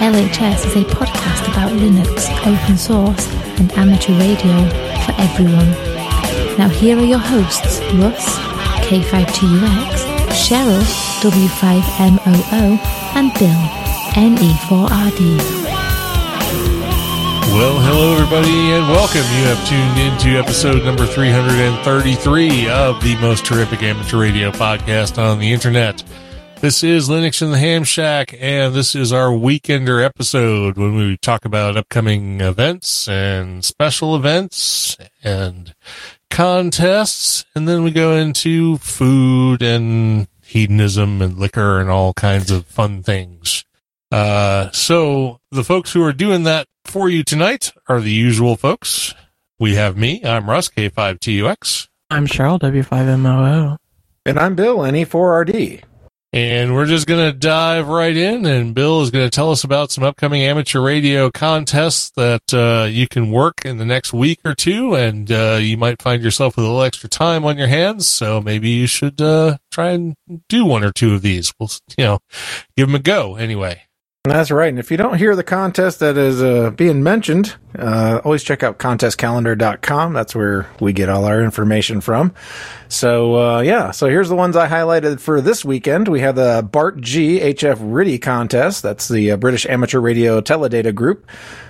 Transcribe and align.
LHS 0.00 0.66
is 0.66 0.76
a 0.76 0.84
podcast 0.84 1.48
about 1.50 1.70
Linux, 1.72 2.28
open 2.46 2.76
source, 2.76 3.26
and 3.58 3.72
amateur 3.72 4.12
radio 4.18 4.52
for 5.04 5.14
everyone. 5.18 5.70
Now, 6.58 6.68
here 6.68 6.98
are 6.98 7.04
your 7.04 7.18
hosts 7.18 7.80
Russ, 7.94 8.36
K5TUX, 8.86 10.04
Cheryl, 10.34 10.82
W5MOO, 11.22 12.78
and 13.16 13.32
Bill, 13.34 13.62
NE4RD. 14.14 15.38
Well, 17.54 17.78
hello, 17.78 18.14
everybody, 18.14 18.72
and 18.72 18.86
welcome. 18.88 19.20
You 19.20 19.44
have 19.46 19.68
tuned 19.68 19.98
into 19.98 20.38
episode 20.38 20.84
number 20.84 21.06
333 21.06 22.68
of 22.68 23.00
the 23.02 23.16
most 23.20 23.46
terrific 23.46 23.82
amateur 23.82 24.20
radio 24.20 24.50
podcast 24.50 25.22
on 25.22 25.38
the 25.38 25.52
internet. 25.52 26.02
This 26.64 26.82
is 26.82 27.10
Linux 27.10 27.42
in 27.42 27.50
the 27.50 27.58
Ham 27.58 27.84
Shack, 27.84 28.34
and 28.40 28.72
this 28.72 28.94
is 28.94 29.12
our 29.12 29.28
weekender 29.28 30.02
episode 30.02 30.78
when 30.78 30.94
we 30.94 31.18
talk 31.18 31.44
about 31.44 31.76
upcoming 31.76 32.40
events 32.40 33.06
and 33.06 33.62
special 33.62 34.16
events 34.16 34.96
and 35.22 35.74
contests, 36.30 37.44
and 37.54 37.68
then 37.68 37.82
we 37.82 37.90
go 37.90 38.14
into 38.14 38.78
food 38.78 39.60
and 39.60 40.26
hedonism 40.42 41.20
and 41.20 41.36
liquor 41.36 41.80
and 41.80 41.90
all 41.90 42.14
kinds 42.14 42.50
of 42.50 42.64
fun 42.64 43.02
things. 43.02 43.66
Uh, 44.10 44.70
so 44.70 45.40
the 45.50 45.64
folks 45.64 45.92
who 45.92 46.02
are 46.02 46.14
doing 46.14 46.44
that 46.44 46.66
for 46.86 47.10
you 47.10 47.22
tonight 47.22 47.74
are 47.90 48.00
the 48.00 48.10
usual 48.10 48.56
folks. 48.56 49.12
We 49.58 49.74
have 49.74 49.98
me. 49.98 50.24
I'm 50.24 50.48
Russ, 50.48 50.70
K5TUX. 50.70 51.88
I'm 52.08 52.26
Cheryl, 52.26 52.58
W5MOO. 52.58 53.76
And 54.24 54.38
I'm 54.38 54.54
Bill, 54.54 54.78
NE4RD. 54.78 55.84
And 56.34 56.74
we're 56.74 56.86
just 56.86 57.06
going 57.06 57.30
to 57.30 57.38
dive 57.38 57.86
right 57.86 58.16
in, 58.16 58.44
and 58.44 58.74
Bill 58.74 59.02
is 59.02 59.12
going 59.12 59.24
to 59.24 59.30
tell 59.30 59.52
us 59.52 59.62
about 59.62 59.92
some 59.92 60.02
upcoming 60.02 60.42
amateur 60.42 60.80
radio 60.80 61.30
contests 61.30 62.10
that 62.16 62.52
uh, 62.52 62.88
you 62.90 63.06
can 63.06 63.30
work 63.30 63.64
in 63.64 63.76
the 63.76 63.84
next 63.84 64.12
week 64.12 64.40
or 64.44 64.52
two, 64.52 64.96
and 64.96 65.30
uh, 65.30 65.60
you 65.60 65.76
might 65.76 66.02
find 66.02 66.24
yourself 66.24 66.56
with 66.56 66.64
a 66.64 66.68
little 66.68 66.82
extra 66.82 67.08
time 67.08 67.44
on 67.44 67.56
your 67.56 67.68
hands. 67.68 68.08
So 68.08 68.40
maybe 68.40 68.68
you 68.68 68.88
should 68.88 69.20
uh, 69.20 69.58
try 69.70 69.90
and 69.90 70.16
do 70.48 70.64
one 70.64 70.82
or 70.82 70.90
two 70.90 71.14
of 71.14 71.22
these. 71.22 71.54
We'll, 71.60 71.70
you 71.96 72.04
know, 72.04 72.18
give 72.76 72.88
them 72.88 72.96
a 72.96 72.98
go 72.98 73.36
anyway. 73.36 73.82
That's 74.26 74.50
right. 74.50 74.70
And 74.70 74.78
if 74.78 74.90
you 74.90 74.96
don't 74.96 75.18
hear 75.18 75.36
the 75.36 75.44
contest 75.44 75.98
that 75.98 76.16
is 76.16 76.42
uh, 76.42 76.70
being 76.70 77.02
mentioned, 77.02 77.56
uh, 77.78 78.22
always 78.24 78.42
check 78.42 78.62
out 78.62 78.78
contestcalendar.com. 78.78 80.14
That's 80.14 80.34
where 80.34 80.66
we 80.80 80.94
get 80.94 81.10
all 81.10 81.26
our 81.26 81.42
information 81.42 82.00
from. 82.00 82.32
So, 82.88 83.36
uh, 83.36 83.60
yeah. 83.60 83.90
So 83.90 84.08
here's 84.08 84.30
the 84.30 84.34
ones 84.34 84.56
I 84.56 84.66
highlighted 84.66 85.20
for 85.20 85.42
this 85.42 85.62
weekend. 85.62 86.08
We 86.08 86.20
have 86.20 86.36
the 86.36 86.66
BARTG 86.72 87.42
HF 87.52 87.76
RTTY 87.76 88.22
contest. 88.22 88.82
That's 88.82 89.08
the 89.08 89.32
uh, 89.32 89.36
British 89.36 89.66
Amateur 89.66 90.00
Radio 90.00 90.40
Teledata 90.40 90.94
Group. 90.94 91.26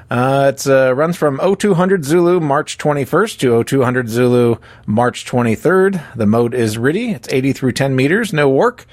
Uh, 0.08 0.52
it 0.54 0.64
uh, 0.68 0.94
runs 0.94 1.16
from 1.16 1.40
0200 1.40 2.04
Zulu 2.04 2.38
March 2.38 2.78
21st 2.78 3.38
to 3.38 3.64
0200 3.64 4.08
Zulu 4.08 4.58
March 4.86 5.26
23rd. 5.26 6.00
The 6.14 6.26
mode 6.26 6.54
is 6.54 6.76
RTTY. 6.76 7.16
It's 7.16 7.28
80 7.32 7.52
through 7.52 7.72
10 7.72 7.96
meters, 7.96 8.32
no 8.32 8.48
WARC. 8.48 8.84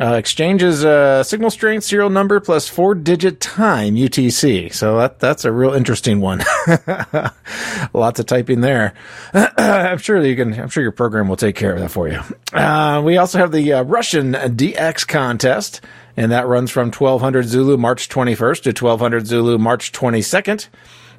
Uh, 0.00 0.14
exchange 0.14 0.60
is 0.60 0.84
uh, 0.84 1.22
signal 1.22 1.50
strength, 1.50 1.84
serial 1.84 2.10
number 2.10 2.40
plus 2.40 2.68
four 2.68 2.96
digit 2.96 3.40
time 3.40 3.94
UTC. 3.94 4.72
So 4.74 4.98
that 4.98 5.20
that's 5.20 5.44
a 5.44 5.52
real 5.52 5.72
interesting 5.72 6.20
one. 6.20 6.42
Lots 7.94 8.18
of 8.18 8.26
typing 8.26 8.60
there. 8.60 8.94
I'm 9.34 9.98
sure 9.98 10.20
you 10.24 10.34
can. 10.34 10.58
I'm 10.58 10.68
sure 10.68 10.82
your 10.82 10.92
program 10.92 11.28
will 11.28 11.36
take 11.36 11.54
care 11.54 11.72
of 11.72 11.78
that 11.78 11.90
for 11.90 12.08
you. 12.08 12.20
Uh, 12.52 13.02
we 13.04 13.18
also 13.18 13.38
have 13.38 13.52
the 13.52 13.72
uh, 13.72 13.82
Russian 13.84 14.32
DX 14.32 15.06
contest, 15.06 15.80
and 16.16 16.32
that 16.32 16.48
runs 16.48 16.72
from 16.72 16.90
1200 16.90 17.46
Zulu 17.46 17.76
March 17.76 18.08
21st 18.08 18.62
to 18.62 18.84
1200 18.84 19.28
Zulu 19.28 19.58
March 19.58 19.92
22nd. 19.92 20.68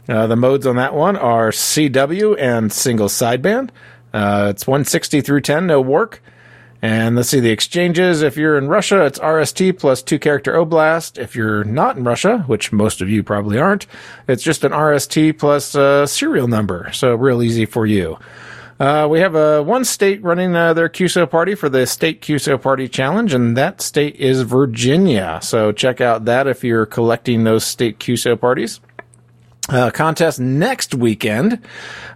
Uh, 0.09 0.27
the 0.27 0.35
modes 0.35 0.67
on 0.67 0.75
that 0.75 0.93
one 0.93 1.15
are 1.15 1.49
CW 1.49 2.37
and 2.39 2.71
single 2.71 3.07
sideband. 3.07 3.69
Uh, 4.13 4.47
it's 4.49 4.67
160 4.67 5.21
through 5.21 5.41
10, 5.41 5.65
no 5.67 5.83
WARC. 5.83 6.19
And 6.85 7.15
let's 7.15 7.29
see 7.29 7.39
the 7.39 7.49
exchanges. 7.49 8.21
If 8.21 8.37
you're 8.37 8.59
in 8.59 8.67
Russia, 8.67 9.05
it's 9.05 9.17
RST 9.17 9.79
plus 9.79 10.03
two 10.03 10.19
character 10.19 10.53
Oblast. 10.53 11.17
If 11.17 11.35
you're 11.35 11.63
not 11.63 11.97
in 11.97 12.03
Russia, 12.03 12.43
which 12.45 12.71
most 12.71 13.01
of 13.01 13.09
you 13.09 13.23
probably 13.23 13.57
aren't, 13.57 13.87
it's 14.27 14.43
just 14.43 14.63
an 14.63 14.71
RST 14.71 15.39
plus 15.39 15.73
a 15.73 16.05
serial 16.05 16.47
number. 16.47 16.91
So 16.93 17.15
real 17.15 17.41
easy 17.41 17.65
for 17.65 17.87
you. 17.87 18.19
Uh, 18.79 19.07
we 19.09 19.19
have 19.19 19.33
a 19.33 19.63
one 19.63 19.83
state 19.83 20.21
running 20.21 20.55
uh, 20.55 20.75
their 20.75 20.87
QSO 20.87 21.27
party 21.27 21.55
for 21.55 21.69
the 21.69 21.87
state 21.87 22.21
QSO 22.21 22.61
party 22.61 22.87
challenge, 22.87 23.33
and 23.33 23.57
that 23.57 23.81
state 23.81 24.17
is 24.17 24.43
Virginia. 24.43 25.39
So 25.41 25.71
check 25.71 26.01
out 26.01 26.25
that 26.25 26.45
if 26.45 26.63
you're 26.63 26.85
collecting 26.85 27.45
those 27.45 27.65
state 27.65 27.97
QSO 27.97 28.39
parties. 28.39 28.79
Uh, 29.67 29.89
contest 29.89 30.39
next 30.39 30.93
weekend. 30.93 31.59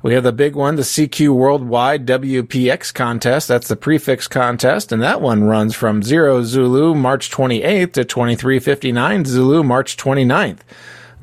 We 0.04 0.14
have 0.14 0.24
the 0.24 0.32
big 0.32 0.56
one, 0.56 0.76
the 0.76 0.84
CQ 0.84 1.34
Worldwide 1.34 2.06
WPX 2.06 2.94
contest. 2.94 3.48
That's 3.48 3.68
the 3.68 3.76
prefix 3.76 4.28
contest, 4.28 4.92
and 4.92 5.02
that 5.02 5.20
one 5.20 5.44
runs 5.44 5.74
from 5.74 6.04
0 6.04 6.44
Zulu 6.44 6.94
March 6.94 7.32
28th 7.32 7.94
to 7.94 8.06
2359 8.06 9.26
Zulu 9.26 9.64
March 9.64 9.98
29th. 9.98 10.60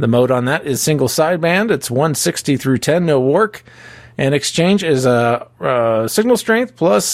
The 0.00 0.08
mode 0.08 0.32
on 0.32 0.46
that 0.46 0.66
is 0.66 0.82
single 0.82 1.06
sideband. 1.06 1.70
It's 1.70 1.92
160 1.92 2.56
through 2.56 2.78
10, 2.78 3.06
no 3.06 3.20
WARC. 3.20 3.62
And 4.18 4.34
exchange 4.34 4.82
is 4.82 5.04
a 5.04 5.46
uh, 5.60 6.08
signal 6.08 6.36
strength 6.38 6.76
plus 6.76 7.04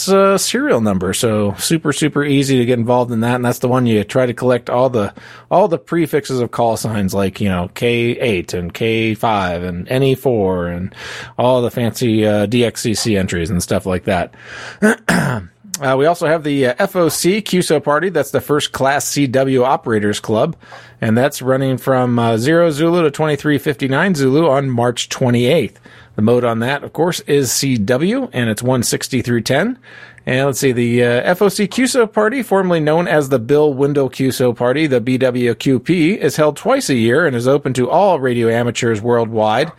serial 0.40 0.80
number, 0.80 1.12
so 1.14 1.54
super 1.54 1.92
super 1.92 2.24
easy 2.24 2.58
to 2.58 2.64
get 2.64 2.78
involved 2.78 3.10
in 3.10 3.20
that. 3.20 3.36
And 3.36 3.44
that's 3.44 3.58
the 3.58 3.68
one 3.68 3.86
you 3.86 4.04
try 4.04 4.26
to 4.26 4.34
collect 4.34 4.70
all 4.70 4.88
the 4.88 5.12
all 5.50 5.66
the 5.66 5.78
prefixes 5.78 6.38
of 6.38 6.52
call 6.52 6.76
signs 6.76 7.12
like 7.12 7.40
you 7.40 7.48
know 7.48 7.70
K 7.74 8.18
eight 8.18 8.54
and 8.54 8.72
K 8.72 9.14
five 9.14 9.64
and 9.64 9.88
NE 9.90 10.14
four 10.14 10.68
and 10.68 10.94
all 11.38 11.60
the 11.60 11.70
fancy 11.70 12.26
uh, 12.26 12.46
DXCC 12.46 13.18
entries 13.18 13.50
and 13.50 13.62
stuff 13.62 13.84
like 13.84 14.04
that. 14.04 14.34
Uh, 15.80 15.96
we 15.96 16.06
also 16.06 16.26
have 16.26 16.44
the 16.44 16.66
uh, 16.66 16.74
FOC 16.74 17.42
QSO 17.42 17.82
party. 17.82 18.08
That's 18.08 18.30
the 18.30 18.40
first 18.40 18.72
class 18.72 19.10
CW 19.12 19.64
operators 19.64 20.20
club. 20.20 20.54
And 21.00 21.16
that's 21.16 21.42
running 21.42 21.78
from 21.78 22.18
uh, 22.18 22.36
0 22.36 22.70
Zulu 22.70 23.02
to 23.02 23.10
2359 23.10 24.14
Zulu 24.14 24.48
on 24.48 24.70
March 24.70 25.08
28th. 25.08 25.76
The 26.14 26.22
mode 26.22 26.44
on 26.44 26.58
that, 26.58 26.84
of 26.84 26.92
course, 26.92 27.20
is 27.20 27.50
CW, 27.50 28.28
and 28.32 28.50
it's 28.50 28.62
160 28.62 29.22
through 29.22 29.40
10. 29.42 29.78
And 30.24 30.46
let's 30.46 30.60
see, 30.60 30.72
the 30.72 31.02
uh, 31.02 31.34
FOC 31.34 31.68
QSO 31.68 32.12
party, 32.12 32.42
formerly 32.42 32.80
known 32.80 33.08
as 33.08 33.28
the 33.28 33.38
Bill 33.38 33.72
Windle 33.72 34.10
QSO 34.10 34.54
party, 34.54 34.86
the 34.86 35.00
BWQP, 35.00 36.18
is 36.18 36.36
held 36.36 36.56
twice 36.56 36.88
a 36.90 36.94
year 36.94 37.26
and 37.26 37.34
is 37.34 37.48
open 37.48 37.72
to 37.74 37.90
all 37.90 38.20
radio 38.20 38.48
amateurs 38.48 39.00
worldwide. 39.00 39.72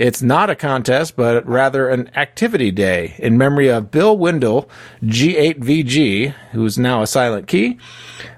It's 0.00 0.22
not 0.22 0.48
a 0.48 0.54
contest, 0.56 1.14
but 1.14 1.46
rather 1.46 1.90
an 1.90 2.10
activity 2.16 2.70
day 2.70 3.16
in 3.18 3.36
memory 3.36 3.68
of 3.68 3.90
Bill 3.90 4.16
Windle, 4.16 4.66
G8VG, 5.02 6.30
who's 6.52 6.78
now 6.78 7.02
a 7.02 7.06
silent 7.06 7.46
key, 7.46 7.76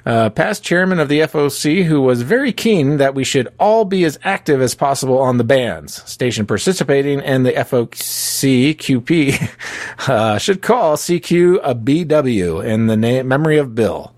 uh, 0.05 0.31
past 0.31 0.65
chairman 0.65 0.99
of 0.99 1.09
the 1.09 1.21
FOC, 1.21 1.85
who 1.85 2.01
was 2.01 2.23
very 2.23 2.53
keen 2.53 2.97
that 2.97 3.15
we 3.15 3.23
should 3.23 3.47
all 3.61 3.85
be 3.85 4.03
as 4.03 4.19
active 4.25 4.61
as 4.61 4.75
possible 4.75 5.21
on 5.21 5.37
the 5.39 5.45
bands. 5.45 6.03
Station 6.11 6.47
participating 6.47 7.21
and 7.21 7.47
the 7.47 7.53
FOC 7.53 8.75
QP 8.75 10.09
uh, 10.09 10.39
should 10.39 10.63
call 10.63 10.97
CQ 10.97 11.61
a 11.63 11.77
BW 11.77 12.65
in 12.65 12.89
the 12.89 12.97
na- 12.97 13.23
memory 13.23 13.59
of 13.59 13.77
Bill. 13.77 14.13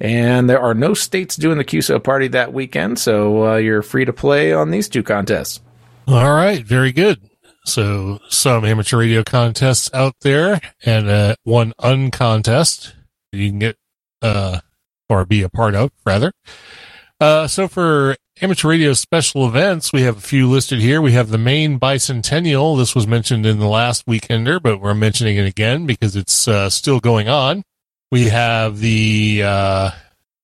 And 0.00 0.50
there 0.50 0.60
are 0.60 0.74
no 0.74 0.94
states 0.94 1.36
doing 1.36 1.58
the 1.58 1.64
QSO 1.64 2.02
party 2.02 2.26
that 2.26 2.52
weekend, 2.52 2.98
so 2.98 3.52
uh, 3.52 3.56
you're 3.58 3.82
free 3.82 4.04
to 4.04 4.12
play 4.12 4.52
on 4.52 4.72
these 4.72 4.88
two 4.88 5.04
contests. 5.04 5.60
All 6.08 6.32
right, 6.34 6.64
very 6.64 6.92
good. 6.92 7.20
So 7.64 8.18
some 8.28 8.64
amateur 8.64 8.98
radio 8.98 9.22
contests 9.22 9.92
out 9.94 10.14
there 10.22 10.60
and 10.84 11.08
uh, 11.08 11.36
one 11.44 11.72
uncontest 11.78 12.94
you 13.30 13.48
can 13.48 13.58
get 13.60 13.76
uh, 14.20 14.60
or 15.08 15.24
be 15.24 15.42
a 15.42 15.48
part 15.48 15.74
of 15.74 15.90
rather. 16.04 16.32
Uh, 17.20 17.46
so 17.46 17.68
for 17.68 18.16
amateur 18.40 18.68
radio 18.68 18.92
special 18.94 19.46
events, 19.46 19.92
we 19.92 20.02
have 20.02 20.16
a 20.18 20.20
few 20.20 20.50
listed 20.50 20.80
here. 20.80 21.00
We 21.00 21.12
have 21.12 21.28
the 21.28 21.38
Maine 21.38 21.78
bicentennial. 21.78 22.76
This 22.76 22.96
was 22.96 23.06
mentioned 23.06 23.46
in 23.46 23.60
the 23.60 23.68
last 23.68 24.06
weekender, 24.06 24.60
but 24.60 24.80
we're 24.80 24.94
mentioning 24.94 25.36
it 25.36 25.46
again 25.46 25.86
because 25.86 26.16
it's 26.16 26.48
uh, 26.48 26.68
still 26.68 26.98
going 26.98 27.28
on. 27.28 27.62
We 28.10 28.24
have 28.24 28.80
the 28.80 29.42
uh, 29.44 29.90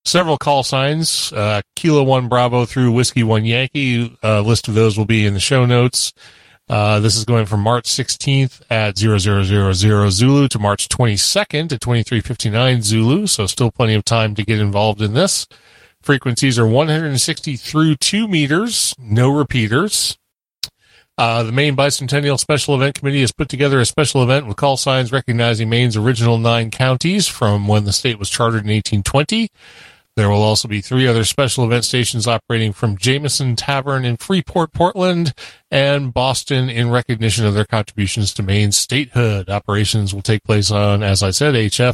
several 0.05 0.37
call 0.37 0.63
signs, 0.63 1.31
uh, 1.33 1.61
Kilo 1.75 2.03
1 2.03 2.27
Bravo 2.27 2.65
through 2.65 2.91
Whiskey 2.91 3.23
1 3.23 3.45
Yankee. 3.45 4.17
A 4.23 4.41
list 4.41 4.67
of 4.67 4.73
those 4.73 4.97
will 4.97 5.05
be 5.05 5.25
in 5.25 5.33
the 5.33 5.39
show 5.39 5.65
notes. 5.65 6.13
Uh, 6.69 6.99
this 6.99 7.15
is 7.15 7.25
going 7.25 7.47
from 7.47 7.61
March 7.61 7.85
16th 7.85 8.61
at 8.69 8.97
0000 8.97 9.73
Zulu 10.11 10.47
to 10.47 10.59
March 10.59 10.87
22nd 10.87 11.71
at 11.71 11.81
2359 11.81 12.81
Zulu. 12.83 13.27
So 13.27 13.47
still 13.47 13.71
plenty 13.71 13.95
of 13.95 14.05
time 14.05 14.35
to 14.35 14.45
get 14.45 14.59
involved 14.59 15.01
in 15.01 15.13
this. 15.13 15.47
Frequencies 16.01 16.59
are 16.59 16.67
160 16.67 17.55
through 17.57 17.95
2 17.95 18.27
meters, 18.27 18.93
no 18.99 19.29
repeaters. 19.29 20.17
Uh, 21.17 21.43
the 21.43 21.51
Maine 21.51 21.75
Bicentennial 21.75 22.39
Special 22.39 22.75
Event 22.75 22.95
Committee 22.95 23.19
has 23.19 23.33
put 23.33 23.49
together 23.49 23.81
a 23.81 23.85
special 23.85 24.23
event 24.23 24.47
with 24.47 24.55
call 24.55 24.77
signs 24.77 25.11
recognizing 25.11 25.67
Maine's 25.67 25.97
original 25.97 26.37
nine 26.37 26.71
counties 26.71 27.27
from 27.27 27.67
when 27.67 27.83
the 27.83 27.91
state 27.91 28.17
was 28.17 28.29
chartered 28.29 28.63
in 28.63 28.69
1820. 28.69 29.49
There 30.19 30.29
will 30.29 30.43
also 30.43 30.67
be 30.67 30.81
three 30.81 31.07
other 31.07 31.23
special 31.23 31.63
event 31.63 31.85
stations 31.85 32.27
operating 32.27 32.73
from 32.73 32.97
Jameson 32.97 33.55
Tavern 33.55 34.03
in 34.03 34.17
Freeport, 34.17 34.73
Portland, 34.73 35.33
and 35.71 36.13
Boston 36.13 36.69
in 36.69 36.89
recognition 36.89 37.45
of 37.45 37.53
their 37.53 37.63
contributions 37.63 38.33
to 38.33 38.43
Maine 38.43 38.73
statehood. 38.73 39.49
Operations 39.49 40.13
will 40.13 40.21
take 40.21 40.43
place 40.43 40.71
on, 40.71 41.03
as 41.03 41.23
I 41.23 41.31
said, 41.31 41.55
HF 41.55 41.93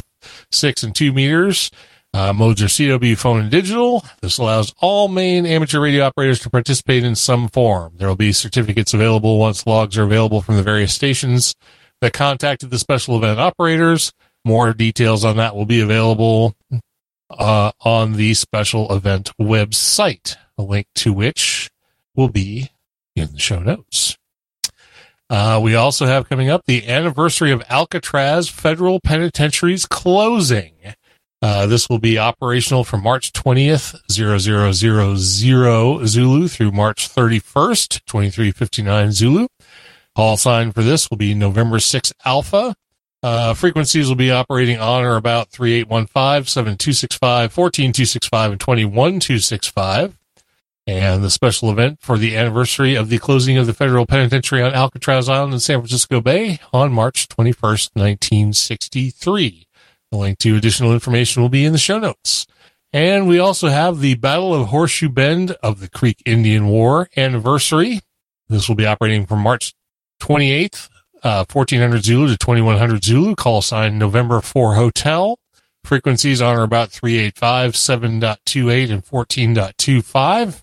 6 0.50 0.82
and 0.82 0.92
2 0.92 1.12
meters. 1.12 1.70
Uh, 2.12 2.32
modes 2.32 2.60
are 2.60 2.66
CW, 2.66 3.16
phone, 3.16 3.42
and 3.42 3.50
digital. 3.50 4.04
This 4.22 4.38
allows 4.38 4.74
all 4.78 5.06
Maine 5.06 5.46
amateur 5.46 5.78
radio 5.78 6.04
operators 6.04 6.40
to 6.40 6.50
participate 6.50 7.04
in 7.04 7.14
some 7.14 7.46
form. 7.46 7.92
There 7.94 8.08
will 8.08 8.16
be 8.16 8.32
certificates 8.32 8.92
available 8.92 9.38
once 9.38 9.68
logs 9.68 9.96
are 9.96 10.02
available 10.02 10.42
from 10.42 10.56
the 10.56 10.64
various 10.64 10.92
stations 10.92 11.54
that 12.00 12.12
contacted 12.12 12.70
the 12.70 12.80
special 12.80 13.16
event 13.16 13.38
operators. 13.38 14.12
More 14.44 14.72
details 14.72 15.24
on 15.24 15.36
that 15.36 15.54
will 15.54 15.64
be 15.64 15.80
available 15.80 16.56
uh, 17.30 17.72
on 17.80 18.14
the 18.14 18.34
special 18.34 18.92
event 18.94 19.32
website, 19.40 20.36
a 20.58 20.62
link 20.62 20.86
to 20.96 21.12
which 21.12 21.70
will 22.14 22.28
be 22.28 22.70
in 23.14 23.32
the 23.32 23.38
show 23.38 23.60
notes. 23.60 24.16
Uh, 25.28 25.60
we 25.62 25.74
also 25.74 26.06
have 26.06 26.28
coming 26.28 26.48
up 26.48 26.62
the 26.66 26.88
anniversary 26.88 27.50
of 27.50 27.62
Alcatraz 27.68 28.48
Federal 28.48 29.00
Penitentiary's 29.00 29.84
closing. 29.84 30.74
Uh, 31.42 31.66
this 31.66 31.88
will 31.88 31.98
be 31.98 32.18
operational 32.18 32.84
from 32.84 33.02
March 33.02 33.32
20th, 33.32 33.96
0000 34.10 35.18
Zulu 36.06 36.48
through 36.48 36.72
March 36.72 37.08
31st, 37.08 38.00
2359 38.06 39.12
Zulu. 39.12 39.48
Call 40.14 40.36
sign 40.36 40.72
for 40.72 40.82
this 40.82 41.10
will 41.10 41.18
be 41.18 41.34
November 41.34 41.78
6 41.78 42.12
Alpha. 42.24 42.74
Uh, 43.26 43.54
frequencies 43.54 44.06
will 44.06 44.14
be 44.14 44.30
operating 44.30 44.78
on 44.78 45.02
or 45.02 45.16
about 45.16 45.50
3815, 45.50 46.46
7265, 46.46 47.52
14265, 47.52 48.52
and 48.52 48.60
21265. 48.60 50.16
And 50.86 51.24
the 51.24 51.30
special 51.30 51.72
event 51.72 51.98
for 52.00 52.18
the 52.18 52.36
anniversary 52.36 52.94
of 52.94 53.08
the 53.08 53.18
closing 53.18 53.58
of 53.58 53.66
the 53.66 53.74
federal 53.74 54.06
penitentiary 54.06 54.62
on 54.62 54.74
Alcatraz 54.74 55.28
Island 55.28 55.54
in 55.54 55.58
San 55.58 55.80
Francisco 55.80 56.20
Bay 56.20 56.60
on 56.72 56.92
March 56.92 57.26
21st, 57.26 57.90
1963. 57.94 59.66
The 60.12 60.16
link 60.16 60.38
to 60.38 60.54
additional 60.54 60.92
information 60.92 61.42
will 61.42 61.48
be 61.48 61.64
in 61.64 61.72
the 61.72 61.78
show 61.78 61.98
notes. 61.98 62.46
And 62.92 63.26
we 63.26 63.40
also 63.40 63.66
have 63.66 63.98
the 63.98 64.14
Battle 64.14 64.54
of 64.54 64.68
Horseshoe 64.68 65.08
Bend 65.08 65.50
of 65.64 65.80
the 65.80 65.90
Creek 65.90 66.22
Indian 66.24 66.68
War 66.68 67.08
anniversary. 67.16 68.02
This 68.48 68.68
will 68.68 68.76
be 68.76 68.86
operating 68.86 69.26
from 69.26 69.40
March 69.40 69.74
28th, 70.22 70.90
uh, 71.26 71.44
1400 71.52 72.04
Zulu 72.04 72.28
to 72.28 72.36
2100 72.36 73.02
Zulu. 73.02 73.34
Call 73.34 73.60
sign 73.60 73.98
November 73.98 74.40
4 74.40 74.76
Hotel. 74.76 75.38
Frequencies 75.82 76.40
on 76.40 76.58
about 76.58 76.90
385, 76.90 77.72
7.28, 77.72 78.90
and 78.92 79.04
14.25. 79.04 80.62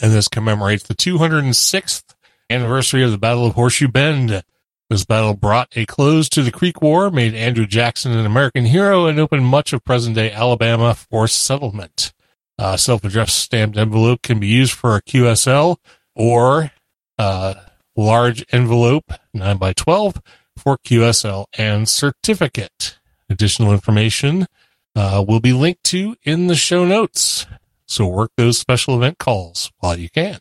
And 0.00 0.12
this 0.12 0.26
commemorates 0.26 0.82
the 0.82 0.94
206th 0.94 2.14
anniversary 2.50 3.04
of 3.04 3.12
the 3.12 3.18
Battle 3.18 3.46
of 3.46 3.54
Horseshoe 3.54 3.88
Bend. 3.88 4.42
This 4.90 5.04
battle 5.04 5.34
brought 5.34 5.68
a 5.76 5.86
close 5.86 6.28
to 6.30 6.42
the 6.42 6.52
Creek 6.52 6.82
War, 6.82 7.10
made 7.10 7.34
Andrew 7.34 7.66
Jackson 7.66 8.10
an 8.12 8.26
American 8.26 8.66
hero, 8.66 9.06
and 9.06 9.20
opened 9.20 9.46
much 9.46 9.72
of 9.72 9.84
present 9.84 10.16
day 10.16 10.32
Alabama 10.32 10.94
for 10.94 11.28
settlement. 11.28 12.12
Uh, 12.58 12.76
Self 12.76 13.04
addressed 13.04 13.38
stamped 13.38 13.76
envelope 13.78 14.22
can 14.22 14.40
be 14.40 14.48
used 14.48 14.72
for 14.72 14.96
a 14.96 15.02
QSL 15.02 15.76
or 16.14 16.72
uh, 17.18 17.54
large 17.96 18.44
envelope 18.52 19.12
9 19.34 19.56
by 19.56 19.72
12 19.72 20.20
for 20.56 20.78
QSL 20.78 21.46
and 21.56 21.88
certificate. 21.88 22.98
Additional 23.28 23.72
information 23.72 24.46
uh, 24.94 25.24
will 25.26 25.40
be 25.40 25.52
linked 25.52 25.84
to 25.84 26.16
in 26.22 26.46
the 26.46 26.54
show 26.54 26.84
notes. 26.84 27.46
So 27.86 28.06
work 28.06 28.32
those 28.36 28.58
special 28.58 28.96
event 28.96 29.18
calls 29.18 29.70
while 29.78 29.98
you 29.98 30.08
can. 30.08 30.38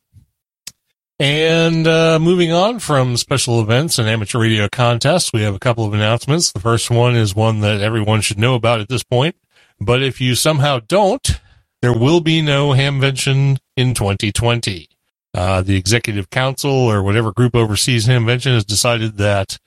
And 1.20 1.86
uh, 1.86 2.18
moving 2.20 2.52
on 2.52 2.80
from 2.80 3.16
special 3.16 3.62
events 3.62 4.00
and 4.00 4.10
amateur 4.10 4.40
radio 4.40 4.68
contests, 4.68 5.32
we 5.32 5.44
have 5.44 5.54
a 5.54 5.60
couple 5.60 5.86
of 5.86 5.94
announcements. 5.94 6.52
The 6.52 6.60
first 6.60 6.90
one 6.90 7.16
is 7.16 7.36
one 7.36 7.60
that 7.60 7.80
everyone 7.80 8.22
should 8.22 8.40
know 8.40 8.56
about 8.56 8.80
at 8.80 8.90
this 8.90 9.04
point. 9.04 9.36
But 9.80 10.02
if 10.02 10.20
you 10.20 10.34
somehow 10.34 10.80
don't, 10.80 11.40
there 11.82 11.94
will 11.94 12.22
be 12.22 12.42
no 12.42 12.70
Hamvention 12.70 13.60
in 13.76 13.94
2020. 13.94 14.88
Uh, 15.34 15.62
the 15.62 15.78
executive 15.78 16.30
council 16.30 16.72
or 16.72 17.02
whatever 17.02 17.32
group 17.32 17.56
oversees 17.56 18.08
Hamvention 18.08 18.54
has 18.54 18.66
decided 18.66 19.18
that 19.18 19.58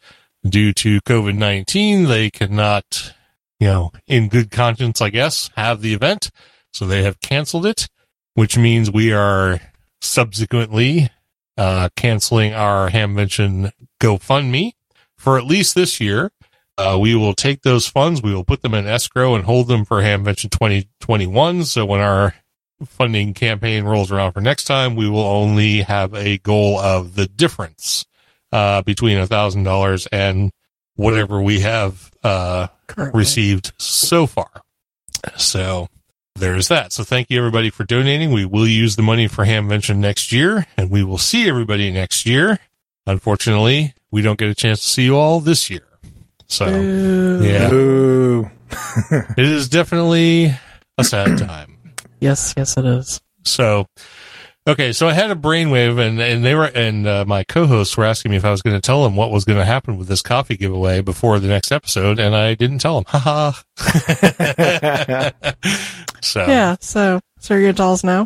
due 0.47 0.73
to 0.75 1.01
COVID 1.03 1.37
19, 1.37 2.05
they 2.05 2.31
cannot, 2.31 3.15
you 3.59 3.69
know, 3.69 3.93
in 4.07 4.29
good 4.29 4.51
conscience, 4.51 5.01
I 5.01 5.09
guess, 5.11 5.51
have 5.57 5.81
the 5.81 5.95
event. 5.95 6.31
So 6.73 6.87
they 6.87 7.03
have 7.05 7.21
canceled 7.21 7.67
it, 7.67 7.89
which 8.35 8.59
means 8.59 8.91
we 8.91 9.13
are 9.13 9.61
subsequently 10.01 11.09
uh, 11.57 11.89
canceling 11.97 12.53
our 12.53 12.91
Hamvention 12.91 13.71
GoFundMe 14.01 14.73
for 15.17 15.39
at 15.39 15.45
least 15.45 15.75
this 15.75 16.01
year. 16.01 16.31
Uh, 16.77 16.99
we 17.01 17.15
will 17.15 17.35
take 17.35 17.63
those 17.63 17.87
funds, 17.87 18.21
we 18.21 18.35
will 18.35 18.45
put 18.45 18.63
them 18.63 18.75
in 18.75 18.87
escrow 18.87 19.35
and 19.35 19.45
hold 19.45 19.69
them 19.69 19.85
for 19.85 20.03
Hamvention 20.03 20.51
2021. 20.51 21.65
So 21.65 21.87
when 21.87 22.01
our 22.01 22.35
funding 22.85 23.35
campaign 23.35 23.85
rolls 23.85 24.11
around 24.11 24.33
for 24.33 24.41
next 24.41 24.65
time, 24.65 24.97
we 24.97 25.09
will 25.09 25.21
only 25.21 25.83
have 25.83 26.15
a 26.15 26.39
goal 26.39 26.79
of 26.79 27.15
the 27.15 27.27
difference 27.27 28.05
uh, 28.53 28.83
between 28.83 29.19
a 29.19 29.27
thousand 29.27 29.65
dollars 29.65 30.07
and 30.07 30.51
whatever 30.97 31.41
we 31.41 31.61
have 31.61 32.11
uh, 32.23 32.69
received 33.13 33.73
so 33.79 34.27
far. 34.27 34.51
So 35.37 35.89
there's 36.37 36.69
that. 36.69 36.93
So 36.93 37.05
thank 37.05 37.31
you 37.31 37.39
everybody 37.39 37.71
for 37.71 37.85
donating. 37.85 38.33
We 38.33 38.45
will 38.45 38.67
use 38.67 38.97
the 38.97 39.03
money 39.03 39.29
for 39.29 39.45
Hamvention 39.45 39.97
next 39.97 40.33
year, 40.33 40.67
and 40.77 40.91
we 40.91 41.05
will 41.05 41.19
see 41.19 41.49
everybody 41.49 41.91
next 41.91 42.27
year. 42.27 42.59
Unfortunately, 43.07 43.95
we 44.11 44.23
don't 44.23 44.39
get 44.39 44.49
a 44.49 44.55
chance 44.55 44.81
to 44.81 44.89
see 44.89 45.05
you 45.05 45.17
all 45.17 45.41
this 45.41 45.71
year. 45.71 45.87
So 46.47 46.67
yeah, 46.67 47.73
Ooh. 47.73 48.51
it 49.11 49.45
is 49.45 49.69
definitely 49.69 50.55
a 50.99 51.05
sad 51.05 51.39
time. 51.39 51.74
Yes, 52.25 52.55
yes, 52.57 52.79
it 52.79 52.87
is. 52.87 53.21
So, 53.43 53.87
okay, 54.67 54.95
so 54.95 55.07
I 55.07 55.13
had 55.13 55.31
a 55.31 55.35
brainwave, 55.35 55.99
and 55.99 56.19
and 56.19 56.43
they 56.43 56.55
were 56.55 56.65
and 56.75 57.07
uh, 57.07 57.27
my 57.27 57.45
co-hosts 57.45 57.99
were 57.99 58.07
asking 58.07 58.31
me 58.31 58.39
if 58.39 58.47
I 58.47 58.51
was 58.51 58.63
going 58.63 58.75
to 58.75 58.81
tell 58.81 59.05
them 59.05 59.15
what 59.15 59.31
was 59.31 59.45
going 59.45 59.59
to 59.59 59.65
happen 59.67 59.99
with 59.99 60.09
this 60.09 60.23
coffee 60.23 60.57
giveaway 60.57 61.03
before 61.03 61.39
the 61.39 61.49
next 61.49 61.71
episode, 61.71 62.19
and 62.19 62.35
I 62.35 62.55
didn't 62.55 62.79
tell 62.79 62.95
them. 62.95 63.05
Haha. 63.09 63.53
so 66.23 66.47
Yeah. 66.47 66.77
So, 66.81 67.21
so 67.41 67.57
your 67.57 67.75
dolls 67.75 68.03
now? 68.03 68.25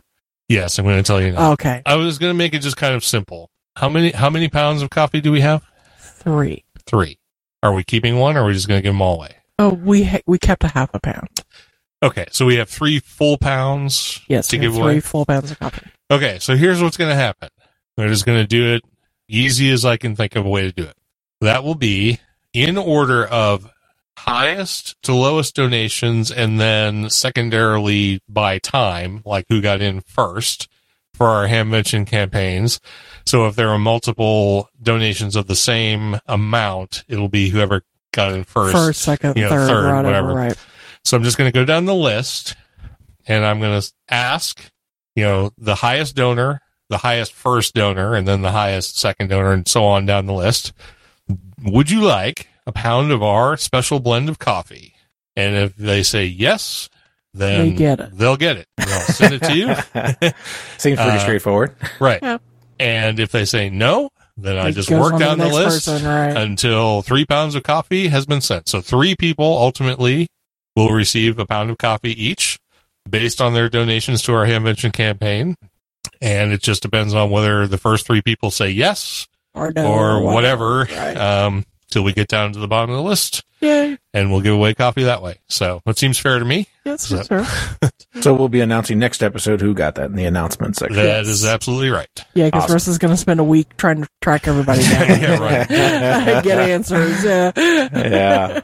yes, 0.48 0.78
I'm 0.78 0.84
going 0.84 0.98
to 0.98 1.02
tell 1.02 1.20
you 1.20 1.32
now. 1.32 1.54
Okay, 1.54 1.82
I 1.84 1.96
was 1.96 2.18
going 2.18 2.30
to 2.30 2.38
make 2.38 2.54
it 2.54 2.60
just 2.60 2.76
kind 2.76 2.94
of 2.94 3.04
simple. 3.04 3.50
How 3.74 3.88
many 3.88 4.12
how 4.12 4.30
many 4.30 4.48
pounds 4.48 4.80
of 4.80 4.90
coffee 4.90 5.20
do 5.20 5.32
we 5.32 5.40
have? 5.40 5.64
three. 5.98 6.62
Three. 6.86 7.18
Are 7.64 7.72
we 7.72 7.82
keeping 7.82 8.16
one, 8.18 8.36
or 8.36 8.42
are 8.42 8.46
we 8.46 8.52
just 8.52 8.68
going 8.68 8.78
to 8.78 8.82
give 8.82 8.94
them 8.94 9.02
all 9.02 9.16
away? 9.16 9.34
Oh, 9.58 9.70
we 9.70 10.04
ha- 10.04 10.22
we 10.24 10.38
kept 10.38 10.62
a 10.62 10.68
half 10.68 10.90
a 10.94 11.00
pound. 11.00 11.42
Okay, 12.02 12.26
so 12.30 12.46
we 12.46 12.56
have 12.56 12.68
three 12.68 13.00
full 13.00 13.38
pounds 13.38 14.20
Yes, 14.28 14.48
to 14.48 14.58
give 14.58 14.72
have 14.74 14.82
away. 14.82 14.92
three 14.94 15.00
full 15.00 15.26
pounds 15.26 15.50
of 15.50 15.58
coffee. 15.58 15.86
Okay, 16.10 16.38
so 16.38 16.56
here's 16.56 16.80
what's 16.80 16.96
going 16.96 17.10
to 17.10 17.16
happen. 17.16 17.48
We're 17.96 18.08
just 18.08 18.24
going 18.24 18.38
to 18.40 18.46
do 18.46 18.74
it 18.74 18.82
easy 19.28 19.70
as 19.70 19.84
I 19.84 19.96
can 19.96 20.14
think 20.14 20.36
of 20.36 20.46
a 20.46 20.48
way 20.48 20.62
to 20.62 20.72
do 20.72 20.84
it. 20.84 20.96
That 21.40 21.64
will 21.64 21.74
be 21.74 22.20
in 22.52 22.78
order 22.78 23.26
of 23.26 23.70
highest 24.16 25.00
to 25.02 25.14
lowest 25.14 25.54
donations 25.54 26.30
and 26.30 26.60
then 26.60 27.10
secondarily 27.10 28.20
by 28.28 28.58
time, 28.58 29.22
like 29.24 29.46
who 29.48 29.60
got 29.60 29.80
in 29.80 30.00
first 30.00 30.68
for 31.14 31.26
our 31.26 31.46
Hamvention 31.48 32.06
campaigns. 32.06 32.80
So 33.26 33.46
if 33.46 33.56
there 33.56 33.68
are 33.70 33.78
multiple 33.78 34.68
donations 34.80 35.36
of 35.36 35.46
the 35.46 35.56
same 35.56 36.18
amount, 36.26 37.04
it'll 37.08 37.28
be 37.28 37.48
whoever 37.50 37.82
got 38.12 38.32
in 38.32 38.44
first. 38.44 38.72
First, 38.72 39.02
second, 39.02 39.36
you 39.36 39.42
know, 39.42 39.50
third, 39.50 39.68
third, 39.68 39.84
whatever. 40.04 40.28
whatever. 40.28 40.34
Right. 40.34 40.56
So 41.04 41.16
I'm 41.16 41.22
just 41.22 41.38
going 41.38 41.50
to 41.50 41.58
go 41.58 41.64
down 41.64 41.84
the 41.86 41.94
list 41.94 42.54
and 43.26 43.44
I'm 43.44 43.60
going 43.60 43.80
to 43.80 43.92
ask, 44.08 44.60
you 45.14 45.24
know, 45.24 45.50
the 45.58 45.76
highest 45.76 46.14
donor, 46.16 46.60
the 46.88 46.98
highest 46.98 47.32
first 47.32 47.74
donor, 47.74 48.14
and 48.14 48.26
then 48.26 48.42
the 48.42 48.52
highest 48.52 48.98
second 48.98 49.28
donor, 49.28 49.52
and 49.52 49.66
so 49.68 49.84
on 49.84 50.06
down 50.06 50.26
the 50.26 50.34
list. 50.34 50.72
Would 51.62 51.90
you 51.90 52.02
like 52.02 52.48
a 52.66 52.72
pound 52.72 53.10
of 53.12 53.22
our 53.22 53.56
special 53.56 54.00
blend 54.00 54.28
of 54.28 54.38
coffee? 54.38 54.94
And 55.36 55.54
if 55.56 55.76
they 55.76 56.02
say 56.02 56.24
yes, 56.24 56.88
then 57.34 57.70
They 57.70 57.74
get 57.74 58.00
it. 58.00 58.16
They'll 58.16 58.36
get 58.36 58.56
it. 58.56 58.66
They'll 58.76 59.00
send 59.00 59.34
it 59.34 59.42
to 59.42 59.56
you. 59.56 59.66
Seems 60.78 60.96
pretty 60.98 61.16
Uh, 61.16 61.18
straightforward. 61.18 61.74
Right. 62.00 62.20
Yeah. 62.22 62.38
And 62.80 63.20
if 63.20 63.30
they 63.32 63.44
say 63.44 63.70
no, 63.70 64.10
then 64.36 64.56
I 64.56 64.70
just 64.70 64.90
work 64.90 65.18
down 65.18 65.38
the, 65.38 65.44
next 65.44 65.56
list 65.56 65.86
person, 65.88 66.06
right. 66.06 66.36
until 66.36 67.02
three 67.02 67.24
pounds 67.26 67.54
of 67.54 67.64
coffee 67.64 68.08
has 68.08 68.24
been 68.24 68.40
sent. 68.40 68.68
So 68.68 68.80
three 68.80 69.16
people 69.16 69.44
ultimately 69.44 70.28
will 70.78 70.92
receive 70.92 71.38
a 71.38 71.46
pound 71.46 71.70
of 71.70 71.78
coffee 71.78 72.12
each 72.22 72.58
based 73.08 73.40
on 73.40 73.52
their 73.54 73.68
donations 73.68 74.22
to 74.22 74.32
our 74.34 74.46
Hamvention 74.46 74.92
campaign. 74.92 75.56
And 76.20 76.52
it 76.52 76.62
just 76.62 76.82
depends 76.82 77.14
on 77.14 77.30
whether 77.30 77.66
the 77.66 77.78
first 77.78 78.06
three 78.06 78.22
people 78.22 78.50
say 78.50 78.70
yes 78.70 79.26
or 79.54 79.72
no, 79.74 79.86
or 79.92 80.22
whatever, 80.22 80.86
Right. 80.90 81.16
um, 81.16 81.64
till 81.90 82.04
we 82.04 82.12
get 82.12 82.28
down 82.28 82.52
to 82.52 82.58
the 82.58 82.68
bottom 82.68 82.90
of 82.90 82.96
the 82.96 83.02
list 83.02 83.42
Yay. 83.60 83.98
and 84.14 84.30
we'll 84.30 84.40
give 84.40 84.54
away 84.54 84.74
coffee 84.74 85.04
that 85.04 85.22
way. 85.22 85.38
So 85.48 85.80
it 85.86 85.98
seems 85.98 86.18
fair 86.18 86.38
to 86.38 86.44
me. 86.44 86.66
Yes, 86.84 87.06
So- 87.08 87.22
sir. 87.22 87.46
So 88.22 88.34
we'll 88.34 88.48
be 88.48 88.60
announcing 88.62 88.98
next 88.98 89.22
episode 89.22 89.60
who 89.60 89.74
got 89.74 89.94
that 89.94 90.06
in 90.06 90.16
the 90.16 90.24
announcement 90.24 90.74
section. 90.76 90.96
That 90.96 91.24
is 91.26 91.44
absolutely 91.44 91.90
right. 91.90 92.08
Yeah, 92.34 92.46
because 92.46 92.64
Awesome. 92.64 92.72
Russ 92.72 92.88
is 92.88 92.98
going 92.98 93.12
to 93.12 93.16
spend 93.16 93.38
a 93.38 93.44
week 93.44 93.76
trying 93.76 94.02
to 94.02 94.08
track 94.22 94.48
everybody 94.48 94.82
down. 94.82 95.08
yeah, 95.20 95.38
right. 95.38 95.68
Get 96.42 96.58
answers. 96.58 97.22
Yeah. 97.24 97.52
yeah. 97.56 98.60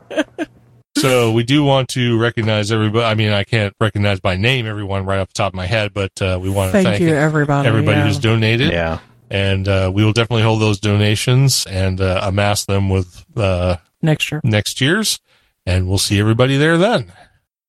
So 1.05 1.33
we 1.33 1.43
do 1.43 1.63
want 1.63 1.91
to 1.91 2.19
recognize 2.19 2.73
everybody. 2.73 3.05
I 3.05 3.15
mean, 3.15 3.31
I 3.31 3.45
can't 3.45 3.75
recognize 3.79 4.21
by 4.21 4.37
name 4.37 4.65
everyone 4.67 5.05
right 5.05 5.19
off 5.19 5.29
the 5.29 5.35
top 5.35 5.53
of 5.53 5.55
my 5.55 5.67
head, 5.67 5.93
but 5.93 6.11
uh, 6.23 6.39
we 6.41 6.49
want 6.49 6.69
to 6.69 6.73
Thank 6.73 6.87
thank, 6.89 7.01
you, 7.03 7.15
everybody. 7.15 7.69
everybody 7.69 7.99
yeah. 7.99 8.07
who's 8.07 8.19
donated, 8.19 8.73
Yeah. 8.73 9.01
and 9.29 9.69
uh, 9.69 9.91
we 9.93 10.03
will 10.03 10.15
definitely 10.15 10.45
hold 10.45 10.63
those 10.63 10.81
donations 10.81 11.67
and 11.67 12.01
uh, 12.01 12.21
amass 12.23 12.65
them 12.65 12.89
with 12.89 13.23
uh, 13.37 13.77
next 14.01 14.33
year. 14.33 14.41
next 14.45 14.81
year's, 14.81 15.21
and 15.67 15.91
we'll 15.91 15.99
see 15.99 16.19
everybody 16.19 16.57
there 16.57 16.79
then. 16.79 17.13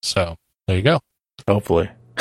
So 0.02 0.38
there 0.68 0.78
you 0.78 0.84
go. 0.84 1.02
Hopefully. 1.46 1.90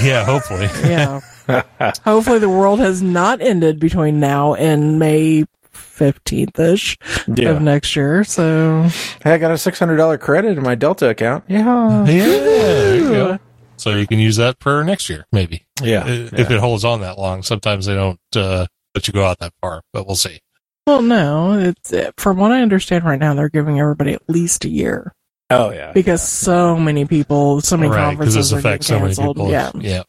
yeah, 0.00 0.24
hopefully. 0.24 0.68
Yeah. 0.88 1.22
Hopefully, 2.04 2.38
the 2.38 2.48
world 2.48 2.78
has 2.78 3.02
not 3.02 3.40
ended 3.40 3.80
between 3.80 4.20
now 4.20 4.54
and 4.54 5.00
May 5.00 5.44
fifteenth 5.92 6.58
ish 6.58 6.96
Yeah. 7.32 7.50
of 7.50 7.62
next 7.62 7.94
year. 7.94 8.24
So 8.24 8.88
Hey, 9.22 9.32
I 9.34 9.38
got 9.38 9.50
a 9.52 9.58
six 9.58 9.78
hundred 9.78 9.96
dollar 9.96 10.18
credit 10.18 10.56
in 10.58 10.64
my 10.64 10.74
Delta 10.74 11.08
account. 11.10 11.44
Yeah. 11.48 12.04
Yeah, 12.06 12.92
you. 12.94 13.38
So 13.76 13.90
you 13.90 14.06
can 14.06 14.18
use 14.18 14.36
that 14.36 14.56
for 14.60 14.82
next 14.84 15.08
year, 15.08 15.26
maybe 15.32 15.64
Yeah. 15.82 16.04
if 16.06 16.50
it 16.50 16.60
holds 16.60 16.84
on 16.84 17.00
that 17.02 17.18
long. 17.18 17.42
Sometimes 17.42 17.86
they 17.86 17.94
don't 17.94 18.18
uh, 18.36 18.66
let 18.94 19.06
you 19.08 19.12
go 19.12 19.24
out 19.24 19.38
that 19.40 19.52
far, 19.60 19.82
but 19.92 20.06
we'll 20.06 20.16
see. 20.16 20.38
Well, 20.86 21.02
no, 21.02 21.58
it's 21.58 21.92
from 22.16 22.38
what 22.38 22.50
I 22.52 22.60
understand 22.62 23.04
right 23.04 23.18
now, 23.18 23.34
they're 23.34 23.48
giving 23.48 23.78
everybody 23.80 24.12
at 24.14 24.22
least 24.28 24.64
a 24.64 24.68
year 24.68 25.12
Oh 25.50 25.70
yeah. 25.70 25.92
because 25.92 26.22
so 26.26 26.76
many 26.76 27.04
people, 27.04 27.60
so 27.60 27.76
many 27.76 27.90
right 27.90 27.98
conferences 28.06 28.50
this 28.50 28.52
are 28.52 28.58
affects 28.58 28.86
so 28.86 28.94
getting 28.94 29.04
many 29.04 29.14
canceled. 29.16 29.36
people 29.36 29.50
Yeah, 29.50 29.70
yeah 29.76 30.02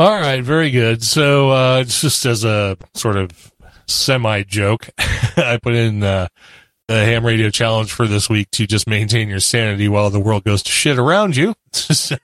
all 0.00 0.20
right 0.20 0.44
very 0.44 0.70
good 0.70 1.02
so 1.02 1.50
uh 1.50 1.78
it's 1.80 2.00
just 2.00 2.24
as 2.24 2.44
a 2.44 2.76
sort 2.94 3.16
of 3.16 3.30
semi 3.88 4.42
joke 4.44 4.88
i 5.36 5.58
put 5.62 5.74
in 5.74 6.02
uh 6.02 6.28
the 6.88 7.04
ham 7.04 7.24
radio 7.26 7.50
challenge 7.50 7.92
for 7.92 8.06
this 8.06 8.30
week 8.30 8.50
to 8.50 8.66
just 8.66 8.86
maintain 8.88 9.28
your 9.28 9.40
sanity 9.40 9.88
while 9.88 10.08
the 10.10 10.20
world 10.20 10.42
goes 10.44 10.62
to 10.62 10.70
shit 10.70 10.98
around 10.98 11.36
you 11.36 11.54
So, 11.72 12.16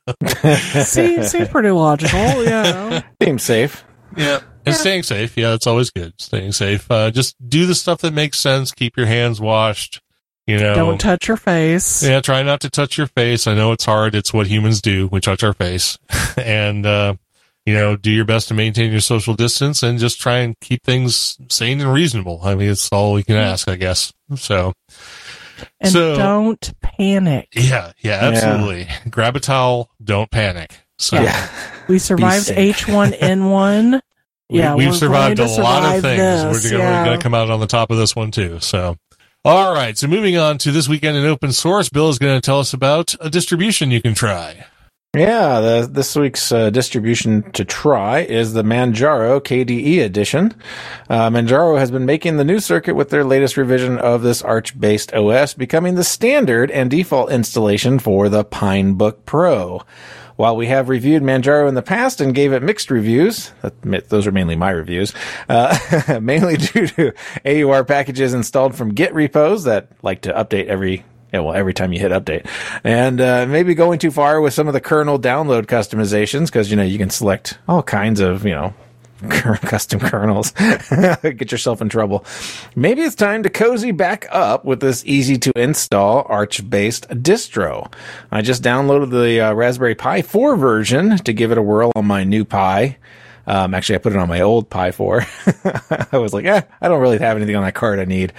seems 0.85 1.31
seems 1.31 1.49
pretty 1.49 1.71
logical. 1.71 2.19
Yeah, 2.45 3.03
Seems 3.23 3.43
safe. 3.43 3.85
yeah 4.17 4.41
and 4.65 4.75
staying 4.75 5.03
safe 5.03 5.37
yeah 5.37 5.51
that's 5.51 5.67
always 5.67 5.91
good 5.91 6.15
staying 6.19 6.53
safe 6.53 6.91
uh 6.91 7.11
just 7.11 7.37
do 7.47 7.67
the 7.67 7.75
stuff 7.75 8.01
that 8.01 8.15
makes 8.15 8.39
sense 8.39 8.73
keep 8.73 8.97
your 8.97 9.07
hands 9.07 9.39
washed 9.41 10.01
you 10.47 10.59
know 10.59 10.75
don't 10.75 10.99
touch 10.99 11.27
your 11.29 11.39
face. 11.39 12.03
Yeah, 12.03 12.21
try 12.21 12.43
not 12.43 12.61
to 12.61 12.71
touch 12.71 12.99
your 12.99 13.07
face. 13.07 13.47
I 13.47 13.55
know 13.55 13.73
it's 13.73 13.87
hard. 13.87 14.15
It's 14.15 14.31
what 14.31 14.47
humans 14.47 14.83
do. 14.83 15.09
We 15.11 15.21
touch 15.23 15.43
our 15.43 15.55
face. 15.55 15.99
and, 16.37 16.85
uh, 16.85 17.15
you 17.67 17.75
know, 17.75 17.97
do 17.97 18.11
your 18.11 18.25
best 18.25 18.49
to 18.49 18.55
maintain 18.55 18.91
your 18.93 19.01
social 19.01 19.35
distance 19.35 19.83
and 19.83 19.99
just 19.99 20.21
try 20.21 20.39
and 20.39 20.55
keep 20.61 20.83
things 20.85 21.39
sane 21.49 21.81
and 21.81 21.93
reasonable. 21.93 22.41
I 22.43 22.55
mean, 22.55 22.69
it's 22.69 22.89
all 22.93 23.13
we 23.15 23.23
can 23.23 23.37
ask, 23.37 23.69
I 23.69 23.77
guess. 23.77 24.13
So, 24.37 24.73
and 25.81 25.93
so- 25.93 26.17
don't 26.17 26.73
panic. 26.83 27.49
yeah, 27.55 27.93
yeah, 28.01 28.19
absolutely. 28.23 28.89
Grab 29.11 29.37
a 29.37 29.41
towel. 29.41 29.91
Don't 30.03 30.31
panic. 30.31 30.79
So, 30.99 31.21
Yeah. 31.21 31.49
We 31.89 31.99
survived. 31.99 32.49
H1N1. 32.49 34.01
we, 34.51 34.59
Yeah, 34.59 34.75
we've 34.75 34.89
we're 34.89 34.95
survived 34.95 35.39
a 35.41 35.45
going 35.45 35.57
to 35.57 35.63
lot 35.63 35.97
of 35.97 36.03
things. 36.03 36.19
this, 36.19 36.65
we're 36.65 36.79
gonna, 36.79 36.83
yeah. 36.85 37.01
we're 37.01 37.05
gonna 37.11 37.23
come 37.23 37.35
out 37.35 37.51
on 37.51 37.61
the 37.61 37.67
top 37.67 37.91
of 37.91 37.99
this 37.99 38.15
one 38.15 38.31
too. 38.31 38.61
So, 38.61 38.97
all 39.45 39.75
right. 39.75 39.97
So 39.99 40.07
moving 40.07 40.37
on 40.39 40.57
to 40.59 40.71
this 40.73 40.89
weekend 40.89 41.17
in 41.17 41.25
open 41.27 41.53
source, 41.53 41.89
Bill 41.91 42.09
is 42.09 42.19
going 42.19 42.35
to 42.41 42.45
tell 42.45 42.61
us 42.61 42.73
about 42.73 43.15
a 43.21 43.29
distribution 43.29 43.91
you 43.91 44.01
can 44.01 44.15
try. 44.15 44.65
Yeah, 45.15 45.61
the, 45.61 45.89
this 45.89 46.17
week's 46.17 46.51
uh, 46.51 46.71
distribution 46.71 47.49
to 47.53 47.65
try 47.65 48.21
is 48.21 48.53
the 48.53 48.65
Manjaro 48.65 49.41
KDE 49.41 50.05
edition. 50.05 50.53
Uh, 51.09 51.31
Manjaro 51.31 51.79
has 51.79 51.93
been 51.93 52.05
making 52.05 52.37
the 52.37 52.45
new 52.45 52.59
circuit 52.59 52.95
with 52.95 53.11
their 53.11 53.23
latest 53.23 53.57
revision 53.57 53.97
of 53.97 54.23
this 54.23 54.43
Arch-based 54.43 55.15
OS, 55.15 55.55
becoming 55.55 55.95
the 55.95 56.03
standard 56.03 56.69
and 56.73 56.91
default 56.91 57.31
installation 57.31 58.01
for 58.01 58.29
the 58.29 58.45
Pinebook 58.45 59.19
Pro. 59.25 59.83
While 60.35 60.57
we 60.57 60.67
have 60.67 60.89
reviewed 60.89 61.23
Manjaro 61.23 61.69
in 61.69 61.77
the 61.77 61.83
past 61.83 62.21
and 62.21 62.35
gave 62.35 62.53
it 62.53 62.65
mixed 62.65 62.91
reviews, 62.91 63.53
those 64.09 64.27
are 64.27 64.33
mainly 64.33 64.57
my 64.57 64.71
reviews, 64.71 65.15
uh, 65.49 66.19
mainly 66.21 66.57
due 66.57 66.89
to 66.89 67.13
AUR 67.45 67.85
packages 67.85 68.35
installed 68.35 68.75
from 68.75 68.95
Git 68.95 69.15
repos 69.15 69.63
that 69.63 69.91
like 70.03 70.23
to 70.23 70.33
update 70.33 70.67
every 70.67 71.05
yeah, 71.35 71.41
well, 71.41 71.55
every 71.55 71.75
time 71.75 71.93
you 71.93 71.99
hit 71.99 72.13
update, 72.13 72.47
and 72.85 73.21
uh, 73.21 73.45
maybe 73.49 73.75
going 73.75 73.99
too 73.99 74.13
far 74.13 74.41
with 74.41 74.55
some 74.55 74.69
of 74.69 74.73
the 74.73 74.81
kernel 74.81 75.19
download 75.19 75.67
customizations 75.67 76.47
because 76.47 76.71
you 76.71 76.77
know 76.77 76.85
you 76.85 76.97
can 76.97 77.11
select 77.11 77.59
all 77.67 77.83
kinds 77.83 78.21
of 78.21 78.47
you 78.47 78.53
know 78.53 78.73
custom 79.29 79.99
kernels. 79.99 80.53
Get 81.23 81.51
yourself 81.51 81.83
in 81.83 81.89
trouble. 81.89 82.25
Maybe 82.77 83.03
it's 83.03 83.17
time 83.17 83.43
to 83.43 83.51
cozy 83.51 83.91
back 83.91 84.29
up 84.31 84.65
with 84.65 84.79
this 84.79 85.05
easy 85.07 85.37
to 85.39 85.53
install 85.57 86.25
Arch 86.29 86.71
based 86.71 87.09
distro. 87.09 87.93
I 88.31 88.41
just 88.41 88.63
downloaded 88.63 89.11
the 89.11 89.41
uh, 89.41 89.55
Raspberry 89.55 89.97
Pi 89.97 90.23
4 90.23 90.55
version 90.55 91.19
to 91.19 91.33
give 91.33 91.51
it 91.51 91.59
a 91.59 91.63
whirl 91.63 91.91
on 91.97 92.07
my 92.07 92.23
new 92.23 92.45
Pi. 92.45 92.97
Um, 93.47 93.75
actually, 93.75 93.97
I 93.97 93.99
put 93.99 94.13
it 94.13 94.19
on 94.19 94.29
my 94.29 94.41
old 94.41 94.71
Pi 94.71 94.93
4. 94.93 95.27
I 96.13 96.19
was 96.19 96.33
like, 96.33 96.45
eh, 96.45 96.63
I 96.81 96.89
don't 96.89 97.01
really 97.01 97.19
have 97.19 97.37
anything 97.37 97.57
on 97.57 97.65
that 97.65 97.75
card 97.75 97.99
I 97.99 98.05
need. 98.05 98.33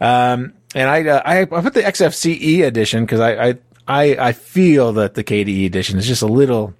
Um, 0.00 0.54
and 0.76 0.90
I, 0.90 1.08
uh, 1.08 1.22
I, 1.24 1.40
I 1.40 1.44
put 1.62 1.72
the 1.72 1.80
XFCE 1.80 2.62
edition 2.62 3.06
because 3.06 3.18
I, 3.18 3.48
I, 3.48 3.58
I, 3.88 4.16
I 4.28 4.32
feel 4.32 4.92
that 4.92 5.14
the 5.14 5.24
KDE 5.24 5.64
edition 5.64 5.98
is 5.98 6.06
just 6.06 6.20
a 6.20 6.26
little, 6.26 6.74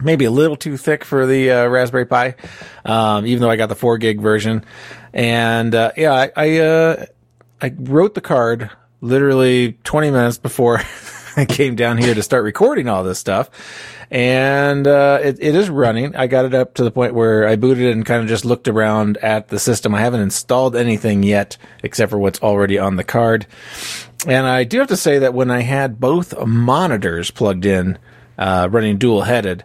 maybe 0.00 0.26
a 0.26 0.30
little 0.30 0.54
too 0.54 0.76
thick 0.76 1.04
for 1.04 1.26
the 1.26 1.50
uh, 1.50 1.66
Raspberry 1.66 2.06
Pi, 2.06 2.36
um, 2.84 3.26
even 3.26 3.42
though 3.42 3.50
I 3.50 3.56
got 3.56 3.68
the 3.68 3.74
four 3.74 3.98
gig 3.98 4.20
version. 4.20 4.64
And 5.12 5.74
uh, 5.74 5.90
yeah, 5.96 6.12
I 6.12 6.30
I, 6.36 6.58
uh, 6.58 7.06
I 7.60 7.74
wrote 7.76 8.14
the 8.14 8.20
card 8.20 8.70
literally 9.00 9.72
20 9.82 10.12
minutes 10.12 10.38
before 10.38 10.80
I 11.36 11.44
came 11.44 11.74
down 11.74 11.98
here 11.98 12.14
to 12.14 12.22
start 12.22 12.44
recording 12.44 12.88
all 12.88 13.02
this 13.02 13.18
stuff. 13.18 13.50
And 14.12 14.86
uh, 14.86 15.20
it, 15.22 15.38
it 15.40 15.54
is 15.54 15.70
running. 15.70 16.14
I 16.14 16.26
got 16.26 16.44
it 16.44 16.52
up 16.52 16.74
to 16.74 16.84
the 16.84 16.90
point 16.90 17.14
where 17.14 17.48
I 17.48 17.56
booted 17.56 17.84
it 17.84 17.92
and 17.92 18.04
kind 18.04 18.20
of 18.20 18.28
just 18.28 18.44
looked 18.44 18.68
around 18.68 19.16
at 19.16 19.48
the 19.48 19.58
system. 19.58 19.94
I 19.94 20.00
haven't 20.00 20.20
installed 20.20 20.76
anything 20.76 21.22
yet 21.22 21.56
except 21.82 22.10
for 22.10 22.18
what's 22.18 22.38
already 22.42 22.78
on 22.78 22.96
the 22.96 23.04
card. 23.04 23.46
And 24.26 24.46
I 24.46 24.64
do 24.64 24.80
have 24.80 24.88
to 24.88 24.98
say 24.98 25.20
that 25.20 25.32
when 25.32 25.50
I 25.50 25.62
had 25.62 25.98
both 25.98 26.38
monitors 26.46 27.30
plugged 27.30 27.64
in, 27.64 27.98
uh, 28.36 28.68
running 28.70 28.98
dual 28.98 29.22
headed, 29.22 29.64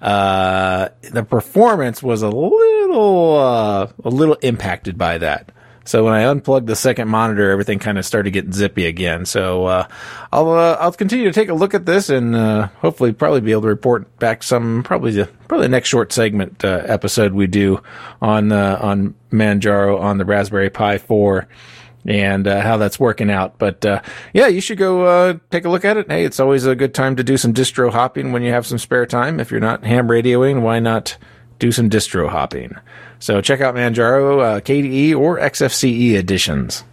uh, 0.00 0.90
the 1.10 1.24
performance 1.24 2.00
was 2.00 2.22
a 2.22 2.28
little, 2.28 3.36
uh, 3.36 3.88
a 4.04 4.08
little 4.08 4.36
impacted 4.36 4.96
by 4.96 5.18
that. 5.18 5.50
So 5.88 6.04
when 6.04 6.12
I 6.12 6.24
unplugged 6.24 6.66
the 6.66 6.76
second 6.76 7.08
monitor, 7.08 7.50
everything 7.50 7.78
kind 7.78 7.96
of 7.96 8.04
started 8.04 8.32
getting 8.32 8.52
zippy 8.52 8.84
again. 8.84 9.24
So 9.24 9.64
uh, 9.64 9.88
I'll 10.30 10.50
uh, 10.50 10.76
I'll 10.78 10.92
continue 10.92 11.24
to 11.24 11.32
take 11.32 11.48
a 11.48 11.54
look 11.54 11.72
at 11.72 11.86
this 11.86 12.10
and 12.10 12.36
uh, 12.36 12.68
hopefully 12.80 13.14
probably 13.14 13.40
be 13.40 13.52
able 13.52 13.62
to 13.62 13.68
report 13.68 14.18
back 14.18 14.42
some 14.42 14.82
probably 14.82 15.12
the 15.12 15.30
probably 15.48 15.64
the 15.64 15.70
next 15.70 15.88
short 15.88 16.12
segment 16.12 16.62
uh, 16.62 16.82
episode 16.84 17.32
we 17.32 17.46
do 17.46 17.82
on 18.20 18.52
uh, 18.52 18.78
on 18.82 19.14
Manjaro 19.32 19.98
on 19.98 20.18
the 20.18 20.26
Raspberry 20.26 20.68
Pi 20.68 20.98
4 20.98 21.48
and 22.04 22.46
uh, 22.46 22.60
how 22.60 22.76
that's 22.76 23.00
working 23.00 23.30
out. 23.30 23.58
But 23.58 23.86
uh, 23.86 24.02
yeah, 24.34 24.48
you 24.48 24.60
should 24.60 24.76
go 24.76 25.06
uh, 25.06 25.38
take 25.50 25.64
a 25.64 25.70
look 25.70 25.86
at 25.86 25.96
it. 25.96 26.10
Hey, 26.10 26.26
it's 26.26 26.38
always 26.38 26.66
a 26.66 26.76
good 26.76 26.92
time 26.92 27.16
to 27.16 27.24
do 27.24 27.38
some 27.38 27.54
distro 27.54 27.90
hopping 27.90 28.32
when 28.32 28.42
you 28.42 28.52
have 28.52 28.66
some 28.66 28.78
spare 28.78 29.06
time. 29.06 29.40
If 29.40 29.50
you're 29.50 29.58
not 29.58 29.84
ham 29.84 30.08
radioing, 30.08 30.60
why 30.60 30.80
not 30.80 31.16
do 31.58 31.72
some 31.72 31.88
distro 31.88 32.28
hopping? 32.28 32.76
So 33.20 33.40
check 33.40 33.60
out 33.60 33.74
Manjaro, 33.74 34.40
uh, 34.56 34.60
KDE, 34.60 35.16
or 35.16 35.38
XFCE 35.38 36.14
editions. 36.14 36.84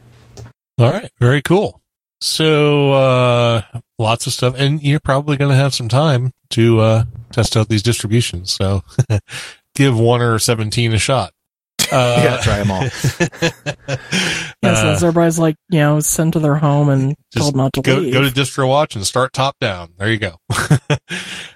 All 0.78 0.92
right, 0.92 1.10
very 1.20 1.42
cool. 1.42 1.82
So 2.22 2.92
uh 2.94 3.62
lots 4.00 4.26
of 4.26 4.34
stuff 4.34 4.56
and 4.58 4.82
you're 4.82 5.00
probably 5.02 5.38
going 5.38 5.52
to 5.52 5.56
have 5.56 5.74
some 5.76 5.88
time 5.90 6.32
to 6.52 6.80
uh 6.80 7.04
test 7.32 7.56
out 7.56 7.68
these 7.70 7.84
distributions. 7.84 8.52
So 8.54 8.82
give 9.76 10.00
1 10.00 10.22
or 10.22 10.40
17 10.40 10.94
a 10.94 10.98
shot. 10.98 11.32
Uh, 11.92 12.20
yeah, 12.24 12.42
try 12.42 12.58
them 12.58 12.72
all. 12.72 12.82
Yes, 12.82 14.02
uh, 14.64 14.98
everybody's 15.06 15.38
like, 15.38 15.56
you 15.70 15.78
know, 15.80 16.00
sent 16.00 16.34
to 16.34 16.40
their 16.40 16.56
home 16.56 16.90
and 16.90 17.16
Just 17.32 17.44
told 17.44 17.56
not 17.56 17.74
to 17.74 17.82
go 17.82 17.98
leave. 17.98 18.12
go 18.12 18.24
to 18.24 18.30
DistroWatch 18.30 18.96
and 18.96 19.06
start 19.06 19.34
top 19.34 19.56
down. 19.62 19.94
There 20.00 20.12
you 20.12 20.18
go. 20.18 20.38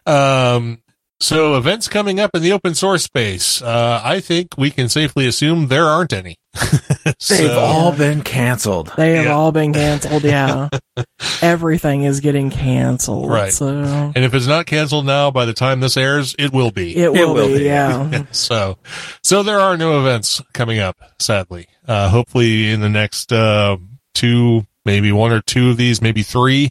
um, 0.06 0.84
so 1.22 1.56
events 1.56 1.88
coming 1.88 2.20
up 2.20 2.32
in 2.34 2.42
the 2.42 2.52
open 2.52 2.76
source 2.76 3.04
space. 3.04 3.62
Uh, 3.62 4.02
I 4.04 4.20
think 4.20 4.50
we 4.58 4.72
can 4.72 4.90
safely 4.90 5.28
assume 5.28 5.68
there 5.68 5.86
aren't 5.86 6.14
any. 6.14 6.38
They've 7.30 7.52
all 7.52 7.92
been 7.92 8.22
canceled. 8.24 8.92
they 8.98 9.16
have 9.16 9.26
Yeah. 9.26 9.32
all 9.34 9.52
been 9.52 9.72
canceled. 9.74 10.24
Yeah, 10.24 10.70
everything 11.42 12.04
is 12.04 12.20
getting 12.22 12.50
canceled. 12.50 13.30
Right. 13.30 13.52
So 13.54 13.68
and 13.68 14.18
if 14.18 14.34
it's 14.34 14.48
not 14.48 14.66
canceled 14.66 15.06
now, 15.06 15.32
by 15.32 15.46
the 15.46 15.54
time 15.54 15.80
this 15.80 15.98
airs, 15.98 16.36
it 16.40 16.52
will 16.52 16.72
be. 16.72 16.96
it 16.96 17.12
will, 17.14 17.34
will 17.34 17.48
be. 17.50 17.60
be. 17.60 17.64
Yeah. 17.70 18.26
so, 18.32 18.78
so 19.24 19.44
there 19.44 19.60
are 19.60 19.78
no 19.78 20.00
events 20.00 20.42
coming 20.54 20.80
up. 20.80 20.98
Sadly, 21.20 21.68
uh, 21.88 22.10
hopefully 22.10 22.72
in 22.72 22.82
the 22.82 22.90
next 22.90 23.32
uh, 23.32 23.78
two, 24.14 24.66
maybe 24.86 25.12
one 25.12 25.32
or 25.32 25.42
two 25.42 25.70
of 25.70 25.78
these, 25.78 26.02
maybe 26.02 26.24
three, 26.24 26.70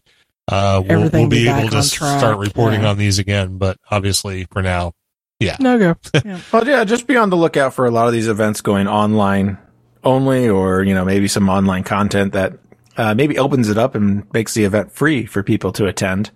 uh, 0.48 0.82
we'll, 0.86 1.10
we'll 1.10 1.28
be 1.28 1.44
be 1.44 1.48
able 1.48 1.68
to 1.68 1.88
track, 1.88 2.18
start 2.18 2.38
reporting 2.38 2.82
yeah. 2.82 2.90
on 2.90 2.98
these 2.98 3.18
again. 3.18 3.58
But 3.58 3.76
obviously, 3.90 4.46
for 4.50 4.62
now, 4.62 4.92
yeah, 5.40 5.56
no 5.60 5.78
go. 5.78 5.94
Yeah. 6.24 6.40
Well, 6.52 6.66
yeah, 6.66 6.84
just 6.84 7.06
be 7.06 7.16
on 7.16 7.30
the 7.30 7.36
lookout 7.36 7.74
for 7.74 7.86
a 7.86 7.90
lot 7.90 8.06
of 8.06 8.12
these 8.12 8.28
events 8.28 8.60
going 8.60 8.88
online 8.88 9.58
only, 10.02 10.48
or 10.48 10.82
you 10.82 10.94
know, 10.94 11.04
maybe 11.04 11.28
some 11.28 11.48
online 11.48 11.84
content 11.84 12.32
that 12.32 12.58
uh, 12.96 13.14
maybe 13.14 13.38
opens 13.38 13.68
it 13.68 13.78
up 13.78 13.94
and 13.94 14.24
makes 14.32 14.54
the 14.54 14.64
event 14.64 14.90
free 14.90 15.24
for 15.24 15.42
people 15.42 15.72
to 15.72 15.86
attend. 15.86 16.30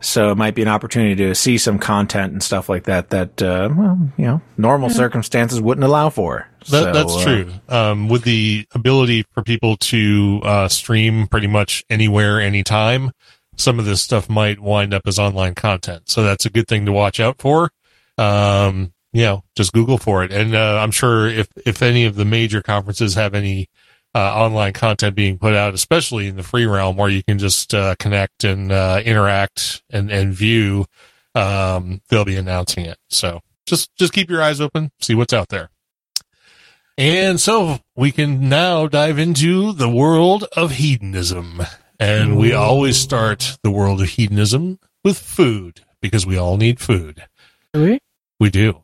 So 0.00 0.30
it 0.30 0.36
might 0.36 0.54
be 0.54 0.62
an 0.62 0.68
opportunity 0.68 1.14
to 1.16 1.34
see 1.34 1.58
some 1.58 1.78
content 1.78 2.32
and 2.32 2.42
stuff 2.42 2.68
like 2.68 2.84
that 2.84 3.10
that 3.10 3.42
uh, 3.42 3.68
well, 3.76 3.98
you 4.16 4.26
know, 4.26 4.40
normal 4.56 4.90
circumstances 4.90 5.60
wouldn't 5.60 5.84
allow 5.84 6.10
for. 6.10 6.48
That, 6.60 6.66
So, 6.66 6.92
that's 6.92 7.16
uh, 7.16 7.24
true. 7.24 7.52
Um, 7.68 8.08
with 8.08 8.22
the 8.22 8.66
ability 8.74 9.24
for 9.32 9.42
people 9.42 9.76
to 9.76 10.40
uh, 10.44 10.68
stream 10.68 11.26
pretty 11.26 11.46
much 11.46 11.84
anywhere, 11.90 12.40
anytime, 12.40 13.10
some 13.58 13.78
of 13.78 13.84
this 13.84 14.00
stuff 14.00 14.28
might 14.28 14.60
wind 14.60 14.94
up 14.94 15.02
as 15.06 15.18
online 15.18 15.54
content. 15.54 16.08
So 16.08 16.22
that's 16.22 16.46
a 16.46 16.50
good 16.50 16.68
thing 16.68 16.86
to 16.86 16.92
watch 16.92 17.20
out 17.20 17.40
for. 17.40 17.70
Um, 18.16 18.92
you 19.12 19.22
know, 19.22 19.44
just 19.56 19.72
Google 19.72 19.98
for 19.98 20.24
it. 20.24 20.32
And 20.32 20.54
uh, 20.54 20.78
I'm 20.80 20.90
sure 20.90 21.28
if, 21.28 21.48
if 21.66 21.82
any 21.82 22.04
of 22.04 22.14
the 22.14 22.24
major 22.24 22.62
conferences 22.62 23.14
have 23.14 23.34
any 23.34 23.68
uh, 24.14 24.34
online 24.34 24.72
content 24.72 25.14
being 25.14 25.38
put 25.38 25.54
out, 25.54 25.74
especially 25.74 26.28
in 26.28 26.36
the 26.36 26.42
free 26.42 26.66
realm 26.66 26.96
where 26.96 27.08
you 27.08 27.22
can 27.22 27.38
just 27.38 27.74
uh, 27.74 27.94
connect 27.98 28.44
and 28.44 28.72
uh, 28.72 29.00
interact 29.04 29.82
and, 29.90 30.10
and 30.10 30.34
view, 30.34 30.86
um, 31.34 32.00
they'll 32.08 32.24
be 32.24 32.36
announcing 32.36 32.84
it. 32.84 32.98
So 33.08 33.40
just 33.66 33.94
just 33.96 34.12
keep 34.12 34.30
your 34.30 34.42
eyes 34.42 34.60
open, 34.60 34.90
see 35.00 35.14
what's 35.14 35.32
out 35.32 35.48
there. 35.48 35.70
And 36.96 37.38
so 37.40 37.78
we 37.94 38.10
can 38.10 38.48
now 38.48 38.88
dive 38.88 39.18
into 39.18 39.72
the 39.72 39.88
world 39.88 40.44
of 40.56 40.72
hedonism. 40.72 41.62
And 42.00 42.36
we 42.36 42.52
always 42.52 42.96
start 42.96 43.58
the 43.62 43.70
world 43.70 44.00
of 44.00 44.08
hedonism 44.10 44.78
with 45.04 45.18
food 45.18 45.80
because 46.00 46.24
we 46.26 46.36
all 46.36 46.56
need 46.56 46.78
food. 46.80 47.24
Do 47.72 47.82
we? 47.82 47.98
We 48.38 48.50
do. 48.50 48.82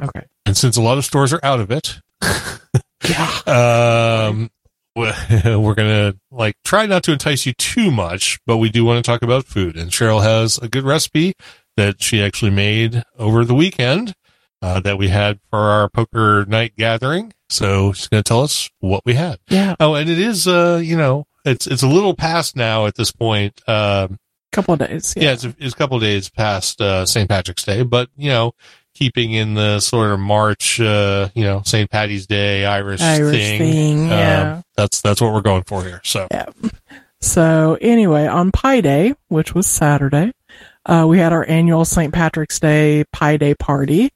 Okay. 0.00 0.26
And 0.46 0.56
since 0.56 0.76
a 0.76 0.82
lot 0.82 0.98
of 0.98 1.04
stores 1.04 1.32
are 1.32 1.40
out 1.42 1.60
of 1.60 1.70
it, 1.70 2.00
Yeah. 3.08 4.26
um, 4.30 4.50
we- 4.94 5.10
we're 5.56 5.74
going 5.74 6.12
to 6.12 6.18
like 6.30 6.56
try 6.64 6.84
not 6.86 7.02
to 7.04 7.12
entice 7.12 7.46
you 7.46 7.52
too 7.54 7.90
much, 7.90 8.38
but 8.46 8.58
we 8.58 8.68
do 8.68 8.84
want 8.84 9.02
to 9.02 9.08
talk 9.10 9.22
about 9.22 9.46
food. 9.46 9.76
And 9.76 9.90
Cheryl 9.90 10.22
has 10.22 10.58
a 10.58 10.68
good 10.68 10.84
recipe 10.84 11.32
that 11.76 12.02
she 12.02 12.22
actually 12.22 12.50
made 12.50 13.02
over 13.18 13.44
the 13.44 13.54
weekend 13.54 14.12
uh, 14.60 14.80
that 14.80 14.98
we 14.98 15.08
had 15.08 15.40
for 15.48 15.58
our 15.58 15.88
poker 15.88 16.44
night 16.46 16.74
gathering. 16.76 17.32
So 17.48 17.92
she's 17.92 18.08
going 18.08 18.22
to 18.22 18.28
tell 18.28 18.42
us 18.42 18.68
what 18.80 19.02
we 19.06 19.14
had. 19.14 19.38
Yeah. 19.48 19.74
Oh, 19.80 19.94
and 19.94 20.10
it 20.10 20.18
is, 20.18 20.46
uh, 20.46 20.80
you 20.84 20.96
know, 20.96 21.24
it's 21.44 21.66
it's 21.66 21.82
a 21.82 21.88
little 21.88 22.14
past 22.14 22.56
now 22.56 22.86
at 22.86 22.94
this 22.94 23.12
point. 23.12 23.60
Um, 23.68 24.18
couple 24.52 24.74
of 24.74 24.80
days. 24.80 25.14
yeah, 25.16 25.32
it's 25.32 25.44
a, 25.44 25.54
it's 25.58 25.74
a 25.74 25.76
couple 25.76 25.96
of 25.96 26.02
days 26.02 26.28
past 26.28 26.80
uh, 26.80 27.06
St. 27.06 27.28
Patrick's 27.28 27.64
Day, 27.64 27.82
but 27.82 28.08
you 28.16 28.30
know, 28.30 28.52
keeping 28.94 29.32
in 29.32 29.54
the 29.54 29.80
sort 29.80 30.10
of 30.10 30.18
March, 30.18 30.80
uh, 30.80 31.28
you 31.34 31.44
know, 31.44 31.62
St. 31.64 31.90
Patty's 31.90 32.26
Day 32.26 32.64
Irish, 32.64 33.00
Irish 33.00 33.36
thing. 33.36 33.58
thing, 33.58 34.04
um, 34.04 34.10
yeah. 34.10 34.62
that's 34.76 35.00
that's 35.00 35.20
what 35.20 35.32
we're 35.32 35.40
going 35.40 35.64
for 35.64 35.82
here. 35.82 36.00
So 36.04 36.26
So 37.20 37.76
anyway, 37.80 38.26
on 38.26 38.50
Pie 38.50 38.80
Day, 38.80 39.14
which 39.28 39.54
was 39.54 39.66
Saturday, 39.66 40.32
uh, 40.86 41.04
we 41.08 41.18
had 41.18 41.32
our 41.32 41.46
annual 41.46 41.84
St. 41.84 42.12
Patrick's 42.12 42.58
Day 42.58 43.04
Pie 43.12 43.36
Day 43.36 43.54
party. 43.54 44.10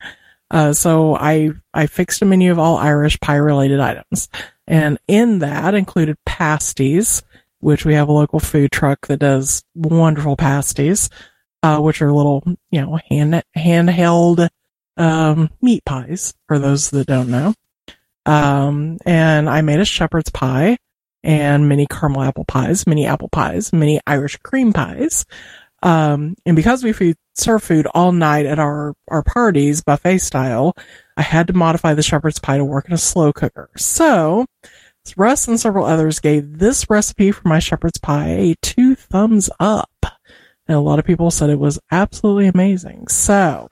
Uh, 0.50 0.72
so 0.72 1.14
I 1.16 1.50
I 1.72 1.86
fixed 1.86 2.22
a 2.22 2.24
menu 2.24 2.50
of 2.50 2.58
all 2.58 2.76
Irish 2.76 3.18
pie 3.20 3.36
related 3.36 3.80
items, 3.80 4.28
and 4.66 4.98
in 5.08 5.40
that 5.40 5.74
included 5.74 6.16
pasties, 6.24 7.22
which 7.60 7.84
we 7.84 7.94
have 7.94 8.08
a 8.08 8.12
local 8.12 8.40
food 8.40 8.72
truck 8.72 9.06
that 9.06 9.18
does 9.18 9.64
wonderful 9.74 10.36
pasties, 10.36 11.10
uh, 11.62 11.78
which 11.78 12.02
are 12.02 12.12
little 12.12 12.42
you 12.70 12.80
know 12.80 12.98
hand 13.08 13.42
handheld 13.56 14.48
um, 14.96 15.50
meat 15.60 15.84
pies 15.84 16.34
for 16.46 16.58
those 16.58 16.90
that 16.90 17.06
don't 17.06 17.28
know. 17.28 17.54
Um, 18.26 18.98
and 19.04 19.48
I 19.48 19.60
made 19.60 19.80
a 19.80 19.84
shepherd's 19.84 20.30
pie 20.30 20.78
and 21.22 21.68
mini 21.68 21.86
caramel 21.86 22.22
apple 22.22 22.44
pies, 22.44 22.86
mini 22.86 23.06
apple 23.06 23.28
pies, 23.28 23.72
mini 23.72 24.00
Irish 24.06 24.36
cream 24.38 24.72
pies. 24.72 25.24
Um, 25.82 26.34
and 26.46 26.56
because 26.56 26.82
we 26.82 26.92
food, 26.92 27.16
serve 27.34 27.62
food 27.62 27.86
all 27.94 28.12
night 28.12 28.46
at 28.46 28.58
our, 28.58 28.94
our 29.08 29.22
parties, 29.22 29.82
buffet 29.82 30.18
style, 30.18 30.74
I 31.16 31.22
had 31.22 31.46
to 31.46 31.52
modify 31.52 31.94
the 31.94 32.02
shepherd's 32.02 32.38
pie 32.38 32.58
to 32.58 32.64
work 32.64 32.86
in 32.86 32.92
a 32.92 32.98
slow 32.98 33.32
cooker. 33.32 33.70
So, 33.76 34.46
Russ 35.16 35.46
and 35.46 35.60
several 35.60 35.84
others 35.84 36.18
gave 36.18 36.58
this 36.58 36.88
recipe 36.88 37.30
for 37.30 37.46
my 37.46 37.58
shepherd's 37.58 37.98
pie 37.98 38.28
a 38.28 38.54
two 38.62 38.94
thumbs 38.94 39.50
up. 39.60 39.90
And 40.66 40.76
a 40.76 40.80
lot 40.80 40.98
of 40.98 41.04
people 41.04 41.30
said 41.30 41.50
it 41.50 41.58
was 41.58 41.78
absolutely 41.90 42.46
amazing. 42.46 43.08
So, 43.08 43.68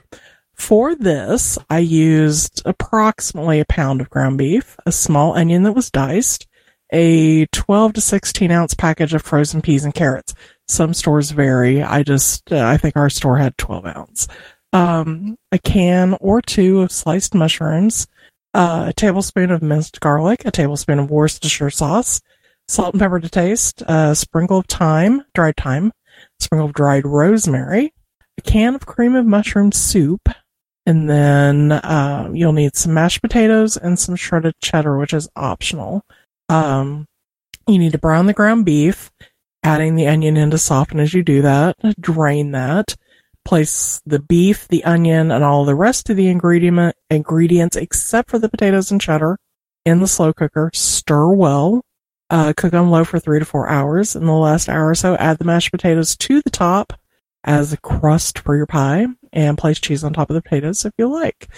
for 0.54 0.94
this, 0.94 1.58
I 1.70 1.78
used 1.78 2.62
approximately 2.64 3.60
a 3.60 3.64
pound 3.64 4.00
of 4.00 4.10
ground 4.10 4.38
beef, 4.38 4.76
a 4.86 4.92
small 4.92 5.36
onion 5.36 5.62
that 5.64 5.72
was 5.72 5.90
diced, 5.90 6.46
a 6.92 7.46
12 7.46 7.94
to 7.94 8.00
16 8.00 8.50
ounce 8.50 8.74
package 8.74 9.14
of 9.14 9.22
frozen 9.22 9.62
peas 9.62 9.84
and 9.84 9.94
carrots. 9.94 10.34
Some 10.68 10.94
stores 10.94 11.30
vary. 11.30 11.82
I 11.82 12.02
just, 12.02 12.52
uh, 12.52 12.64
I 12.64 12.76
think 12.76 12.96
our 12.96 13.10
store 13.10 13.38
had 13.38 13.56
12 13.58 13.86
ounce. 13.86 14.28
Um, 14.72 15.36
a 15.50 15.58
can 15.58 16.16
or 16.20 16.40
two 16.40 16.80
of 16.80 16.92
sliced 16.92 17.34
mushrooms, 17.34 18.06
uh, 18.54 18.86
a 18.88 18.92
tablespoon 18.92 19.50
of 19.50 19.62
minced 19.62 20.00
garlic, 20.00 20.44
a 20.44 20.50
tablespoon 20.50 20.98
of 20.98 21.10
Worcestershire 21.10 21.70
sauce, 21.70 22.20
salt 22.68 22.94
and 22.94 23.00
pepper 23.00 23.20
to 23.20 23.28
taste, 23.28 23.82
a 23.86 24.14
sprinkle 24.14 24.58
of 24.58 24.66
thyme, 24.66 25.24
dried 25.34 25.56
thyme, 25.56 25.92
sprinkle 26.40 26.66
of 26.66 26.74
dried 26.74 27.06
rosemary, 27.06 27.92
a 28.38 28.42
can 28.42 28.74
of 28.74 28.86
cream 28.86 29.14
of 29.14 29.26
mushroom 29.26 29.72
soup, 29.72 30.28
and 30.86 31.08
then 31.08 31.72
uh, 31.72 32.30
you'll 32.32 32.52
need 32.52 32.76
some 32.76 32.94
mashed 32.94 33.22
potatoes 33.22 33.76
and 33.76 33.98
some 33.98 34.16
shredded 34.16 34.54
cheddar, 34.60 34.98
which 34.98 35.12
is 35.12 35.28
optional. 35.36 36.02
Um, 36.48 37.06
you 37.68 37.78
need 37.78 37.92
to 37.92 37.98
brown 37.98 38.26
the 38.26 38.32
ground 38.32 38.64
beef, 38.64 39.10
adding 39.62 39.94
the 39.94 40.08
onion 40.08 40.36
in 40.36 40.50
to 40.50 40.58
soften 40.58 40.98
as 40.98 41.14
you 41.14 41.22
do 41.22 41.42
that. 41.42 41.76
Drain 42.00 42.50
that. 42.52 42.96
Place 43.44 44.00
the 44.06 44.18
beef, 44.18 44.68
the 44.68 44.84
onion, 44.84 45.30
and 45.30 45.42
all 45.42 45.64
the 45.64 45.74
rest 45.74 46.08
of 46.10 46.16
the 46.16 46.28
ingredient 46.28 46.94
ingredients, 47.10 47.76
except 47.76 48.30
for 48.30 48.38
the 48.38 48.48
potatoes 48.48 48.90
and 48.90 49.00
cheddar, 49.00 49.36
in 49.84 50.00
the 50.00 50.06
slow 50.06 50.32
cooker. 50.32 50.70
Stir 50.74 51.28
well. 51.28 51.82
Uh, 52.30 52.52
cook 52.56 52.72
on 52.72 52.90
low 52.90 53.04
for 53.04 53.18
three 53.18 53.38
to 53.38 53.44
four 53.44 53.68
hours. 53.68 54.16
In 54.16 54.24
the 54.24 54.32
last 54.32 54.68
hour 54.68 54.88
or 54.88 54.94
so, 54.94 55.16
add 55.16 55.38
the 55.38 55.44
mashed 55.44 55.70
potatoes 55.70 56.16
to 56.16 56.40
the 56.40 56.50
top 56.50 56.94
as 57.44 57.72
a 57.72 57.76
crust 57.78 58.38
for 58.38 58.56
your 58.56 58.66
pie, 58.66 59.06
and 59.32 59.58
place 59.58 59.80
cheese 59.80 60.04
on 60.04 60.12
top 60.12 60.30
of 60.30 60.34
the 60.34 60.42
potatoes 60.42 60.84
if 60.84 60.92
you 60.96 61.08
like. 61.08 61.48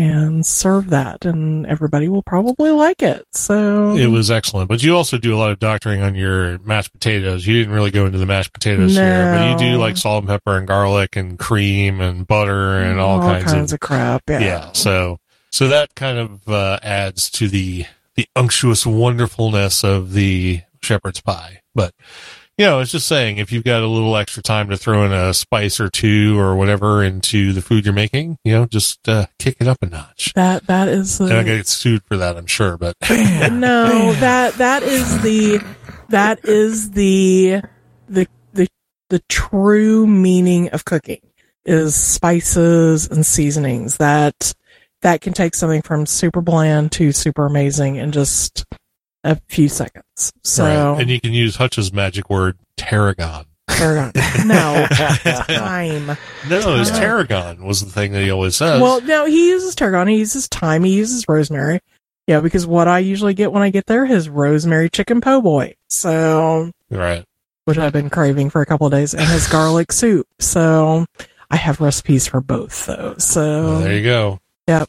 And 0.00 0.46
serve 0.46 0.90
that, 0.90 1.26
and 1.26 1.66
everybody 1.66 2.08
will 2.08 2.22
probably 2.22 2.70
like 2.70 3.02
it. 3.02 3.26
So 3.32 3.96
it 3.96 4.06
was 4.06 4.30
excellent. 4.30 4.68
But 4.68 4.82
you 4.82 4.96
also 4.96 5.18
do 5.18 5.34
a 5.34 5.38
lot 5.38 5.50
of 5.50 5.58
doctoring 5.58 6.00
on 6.00 6.14
your 6.14 6.58
mashed 6.60 6.92
potatoes. 6.92 7.46
You 7.46 7.52
didn't 7.52 7.74
really 7.74 7.90
go 7.90 8.06
into 8.06 8.16
the 8.16 8.24
mashed 8.24 8.54
potatoes 8.54 8.94
here, 8.94 9.34
but 9.34 9.50
you 9.50 9.72
do 9.72 9.78
like 9.78 9.98
salt 9.98 10.22
and 10.22 10.28
pepper 10.28 10.56
and 10.56 10.66
garlic 10.66 11.16
and 11.16 11.38
cream 11.38 12.00
and 12.00 12.26
butter 12.26 12.80
and 12.80 12.98
all, 12.98 13.20
kinds, 13.20 13.74
of, 13.74 13.80
crap. 13.80 14.22
Yeah. 14.28 14.38
yeah. 14.40 14.72
So 14.72 15.18
so 15.50 15.68
that 15.68 15.94
kind 15.94 16.18
of 16.18 16.48
uh, 16.48 16.78
adds 16.82 17.30
to 17.32 17.48
the 17.48 17.84
the 18.14 18.26
unctuous 18.34 18.86
wonderfulness 18.86 19.84
of 19.84 20.12
the 20.12 20.62
shepherd's 20.80 21.20
pie. 21.20 21.60
But 21.74 21.94
you 22.60 22.66
know, 22.66 22.80
it's 22.80 22.92
just 22.92 23.06
saying 23.06 23.38
if 23.38 23.52
you've 23.52 23.64
got 23.64 23.82
a 23.82 23.86
little 23.86 24.14
extra 24.18 24.42
time 24.42 24.68
to 24.68 24.76
throw 24.76 25.06
in 25.06 25.12
a 25.14 25.32
spice 25.32 25.80
or 25.80 25.88
two 25.88 26.38
or 26.38 26.54
whatever 26.54 27.02
into 27.02 27.54
the 27.54 27.62
food 27.62 27.86
you're 27.86 27.94
making, 27.94 28.36
you 28.44 28.52
know, 28.52 28.66
just 28.66 29.08
uh, 29.08 29.24
kick 29.38 29.56
it 29.60 29.66
up 29.66 29.78
a 29.80 29.86
notch. 29.86 30.34
That 30.34 30.66
that 30.66 30.88
is 30.88 31.16
the 31.16 31.24
And 31.24 31.32
I 31.32 31.42
get 31.42 31.66
sued 31.66 32.02
for 32.04 32.18
that, 32.18 32.36
I'm 32.36 32.44
sure, 32.44 32.76
but 32.76 32.96
no 33.10 34.12
that 34.12 34.52
that 34.58 34.82
is 34.82 35.22
the 35.22 35.64
that 36.10 36.44
is 36.44 36.90
the 36.90 37.62
the 38.10 38.28
the 38.52 38.68
the 39.08 39.22
true 39.30 40.06
meaning 40.06 40.68
of 40.68 40.84
cooking 40.84 41.22
is 41.64 41.94
spices 41.94 43.08
and 43.08 43.24
seasonings 43.24 43.96
that 43.96 44.52
that 45.00 45.22
can 45.22 45.32
take 45.32 45.54
something 45.54 45.80
from 45.80 46.04
super 46.04 46.42
bland 46.42 46.92
to 46.92 47.10
super 47.12 47.46
amazing 47.46 47.96
and 47.96 48.12
just 48.12 48.66
a 49.24 49.40
few 49.48 49.68
seconds. 49.68 50.32
So, 50.44 50.64
Right. 50.64 51.00
And 51.02 51.10
you 51.10 51.20
can 51.20 51.32
use 51.32 51.56
Hutch's 51.56 51.92
magic 51.92 52.30
word, 52.30 52.58
tarragon. 52.76 53.46
Paragon. 53.68 54.12
no 54.46 54.86
time. 54.90 56.06
No, 56.48 56.76
it's 56.80 56.90
Time. 56.90 56.96
Uh, 56.96 56.98
tarragon 57.00 57.64
was 57.64 57.84
the 57.84 57.90
thing 57.90 58.12
that 58.12 58.22
he 58.22 58.30
always 58.30 58.56
says. 58.56 58.80
Well, 58.82 59.00
no, 59.02 59.26
he 59.26 59.50
uses 59.50 59.74
tarragon. 59.74 60.08
He 60.08 60.16
uses 60.18 60.46
thyme. 60.48 60.82
He 60.84 60.94
uses 60.96 61.28
rosemary. 61.28 61.80
Yeah, 62.26 62.40
because 62.40 62.66
what 62.66 62.88
I 62.88 62.98
usually 62.98 63.34
get 63.34 63.52
when 63.52 63.62
I 63.62 63.70
get 63.70 63.86
there 63.86 64.04
is 64.04 64.28
rosemary 64.28 64.88
chicken 64.90 65.20
po' 65.20 65.40
boy. 65.40 65.74
So, 65.88 66.70
right. 66.90 67.24
which 67.64 67.78
I've 67.78 67.92
been 67.92 68.10
craving 68.10 68.50
for 68.50 68.60
a 68.60 68.66
couple 68.66 68.86
of 68.86 68.92
days, 68.92 69.14
and 69.14 69.24
his 69.28 69.46
garlic 69.50 69.92
soup. 69.92 70.26
So, 70.38 71.06
I 71.50 71.56
have 71.56 71.80
recipes 71.80 72.26
for 72.26 72.40
both 72.40 72.86
those. 72.86 73.24
So, 73.24 73.40
Well, 73.64 73.80
there 73.80 73.96
you 73.96 74.04
go. 74.04 74.40
I 74.68 74.86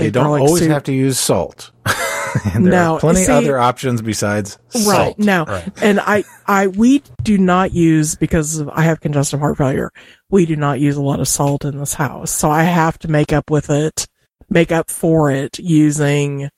you 0.00 0.10
don't 0.10 0.26
always 0.26 0.62
soup- 0.62 0.70
have 0.70 0.84
to 0.84 0.92
use 0.92 1.18
salt. 1.18 1.70
and 2.54 2.64
there 2.64 2.72
No, 2.72 2.94
are 2.94 3.00
plenty 3.00 3.24
see- 3.24 3.32
other 3.32 3.58
options 3.58 4.02
besides 4.02 4.58
Right. 4.74 4.82
salt. 4.84 5.18
No. 5.18 5.44
Right. 5.44 5.68
and 5.82 6.00
I, 6.00 6.24
I, 6.46 6.66
we 6.68 7.02
do 7.22 7.38
not 7.38 7.72
use 7.72 8.14
because 8.16 8.62
I 8.62 8.82
have 8.82 9.00
congestive 9.00 9.40
heart 9.40 9.58
failure. 9.58 9.90
We 10.30 10.46
do 10.46 10.56
not 10.56 10.80
use 10.80 10.96
a 10.96 11.02
lot 11.02 11.20
of 11.20 11.28
salt 11.28 11.64
in 11.64 11.78
this 11.78 11.94
house, 11.94 12.30
so 12.30 12.50
I 12.50 12.62
have 12.64 12.98
to 13.00 13.08
make 13.08 13.32
up 13.32 13.50
with 13.50 13.70
it, 13.70 14.06
make 14.50 14.72
up 14.72 14.90
for 14.90 15.30
it 15.30 15.58
using 15.58 16.48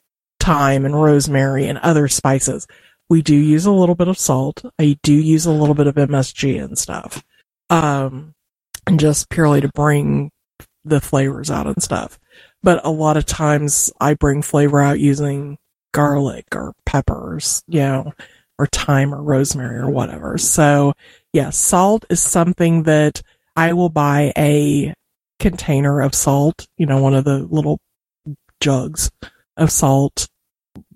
thyme 0.40 0.84
and 0.84 0.94
rosemary 1.00 1.66
and 1.66 1.78
other 1.78 2.08
spices. 2.08 2.66
We 3.08 3.22
do 3.22 3.34
use 3.36 3.66
a 3.66 3.72
little 3.72 3.94
bit 3.96 4.08
of 4.08 4.18
salt. 4.18 4.62
I 4.78 4.96
do 5.02 5.12
use 5.12 5.44
a 5.46 5.50
little 5.50 5.74
bit 5.74 5.86
of 5.86 5.96
MSG 5.96 6.62
and 6.62 6.78
stuff, 6.78 7.22
um, 7.68 8.32
and 8.86 8.98
just 9.00 9.28
purely 9.30 9.60
to 9.60 9.68
bring 9.68 10.30
the 10.84 11.00
flavors 11.00 11.50
out 11.50 11.66
and 11.66 11.82
stuff. 11.82 12.18
But 12.62 12.84
a 12.84 12.90
lot 12.90 13.16
of 13.16 13.26
times 13.26 13.92
I 14.00 14.14
bring 14.14 14.42
flavor 14.42 14.80
out 14.80 15.00
using 15.00 15.58
garlic 15.92 16.46
or 16.54 16.74
peppers, 16.84 17.62
you 17.68 17.80
know, 17.80 18.12
or 18.58 18.66
thyme 18.66 19.14
or 19.14 19.22
rosemary 19.22 19.78
or 19.78 19.90
whatever. 19.90 20.36
So, 20.38 20.92
yeah, 21.32 21.50
salt 21.50 22.04
is 22.10 22.20
something 22.20 22.84
that 22.84 23.22
I 23.56 23.72
will 23.72 23.88
buy 23.88 24.32
a 24.36 24.94
container 25.38 26.00
of 26.00 26.14
salt, 26.14 26.66
you 26.76 26.86
know, 26.86 27.00
one 27.00 27.14
of 27.14 27.24
the 27.24 27.38
little 27.38 27.78
jugs 28.60 29.10
of 29.56 29.72
salt 29.72 30.28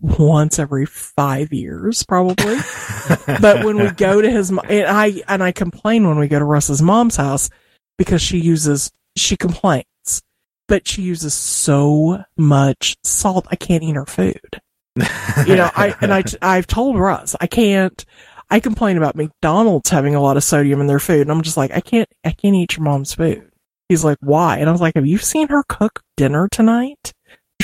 once 0.01 0.59
every 0.59 0.87
five 0.87 1.53
years, 1.53 2.05
probably. 2.05 2.57
but 3.41 3.65
when 3.65 3.79
we 3.79 3.91
go 3.91 4.21
to 4.21 4.31
his, 4.31 4.51
and 4.51 4.63
I, 4.87 5.23
and 5.27 5.43
I 5.43 5.53
complain 5.53 6.07
when 6.07 6.19
we 6.19 6.29
go 6.29 6.39
to 6.39 6.45
Russ's 6.45 6.83
mom's 6.83 7.17
house 7.17 7.49
because 7.97 8.21
she 8.21 8.39
uses, 8.39 8.93
she 9.17 9.37
complains, 9.37 10.23
but 10.69 10.87
she 10.87 11.03
uses 11.03 11.35
so 11.35 12.25
much 12.37 12.97
salt, 13.05 13.47
I 13.51 13.57
can't 13.57 13.83
eat 13.83 13.97
her 13.97 14.07
food 14.07 14.61
you 14.97 15.57
know, 15.57 15.71
I 15.75 15.95
and 16.01 16.13
I 16.13 16.25
I've 16.43 16.67
told 16.67 16.99
Russ 16.99 17.35
I 17.41 17.47
can't. 17.47 18.05
I 18.51 18.61
complain 18.61 18.99
about 18.99 19.17
McDonald's 19.17 19.89
having 19.89 20.15
a 20.15 20.21
lot 20.21 20.37
of 20.37 20.45
sodium 20.45 20.81
in 20.81 20.87
their 20.87 21.01
food, 21.01 21.23
and 21.23 21.31
I'm 21.31 21.43
just 21.43 21.57
like, 21.57 21.73
I 21.73 21.81
can't, 21.81 22.09
I 22.25 22.31
can't 22.31 22.55
eat 22.55 22.77
your 22.77 22.85
mom's 22.85 23.15
food. 23.15 23.51
He's 23.89 24.05
like, 24.05 24.19
why? 24.21 24.59
And 24.59 24.69
I 24.69 24.73
was 24.73 24.83
like, 24.83 24.95
have 24.97 25.07
you 25.07 25.17
seen 25.19 25.49
her 25.49 25.65
cook 25.67 26.03
dinner 26.17 26.47
tonight? 26.49 27.13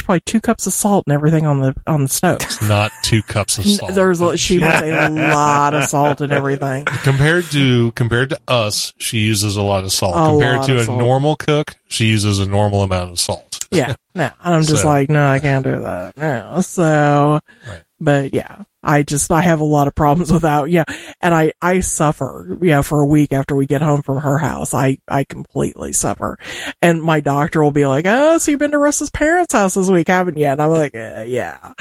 There's 0.01 0.07
probably 0.07 0.21
two 0.25 0.41
cups 0.41 0.67
of 0.67 0.73
salt 0.73 1.05
and 1.07 1.13
everything 1.13 1.47
on 1.47 1.61
the 1.61 1.75
on 1.87 2.03
the 2.05 2.09
stove. 2.09 2.39
It's 2.41 2.63
not 2.63 2.91
two 3.03 3.23
cups 3.23 3.59
of 3.59 3.67
salt. 3.67 3.95
There's 3.95 4.19
she 4.41 4.59
puts 4.59 4.81
a 4.81 5.09
lot 5.35 5.75
of 5.75 5.85
salt 5.85 6.23
and 6.23 6.33
everything. 6.33 6.87
compared 6.87 7.45
to 7.51 7.93
compared 7.93 8.31
to 8.31 8.41
us, 8.49 8.95
she 8.97 9.19
uses 9.19 9.57
a 9.57 9.63
lot 9.63 9.85
of 9.85 9.93
salt. 9.93 10.15
A 10.17 10.31
compared 10.31 10.63
to 10.69 10.79
a 10.79 10.85
salt. 10.85 10.99
normal 10.99 11.37
cook, 11.37 11.77
she 11.89 12.07
uses 12.07 12.39
a 12.39 12.47
normal 12.47 12.83
amount 12.83 13.11
of 13.11 13.21
salt. 13.21 13.67
Yeah, 13.71 13.95
no, 14.15 14.31
and 14.43 14.55
I'm 14.55 14.63
just 14.63 14.83
So- 14.83 14.89
like, 14.89 15.11
no, 15.11 15.29
I 15.29 15.39
can't 15.39 15.65
do 15.65 15.81
that. 15.83 16.17
No, 16.17 16.61
so, 16.63 17.41
Right. 17.69 17.83
but 18.01 18.33
yeah, 18.33 18.63
I 18.83 19.03
just 19.03 19.31
I 19.31 19.43
have 19.43 19.61
a 19.61 19.65
lot 19.65 19.89
of 19.89 19.95
problems 19.95 20.33
without 20.33 20.71
yeah, 20.71 20.85
and 21.21 21.35
I 21.35 21.53
I 21.61 21.81
suffer 21.81 22.59
yeah 22.63 22.83
for 22.83 23.01
a 23.01 23.07
week 23.07 23.33
after 23.33 23.55
we 23.55 23.67
get 23.67 23.83
home 23.83 24.03
from 24.03 24.19
her 24.19 24.39
house. 24.39 24.73
I 24.75 24.99
I 25.09 25.25
completely 25.25 25.93
suffer, 25.93 26.39
and 26.81 27.03
my 27.03 27.21
doctor 27.21 27.63
will 27.63 27.71
be 27.73 27.87
like, 27.87 28.07
oh, 28.07 28.39
so 28.39 28.51
you've 28.51 28.61
been 28.61 28.71
to 28.73 28.79
Russ's 28.79 29.11
parents' 29.11 29.53
house 29.53 29.75
this 29.75 29.89
week, 29.91 30.09
haven't 30.09 30.39
you? 30.39 30.47
And 30.47 30.61
I'm 30.63 30.71
like, 30.71 30.95
uh, 30.95 31.25
yeah. 31.27 31.73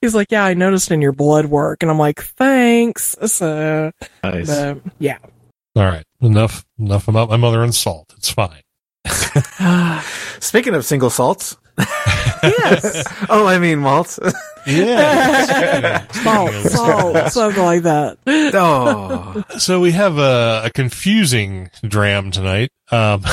He's 0.00 0.14
like, 0.14 0.28
yeah, 0.32 0.44
I 0.44 0.54
noticed 0.54 0.90
in 0.90 1.00
your 1.00 1.12
blood 1.12 1.46
work, 1.46 1.82
and 1.82 1.90
I'm 1.90 1.98
like, 1.98 2.20
thanks. 2.22 3.14
So, 3.26 3.92
Nice. 4.24 4.46
but, 4.48 4.78
yeah. 4.98 5.18
All 5.76 5.84
right, 5.84 6.04
enough 6.20 6.64
enough 6.78 7.06
about 7.08 7.28
my 7.28 7.36
mother 7.36 7.62
and 7.62 7.74
salt. 7.74 8.12
It's 8.16 8.30
fine. 8.30 8.62
Speaking 10.40 10.74
of 10.74 10.84
single 10.84 11.10
salts, 11.10 11.56
yes. 12.42 13.04
oh, 13.28 13.46
I 13.46 13.58
mean 13.58 13.80
malts. 13.80 14.18
Yeah. 14.66 16.06
salt, 16.12 16.52
salt, 16.52 17.32
something 17.32 17.62
like 17.62 17.82
that. 17.84 18.18
oh, 18.26 19.42
so 19.58 19.80
we 19.80 19.92
have 19.92 20.18
a, 20.18 20.64
a 20.66 20.70
confusing 20.70 21.70
dram 21.82 22.30
tonight. 22.30 22.70
Um, 22.92 23.24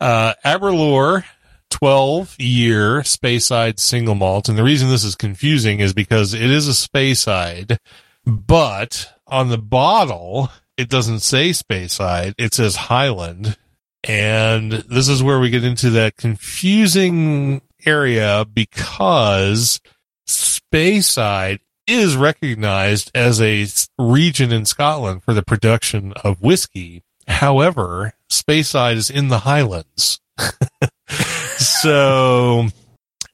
uh, 0.00 0.32
Aberlour 0.42 1.24
12 1.70 2.36
year 2.38 3.00
Speyside 3.00 3.78
single 3.78 4.14
malt. 4.14 4.48
And 4.48 4.56
the 4.56 4.64
reason 4.64 4.88
this 4.88 5.04
is 5.04 5.14
confusing 5.14 5.80
is 5.80 5.92
because 5.92 6.32
it 6.32 6.50
is 6.50 6.66
a 6.66 6.72
Speyside, 6.72 7.78
but 8.24 9.12
on 9.26 9.48
the 9.48 9.58
bottle, 9.58 10.50
it 10.76 10.88
doesn't 10.88 11.20
say 11.20 11.50
Speyside. 11.50 12.34
It 12.38 12.54
says 12.54 12.74
Highland. 12.76 13.56
And 14.04 14.72
this 14.72 15.08
is 15.08 15.22
where 15.22 15.38
we 15.38 15.50
get 15.50 15.64
into 15.64 15.90
that 15.90 16.16
confusing 16.16 17.60
area 17.86 18.44
because 18.44 19.80
Speyside 20.26 21.60
is 21.86 22.16
recognized 22.16 23.10
as 23.14 23.40
a 23.40 23.66
region 23.98 24.52
in 24.52 24.64
Scotland 24.64 25.22
for 25.22 25.34
the 25.34 25.42
production 25.42 26.12
of 26.24 26.40
whiskey. 26.40 27.02
However, 27.26 28.14
Speyside 28.30 28.96
is 28.96 29.10
in 29.10 29.28
the 29.28 29.40
Highlands. 29.40 30.20
so, 31.56 32.68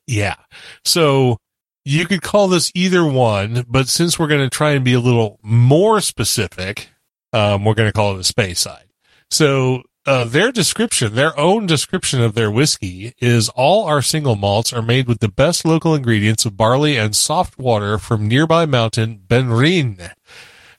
yeah. 0.06 0.36
So 0.84 1.38
you 1.84 2.06
could 2.06 2.22
call 2.22 2.48
this 2.48 2.72
either 2.74 3.04
one, 3.04 3.64
but 3.68 3.88
since 3.88 4.18
we're 4.18 4.26
going 4.26 4.48
to 4.48 4.50
try 4.50 4.72
and 4.72 4.84
be 4.84 4.94
a 4.94 5.00
little 5.00 5.38
more 5.42 6.00
specific, 6.00 6.88
um, 7.32 7.64
we're 7.64 7.74
going 7.74 7.88
to 7.88 7.92
call 7.92 8.16
it 8.16 8.28
a 8.28 8.32
Speyside. 8.32 8.88
So 9.30 9.82
uh, 10.06 10.24
their 10.24 10.52
description, 10.52 11.14
their 11.14 11.38
own 11.38 11.66
description 11.66 12.20
of 12.20 12.34
their 12.34 12.50
whiskey 12.50 13.14
is 13.18 13.48
all 13.50 13.84
our 13.84 14.00
single 14.00 14.36
malts 14.36 14.72
are 14.72 14.82
made 14.82 15.08
with 15.08 15.18
the 15.18 15.28
best 15.28 15.64
local 15.64 15.94
ingredients 15.94 16.44
of 16.44 16.56
barley 16.56 16.96
and 16.96 17.16
soft 17.16 17.58
water 17.58 17.98
from 17.98 18.28
nearby 18.28 18.64
mountain 18.64 19.20
Ben 19.26 19.48
Rinnes. 19.50 20.10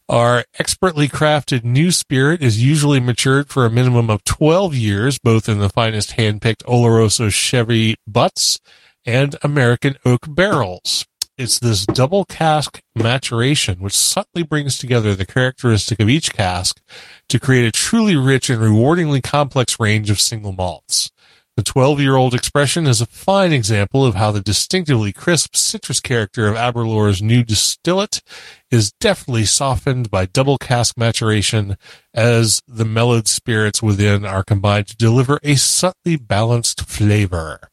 Our 0.09 0.45
expertly 0.57 1.09
crafted 1.09 1.65
new 1.65 1.91
spirit 1.91 2.41
is 2.41 2.63
usually 2.63 3.01
matured 3.01 3.49
for 3.49 3.65
a 3.65 3.69
minimum 3.69 4.09
of 4.09 4.23
12 4.23 4.73
years, 4.73 5.19
both 5.19 5.49
in 5.49 5.59
the 5.59 5.69
finest 5.69 6.13
hand-picked 6.13 6.63
Oloroso 6.63 7.29
sherry 7.29 7.95
butts 8.07 8.57
and 9.05 9.35
American 9.43 9.97
oak 10.05 10.21
barrels. 10.29 11.05
It's 11.37 11.59
this 11.59 11.85
double 11.85 12.25
cask 12.25 12.81
maturation 12.95 13.79
which 13.79 13.95
subtly 13.95 14.41
brings 14.41 14.79
together 14.79 15.13
the 15.13 15.25
characteristic 15.25 15.99
of 15.99 16.09
each 16.09 16.33
cask 16.33 16.81
to 17.29 17.39
create 17.39 17.67
a 17.67 17.71
truly 17.71 18.15
rich 18.15 18.49
and 18.49 18.59
rewardingly 18.59 19.21
complex 19.21 19.79
range 19.79 20.09
of 20.09 20.19
single 20.19 20.51
malts. 20.51 21.11
The 21.55 21.61
12 21.61 21.99
year 22.01 22.15
old 22.15 22.33
expression 22.33 22.87
is 22.87 23.01
a 23.01 23.05
fine 23.05 23.53
example 23.53 24.03
of 24.03 24.15
how 24.15 24.31
the 24.31 24.41
distinctively 24.41 25.13
crisp 25.13 25.55
citrus 25.55 25.99
character 25.99 26.47
of 26.47 26.55
Aberlour's 26.55 27.21
new 27.21 27.43
distillate 27.43 28.23
is 28.71 28.91
deftly 28.93 29.45
softened 29.45 30.09
by 30.09 30.25
double 30.25 30.57
cask 30.57 30.97
maturation 30.97 31.77
as 32.15 32.63
the 32.67 32.85
mellowed 32.85 33.27
spirits 33.27 33.83
within 33.83 34.25
are 34.25 34.43
combined 34.43 34.87
to 34.87 34.97
deliver 34.97 35.39
a 35.43 35.53
subtly 35.53 36.15
balanced 36.15 36.81
flavor. 36.81 37.69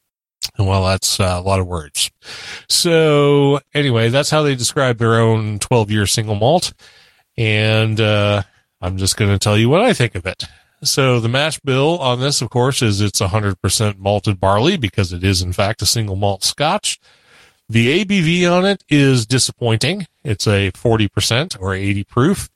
Well, 0.59 0.85
that's 0.87 1.19
uh, 1.19 1.37
a 1.37 1.41
lot 1.41 1.61
of 1.61 1.67
words. 1.67 2.11
So 2.69 3.61
anyway, 3.75 4.09
that's 4.09 4.31
how 4.31 4.43
they 4.43 4.55
describe 4.55 4.99
their 4.99 5.15
own 5.15 5.59
12 5.59 5.91
year 5.91 6.07
single 6.07 6.37
malt. 6.37 6.73
And, 7.37 8.01
uh, 8.01 8.43
I'm 8.81 8.99
just 8.99 9.17
going 9.17 9.31
to 9.31 9.39
tell 9.39 9.57
you 9.57 9.69
what 9.71 9.81
I 9.81 9.95
think 9.95 10.15
of 10.15 10.27
it. 10.27 10.45
So 10.83 11.19
the 11.19 11.29
mash 11.29 11.59
bill 11.61 11.99
on 12.01 12.21
this, 12.21 12.43
of 12.43 12.51
course, 12.51 12.83
is 12.83 13.01
it's 13.01 13.21
100% 13.21 13.99
malted 13.99 14.39
barley 14.39 14.77
because 14.77 15.13
it 15.13 15.25
is 15.25 15.41
in 15.41 15.55
fact 15.55 15.81
a 15.81 15.87
single 15.87 16.17
malt 16.17 16.45
scotch. 16.45 17.01
The 17.69 18.05
ABV 18.05 18.51
on 18.51 18.67
it 18.67 18.85
is 18.91 19.27
disappointing. 19.27 20.07
It's 20.23 20.47
a 20.47 20.71
40% 20.73 21.59
or 21.61 21.73
80 21.73 22.05
proof. 22.05 22.51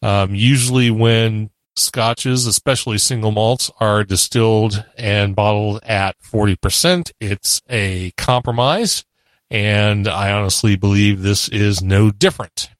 Um, 0.00 0.34
usually 0.34 0.90
when 0.90 1.50
scotches, 1.76 2.46
especially 2.46 2.98
single 2.98 3.32
malts, 3.32 3.70
are 3.80 4.04
distilled 4.04 4.84
and 4.96 5.34
bottled 5.34 5.82
at 5.84 6.16
40%, 6.20 7.12
it's 7.20 7.62
a 7.68 8.12
compromise. 8.16 9.04
And 9.50 10.08
I 10.08 10.32
honestly 10.32 10.76
believe 10.76 11.22
this 11.22 11.48
is 11.48 11.82
no 11.82 12.10
different. 12.10 12.70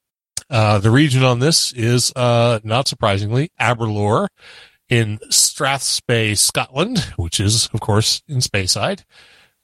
Uh, 0.50 0.78
the 0.78 0.90
region 0.90 1.22
on 1.22 1.38
this 1.38 1.72
is, 1.72 2.12
uh, 2.16 2.60
not 2.64 2.88
surprisingly, 2.88 3.50
Aberlour 3.60 4.28
in 4.88 5.18
Strathspey, 5.30 6.36
Scotland, 6.36 6.98
which 7.16 7.40
is, 7.40 7.68
of 7.72 7.80
course, 7.80 8.22
in 8.28 8.38
Speyside. 8.38 9.04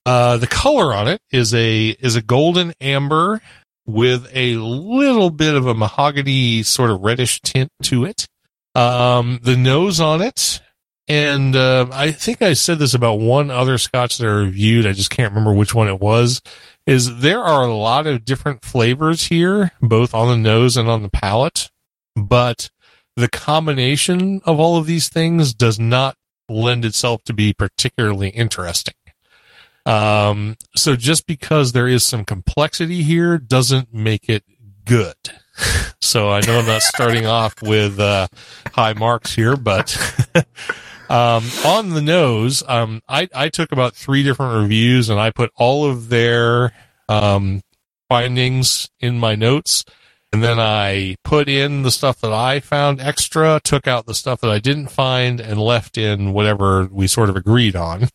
Uh, 0.06 0.36
the 0.38 0.46
color 0.46 0.94
on 0.94 1.08
it 1.08 1.20
is 1.30 1.54
a 1.54 1.90
is 1.90 2.16
a 2.16 2.22
golden 2.22 2.72
amber 2.80 3.40
with 3.86 4.26
a 4.32 4.54
little 4.54 5.30
bit 5.30 5.54
of 5.54 5.66
a 5.66 5.74
mahogany 5.74 6.62
sort 6.62 6.90
of 6.90 7.02
reddish 7.02 7.40
tint 7.42 7.70
to 7.82 8.04
it. 8.04 8.26
Um, 8.74 9.40
the 9.42 9.56
nose 9.56 10.00
on 10.00 10.22
it, 10.22 10.60
and 11.08 11.56
uh, 11.56 11.88
I 11.92 12.12
think 12.12 12.40
I 12.40 12.52
said 12.52 12.78
this 12.78 12.94
about 12.94 13.18
one 13.18 13.50
other 13.50 13.78
Scotch 13.78 14.18
that 14.18 14.26
I 14.26 14.30
reviewed. 14.30 14.86
I 14.86 14.92
just 14.92 15.10
can't 15.10 15.32
remember 15.32 15.52
which 15.52 15.74
one 15.74 15.88
it 15.88 15.98
was. 15.98 16.40
Is 16.86 17.18
there 17.18 17.42
are 17.42 17.64
a 17.64 17.74
lot 17.74 18.06
of 18.06 18.24
different 18.24 18.64
flavors 18.64 19.26
here, 19.26 19.72
both 19.82 20.14
on 20.14 20.28
the 20.28 20.36
nose 20.36 20.76
and 20.76 20.88
on 20.88 21.02
the 21.02 21.10
palate, 21.10 21.70
but 22.14 22.70
the 23.16 23.28
combination 23.28 24.40
of 24.44 24.60
all 24.60 24.76
of 24.76 24.86
these 24.86 25.08
things 25.08 25.52
does 25.52 25.80
not 25.80 26.16
lend 26.48 26.84
itself 26.84 27.24
to 27.24 27.32
be 27.32 27.52
particularly 27.52 28.28
interesting. 28.28 28.94
Um, 29.86 30.56
so 30.76 30.94
just 30.94 31.26
because 31.26 31.72
there 31.72 31.88
is 31.88 32.04
some 32.04 32.24
complexity 32.24 33.02
here 33.02 33.38
doesn't 33.38 33.92
make 33.92 34.28
it 34.28 34.44
good. 34.84 35.16
So 36.02 36.30
I 36.30 36.40
know 36.40 36.58
I'm 36.58 36.66
not 36.66 36.80
starting 36.80 37.26
off 37.26 37.60
with 37.60 38.00
uh, 38.00 38.26
high 38.72 38.92
marks 38.92 39.34
here, 39.34 39.56
but 39.56 39.96
um, 41.08 41.44
on 41.64 41.90
the 41.90 42.02
nose, 42.02 42.62
um, 42.66 43.02
I, 43.08 43.28
I 43.34 43.48
took 43.48 43.72
about 43.72 43.94
three 43.94 44.22
different 44.22 44.62
reviews 44.62 45.08
and 45.08 45.20
I 45.20 45.30
put 45.30 45.50
all 45.56 45.84
of 45.84 46.08
their 46.08 46.72
um, 47.08 47.62
findings 48.08 48.88
in 49.00 49.18
my 49.18 49.34
notes. 49.34 49.84
And 50.32 50.44
then 50.44 50.60
I 50.60 51.16
put 51.24 51.48
in 51.48 51.82
the 51.82 51.90
stuff 51.90 52.20
that 52.20 52.32
I 52.32 52.60
found 52.60 53.00
extra, 53.00 53.60
took 53.64 53.88
out 53.88 54.06
the 54.06 54.14
stuff 54.14 54.40
that 54.42 54.50
I 54.50 54.60
didn't 54.60 54.88
find, 54.88 55.40
and 55.40 55.60
left 55.60 55.98
in 55.98 56.32
whatever 56.32 56.88
we 56.90 57.08
sort 57.08 57.30
of 57.30 57.36
agreed 57.36 57.74
on. 57.74 58.08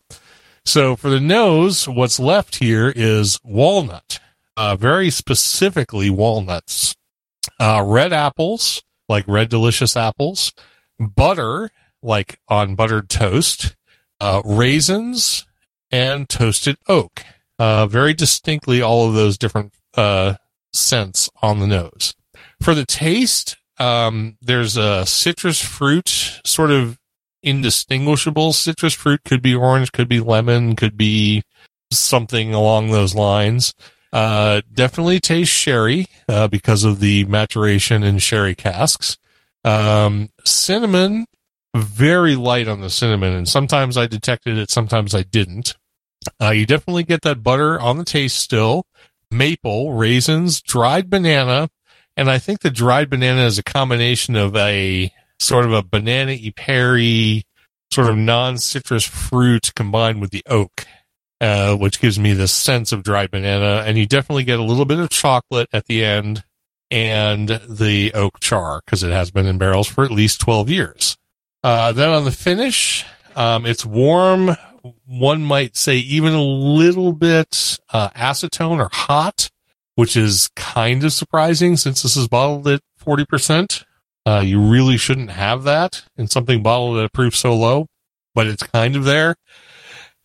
So 0.64 0.96
for 0.96 1.10
the 1.10 1.20
nose, 1.20 1.88
what's 1.88 2.20
left 2.20 2.56
here 2.56 2.92
is 2.96 3.38
walnut, 3.44 4.20
uh, 4.56 4.78
very 4.78 5.10
specifically 5.10 6.10
walnuts, 6.10 6.96
uh, 7.60 7.84
red 7.86 8.14
apples, 8.14 8.82
like 9.08 9.28
red 9.28 9.50
delicious 9.50 9.96
apples, 9.96 10.54
butter, 11.00 11.70
like 12.02 12.40
on 12.48 12.76
buttered 12.76 13.10
toast, 13.10 13.76
uh, 14.20 14.42
raisins, 14.46 15.46
and 15.92 16.30
toasted 16.30 16.78
oak. 16.88 17.24
Uh, 17.58 17.88
very 17.88 18.14
distinctly, 18.14 18.82
all 18.82 19.08
of 19.08 19.14
those 19.14 19.38
different 19.38 19.74
uh, 19.96 20.36
scents 20.74 21.30
on 21.42 21.60
the 21.60 21.68
nose. 21.68 22.14
For 22.62 22.76
the 22.76 22.86
taste, 22.86 23.58
um, 23.78 24.38
there's 24.42 24.78
a 24.78 25.06
citrus 25.06 25.62
fruit 25.62 26.40
sort 26.46 26.72
of 26.72 27.00
indistinguishable 27.44 28.54
citrus 28.54 28.94
fruit. 28.94 29.22
Could 29.24 29.42
be 29.42 29.56
orange, 29.56 29.92
could 29.92 30.10
be 30.10 30.20
lemon, 30.20 30.76
could 30.76 30.98
be 30.98 31.44
something 31.92 32.54
along 32.54 32.92
those 32.92 33.16
lines. 33.16 33.74
Uh, 34.16 34.62
definitely 34.74 35.20
tastes 35.20 35.54
sherry 35.54 36.08
uh, 36.30 36.48
because 36.48 36.86
of 36.86 37.02
the 37.02 37.26
maturation 37.26 38.02
in 38.02 38.18
sherry 38.18 38.56
casks. 38.56 39.18
Um, 39.66 40.30
cinnamon, 40.46 41.26
very 41.76 42.38
light 42.38 42.70
on 42.70 42.80
the 42.80 42.90
cinnamon, 42.90 43.34
and 43.34 43.50
sometimes 43.50 43.98
I 43.98 44.08
detected 44.08 44.58
it, 44.58 44.72
sometimes 44.72 45.14
I 45.14 45.24
didn't. 45.24 45.76
Uh, 46.42 46.52
you 46.52 46.66
definitely 46.66 47.04
get 47.04 47.24
that 47.24 47.44
butter 47.44 47.78
on 47.78 47.98
the 47.98 48.06
taste 48.06 48.38
still. 48.38 48.86
Maple, 49.30 49.92
raisins, 49.92 50.62
dried 50.62 51.10
banana, 51.10 51.68
and 52.16 52.32
I 52.32 52.38
think 52.38 52.62
the 52.62 52.72
dried 52.72 53.10
banana 53.10 53.42
is 53.42 53.60
a 53.60 53.64
combination 53.64 54.38
of 54.38 54.56
a 54.56 55.12
sort 55.42 55.66
of 55.66 55.74
a 55.74 55.84
banana 55.84 56.38
perry, 56.56 57.44
sort 57.92 58.10
of 58.10 58.16
non-citrus 58.16 59.04
fruit 59.04 59.74
combined 59.76 60.22
with 60.22 60.32
the 60.32 60.44
oak, 60.48 60.88
uh, 61.42 61.76
which 61.76 62.00
gives 62.00 62.18
me 62.18 62.34
the 62.34 62.48
sense 62.48 62.92
of 62.92 63.04
dried 63.04 63.32
banana. 63.32 63.84
And 63.86 63.98
you 63.98 64.06
definitely 64.06 64.44
get 64.44 64.60
a 64.60 64.64
little 64.64 64.86
bit 64.86 65.00
of 65.00 65.10
chocolate 65.10 65.70
at 65.74 65.86
the 65.86 66.04
end 66.04 66.44
and 66.92 67.50
the 67.68 68.14
oak 68.14 68.40
char 68.40 68.82
because 68.86 69.04
it 69.04 69.12
has 69.12 69.32
been 69.32 69.46
in 69.46 69.58
barrels 69.58 69.88
for 69.88 70.04
at 70.04 70.12
least 70.12 70.40
12 70.42 70.70
years. 70.70 71.18
Uh, 71.64 71.92
then 71.92 72.10
on 72.10 72.26
the 72.26 72.32
finish, 72.32 73.06
um, 73.36 73.66
it's 73.66 73.86
warm. 73.86 74.56
One 75.08 75.44
might 75.44 75.76
say 75.76 75.98
even 75.98 76.34
a 76.34 76.44
little 76.44 77.12
bit 77.12 77.80
uh, 77.92 78.10
acetone 78.10 78.80
or 78.80 78.90
hot, 78.92 79.50
which 79.96 80.16
is 80.16 80.50
kind 80.56 81.04
of 81.04 81.12
surprising 81.12 81.76
since 81.76 82.04
this 82.04 82.16
is 82.16 82.28
bottled 82.28 82.68
at 82.68 82.82
40%. 83.04 83.84
Uh, 84.28 84.42
you 84.46 84.60
really 84.60 84.98
shouldn't 84.98 85.32
have 85.32 85.64
that 85.64 86.04
in 86.18 86.28
something 86.28 86.64
bottled 86.64 86.98
at 86.98 87.06
a 87.06 87.10
proof 87.10 87.36
so 87.36 87.56
low, 87.56 87.88
but 88.34 88.48
it's 88.48 88.64
kind 88.64 88.96
of 88.96 89.04
there. 89.04 89.36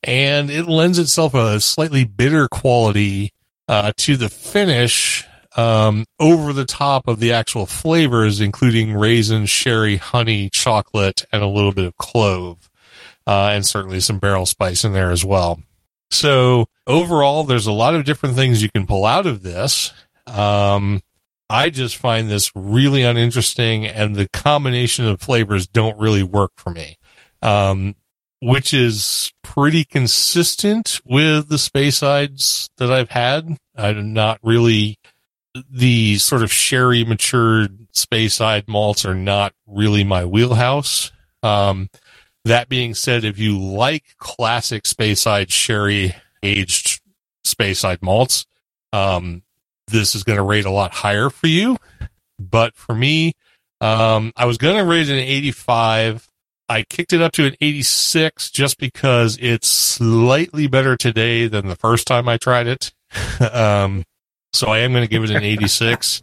And 0.03 0.51
it 0.51 0.67
lends 0.67 0.99
itself 0.99 1.35
a 1.35 1.61
slightly 1.61 2.05
bitter 2.05 2.49
quality 2.49 3.33
uh, 3.69 3.93
to 3.99 4.17
the 4.17 4.29
finish 4.29 5.27
um, 5.57 6.05
over 6.19 6.53
the 6.53 6.65
top 6.65 7.09
of 7.09 7.21
the 7.21 7.33
actual 7.33 7.67
flavors, 7.67 8.41
including 8.41 8.95
raisin, 8.95 9.47
sherry, 9.47 9.97
honey, 9.97 10.49
chocolate, 10.51 11.25
and 11.33 11.43
a 11.43 11.47
little 11.47 11.73
bit 11.73 11.85
of 11.85 11.97
clove, 11.97 12.71
uh, 13.27 13.51
and 13.53 13.67
certainly 13.67 14.01
some 14.01 14.19
barrel 14.19 14.47
spice 14.47 14.85
in 14.85 14.93
there 14.93 15.11
as 15.11 15.25
well. 15.25 15.61
So 16.11 16.67
overall, 16.87 17.45
there's 17.45 17.67
a 17.67 17.73
lot 17.73 17.95
of 17.95 18.05
different 18.05 18.37
things 18.37 18.63
you 18.63 18.71
can 18.71 18.87
pull 18.87 19.05
out 19.05 19.27
of 19.27 19.43
this. 19.43 19.93
Um, 20.27 21.03
I 21.49 21.71
just 21.71 21.97
find 21.97 22.31
this 22.31 22.53
really 22.55 23.03
uninteresting, 23.03 23.87
and 23.87 24.15
the 24.15 24.29
combination 24.29 25.07
of 25.07 25.21
flavors 25.21 25.67
don't 25.67 25.99
really 25.99 26.23
work 26.23 26.53
for 26.57 26.71
me. 26.71 26.97
Um, 27.43 27.97
which 28.41 28.73
is 28.73 29.33
pretty 29.43 29.85
consistent 29.85 31.01
with 31.05 31.49
the 31.49 31.59
space 31.59 32.01
Speysides 32.01 32.71
that 32.79 32.91
I've 32.91 33.11
had. 33.11 33.57
I'm 33.77 34.13
not 34.13 34.39
really 34.43 34.99
the 35.71 36.19
sort 36.19 36.43
of 36.43 36.53
sherry 36.53 37.05
matured 37.05 37.87
space 37.93 38.39
Speyside 38.39 38.69
malts 38.69 39.05
are 39.05 39.15
not 39.15 39.53
really 39.67 40.05
my 40.05 40.25
wheelhouse. 40.25 41.13
Um, 41.43 41.89
that 42.45 42.69
being 42.69 42.95
said, 42.95 43.25
if 43.25 43.39
you 43.39 43.59
like 43.59 44.17
classic 44.19 44.87
space 44.87 45.25
Speyside 45.25 45.51
sherry 45.51 46.15
aged 46.43 47.01
space 47.45 47.83
Speyside 47.83 48.03
malts, 48.03 48.47
um, 48.93 49.43
this 49.89 50.15
is 50.15 50.25
going 50.25 50.37
to 50.37 50.43
rate 50.43 50.65
a 50.65 50.71
lot 50.71 50.93
higher 50.93 51.31
for 51.31 51.47
you. 51.47 51.77
But 52.39 52.75
for 52.75 52.95
me, 52.95 53.35
um, 53.81 54.33
I 54.37 54.47
was 54.47 54.57
going 54.57 54.77
to 54.77 54.85
rate 54.85 55.09
an 55.09 55.17
85. 55.17 56.30
I 56.71 56.85
kicked 56.85 57.13
it 57.13 57.21
up 57.21 57.33
to 57.33 57.47
an 57.47 57.57
86 57.61 58.51
just 58.51 58.79
because 58.79 59.37
it's 59.41 59.67
slightly 59.69 60.69
better 60.69 60.97
today 60.97 61.49
than 61.49 61.67
the 61.67 61.75
first 61.75 62.07
time 62.07 62.29
I 62.29 62.37
tried 62.37 62.69
it. 62.69 62.93
um, 63.53 64.05
so 64.53 64.69
I 64.69 64.79
am 64.79 64.93
going 64.93 65.03
to 65.05 65.09
give 65.11 65.25
it 65.25 65.31
an 65.31 65.43
86. 65.43 66.23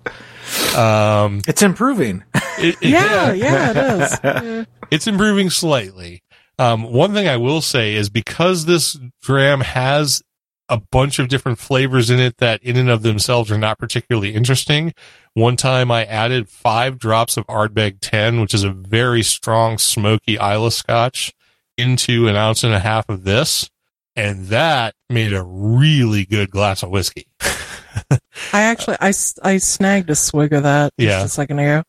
Um, 0.78 1.42
It's 1.48 1.62
improving. 1.62 2.24
it- 2.60 2.76
it- 2.82 2.90
Yeah, 2.90 3.34
yeah, 3.34 3.72
it 3.72 3.78
is. 3.78 4.20
Yeah. 4.24 4.64
it's 4.90 5.06
improving 5.08 5.50
slightly. 5.50 6.24
Um, 6.58 6.84
one 6.84 7.14
thing 7.14 7.28
I 7.28 7.38
will 7.38 7.62
say 7.62 7.96
is 7.96 8.10
because 8.10 8.66
this 8.66 8.98
dram 9.22 9.60
has 9.62 10.22
a 10.70 10.82
bunch 10.92 11.20
of 11.20 11.28
different 11.28 11.60
flavors 11.60 12.10
in 12.10 12.20
it 12.20 12.38
that 12.38 12.62
in 12.64 12.76
and 12.78 12.90
of 12.90 13.02
themselves 13.02 13.52
are 13.52 13.58
not 13.58 13.78
particularly 13.80 14.34
interesting. 14.34 14.94
One 15.38 15.56
time 15.56 15.92
I 15.92 16.04
added 16.06 16.50
five 16.50 16.98
drops 16.98 17.38
of 17.38 17.46
Ardbeg 17.46 17.98
10, 18.02 18.42
which 18.42 18.56
is 18.56 18.64
a 18.64 18.72
very 18.72 19.22
strong 19.22 19.78
smoky 19.78 20.36
Islay 20.40 20.72
scotch 20.72 21.32
into 21.78 22.28
an 22.28 22.36
ounce 22.36 22.64
and 22.64 22.74
a 22.74 22.80
half 22.80 23.08
of 23.08 23.24
this. 23.24 23.70
And 24.16 24.48
that 24.48 24.96
made 25.12 25.34
a 25.34 25.44
really 25.44 26.26
good 26.26 26.50
glass 26.50 26.82
of 26.82 26.90
whiskey. 26.90 27.28
I 27.42 28.20
actually, 28.64 28.98
I, 29.00 29.14
I 29.44 29.58
snagged 29.58 30.10
a 30.10 30.16
swig 30.16 30.54
of 30.54 30.64
that 30.64 30.92
just 31.00 31.08
Yeah. 31.08 31.24
a 31.24 31.28
second 31.28 31.60
ago. 31.60 31.84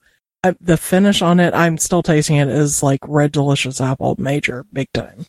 I, 0.44 0.54
the 0.60 0.76
finish 0.76 1.22
on 1.22 1.40
it, 1.40 1.54
I'm 1.54 1.78
still 1.78 2.02
tasting 2.02 2.36
it 2.36 2.48
is 2.48 2.82
like 2.82 3.00
red 3.08 3.32
delicious 3.32 3.80
apple, 3.80 4.14
major, 4.18 4.66
big 4.74 4.88
time. 4.92 5.24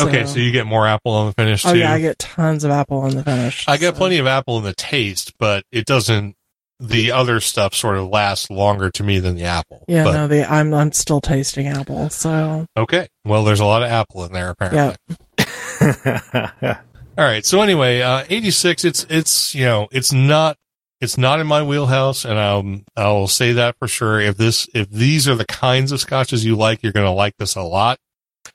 okay. 0.00 0.26
So 0.26 0.38
you 0.38 0.52
get 0.52 0.64
more 0.66 0.86
apple 0.86 1.10
on 1.10 1.26
the 1.26 1.32
finish 1.32 1.64
too. 1.64 1.70
oh 1.70 1.72
yeah, 1.72 1.92
I 1.92 2.00
get 2.00 2.20
tons 2.20 2.62
of 2.62 2.70
apple 2.70 2.98
on 2.98 3.16
the 3.16 3.24
finish. 3.24 3.66
I 3.66 3.78
get 3.78 3.96
plenty 3.96 4.18
of 4.18 4.28
apple 4.28 4.58
in 4.58 4.62
the 4.64 4.74
taste, 4.74 5.32
but 5.40 5.64
it 5.72 5.84
doesn't, 5.86 6.36
the 6.80 7.10
other 7.12 7.40
stuff 7.40 7.74
sort 7.74 7.96
of 7.96 8.08
lasts 8.08 8.50
longer 8.50 8.90
to 8.90 9.02
me 9.02 9.18
than 9.18 9.34
the 9.36 9.44
apple. 9.44 9.84
Yeah, 9.88 10.04
but, 10.04 10.12
no, 10.12 10.28
the 10.28 10.50
I'm 10.50 10.72
I'm 10.72 10.92
still 10.92 11.20
tasting 11.20 11.66
apple. 11.66 12.08
So 12.10 12.66
Okay. 12.76 13.08
Well, 13.24 13.44
there's 13.44 13.60
a 13.60 13.64
lot 13.64 13.82
of 13.82 13.90
apple 13.90 14.24
in 14.24 14.32
there 14.32 14.50
apparently. 14.50 14.96
yeah, 15.38 16.78
All 17.18 17.24
right. 17.24 17.44
So 17.44 17.62
anyway, 17.62 18.00
uh, 18.00 18.24
86, 18.28 18.84
it's, 18.84 19.06
it's, 19.10 19.52
you 19.54 19.64
know, 19.64 19.88
it's 19.90 20.12
not, 20.12 20.56
it's 21.00 21.18
not 21.18 21.40
in 21.40 21.46
my 21.48 21.62
wheelhouse 21.64 22.24
and 22.24 22.38
I'll, 22.38 22.80
I'll 22.96 23.26
say 23.26 23.52
that 23.54 23.76
for 23.78 23.88
sure. 23.88 24.20
If 24.20 24.36
this, 24.36 24.68
if 24.72 24.88
these 24.88 25.26
are 25.28 25.34
the 25.34 25.44
kinds 25.46 25.90
of 25.90 25.98
scotches 26.00 26.44
you 26.44 26.54
like, 26.54 26.82
you're 26.82 26.92
going 26.92 27.06
to 27.06 27.10
like 27.12 27.36
this 27.38 27.56
a 27.56 27.62
lot. 27.62 27.98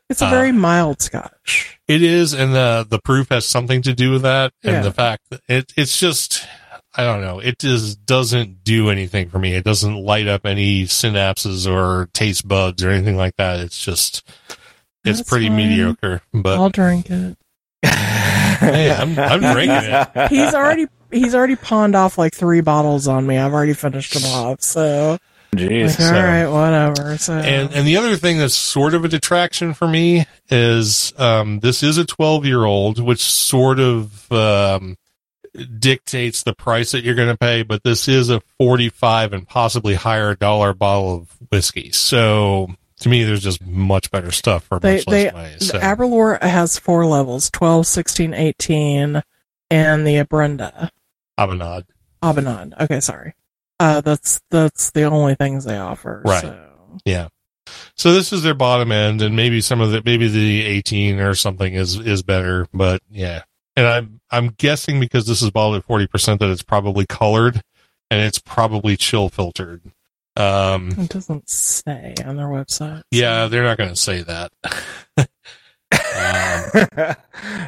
it's 0.10 0.22
a 0.22 0.28
Uh, 0.28 0.30
very 0.30 0.54
mild 0.54 1.02
Scotch. 1.02 1.78
It 1.90 2.02
is. 2.02 2.34
And 2.34 2.54
the, 2.54 2.86
the 2.90 3.00
proof 3.00 3.30
has 3.30 3.46
something 3.46 3.82
to 3.82 3.94
do 3.94 4.12
with 4.12 4.22
that. 4.22 4.54
And 4.64 4.86
the 4.86 4.94
fact 4.94 5.24
that 5.30 5.42
it, 5.50 5.74
it's 5.76 6.00
just, 6.00 6.48
I 6.96 7.04
don't 7.04 7.22
know. 7.22 7.40
It 7.40 7.58
just 7.60 8.06
doesn't 8.06 8.64
do 8.64 8.90
anything 8.90 9.30
for 9.30 9.40
me. 9.40 9.56
It 9.56 9.64
doesn't 9.64 9.96
light 9.96 10.28
up 10.28 10.46
any 10.46 10.84
synapses 10.84 11.68
or 11.72 12.08
taste 12.14 12.48
buds 12.48 12.84
or 12.84 12.90
anything 12.92 13.18
like 13.18 13.36
that. 13.38 13.60
It's 13.60 13.84
just, 13.84 14.24
it's 15.04 15.18
That's 15.20 15.30
pretty 15.30 15.48
fine. 15.48 15.58
mediocre. 15.58 16.22
But 16.34 16.60
I'll 16.60 16.70
drink 16.70 17.10
it. 17.10 17.38
hey, 17.84 18.92
I'm, 18.92 19.18
I'm 19.18 19.40
drinking 19.42 19.92
it. 19.92 20.28
He's 20.30 20.54
already 20.54 20.88
he's 21.12 21.36
already 21.36 21.56
pawned 21.56 21.96
off 21.96 22.18
like 22.18 22.34
three 22.34 22.62
bottles 22.62 23.08
on 23.08 23.26
me. 23.28 23.38
I've 23.38 23.54
already 23.54 23.74
finished 23.74 24.14
them 24.14 24.24
off. 24.32 24.62
So 24.62 25.18
Jeez. 25.56 25.90
like, 25.90 26.00
all 26.00 26.06
so- 26.08 26.14
right, 26.14 26.48
whatever. 26.48 27.18
So 27.18 27.34
And 27.34 27.74
and 27.74 27.88
the 27.88 27.98
other 27.98 28.16
thing 28.18 28.38
that's 28.38 28.56
sort 28.56 28.94
of 28.94 29.04
a 29.04 29.08
detraction 29.08 29.74
for 29.74 29.88
me 29.88 30.26
is 30.50 31.14
um, 31.18 31.60
this 31.60 31.84
is 31.84 31.98
a 31.98 32.06
12 32.06 32.46
year 32.46 32.64
old, 32.64 33.00
which 33.00 33.22
sort 33.24 33.80
of 33.80 34.32
um, 34.32 34.96
dictates 35.80 36.44
the 36.44 36.54
price 36.54 36.92
that 36.92 37.04
you're 37.04 37.16
going 37.16 37.30
to 37.30 37.38
pay. 37.38 37.64
But 37.64 37.84
this 37.84 38.08
is 38.08 38.30
a 38.30 38.42
45 38.60 39.34
and 39.34 39.48
possibly 39.48 39.96
higher 39.96 40.36
dollar 40.36 40.74
bottle 40.74 41.16
of 41.16 41.38
whiskey. 41.52 41.92
So 41.92 42.76
to 43.00 43.10
me, 43.10 43.24
there's 43.24 43.44
just 43.44 43.66
much 43.66 44.12
better 44.12 44.32
stuff 44.32 44.64
for 44.64 44.80
they 44.80 44.98
much 44.98 45.06
they 45.06 45.26
less 45.26 45.34
money. 45.34 45.56
the 45.60 45.66
So, 45.66 45.80
Aberlour 45.80 46.40
has 46.42 46.80
four 46.80 47.06
levels 47.06 47.50
12, 47.52 47.86
16, 47.86 48.34
18, 48.34 49.24
and 49.70 50.08
the 50.08 50.24
Brenda 50.24 50.92
Avanade. 51.40 51.86
A'bunadh. 52.24 52.80
Okay, 52.82 53.02
sorry. 53.02 53.34
Uh, 53.80 54.02
that's 54.02 54.40
that's 54.50 54.92
the 54.92 55.04
only 55.04 55.36
things 55.36 55.66
they 55.66 55.78
offer. 55.78 56.22
Right. 56.24 56.42
So. 56.42 56.70
Yeah. 57.06 57.28
So 57.96 58.14
this 58.14 58.32
is 58.32 58.44
their 58.44 58.54
bottom 58.54 58.92
end, 58.92 59.22
and 59.22 59.36
maybe 59.36 59.62
some 59.62 59.82
of 59.82 59.92
the 59.92 60.02
maybe 60.06 60.28
the 60.28 60.64
18 60.64 61.20
or 61.20 61.36
something 61.36 61.74
is 61.74 61.98
is 61.98 62.24
better, 62.24 62.68
but 62.74 63.02
yeah. 63.12 63.44
And 63.76 63.88
I'm 63.88 64.22
I'm 64.30 64.50
guessing 64.50 65.00
because 65.00 65.26
this 65.26 65.42
is 65.42 65.50
bottled 65.52 65.78
at 65.78 65.86
40 65.86 66.08
percent 66.08 66.40
that 66.40 66.50
it's 66.52 66.64
probably 66.64 67.06
colored, 67.06 67.62
and 68.12 68.22
it's 68.22 68.40
probably 68.40 68.96
chill 68.98 69.30
filtered. 69.30 69.82
Um, 70.36 70.90
It 70.98 71.10
doesn't 71.10 71.50
say 71.50 72.16
on 72.26 72.36
their 72.38 72.48
website. 72.48 72.98
so- 73.00 73.02
yeah, 73.12 73.48
they're 73.48 73.64
not 73.64 73.78
going 73.78 73.92
to 73.92 73.96
say 73.96 74.24
that. 74.24 74.52
um, 75.18 75.28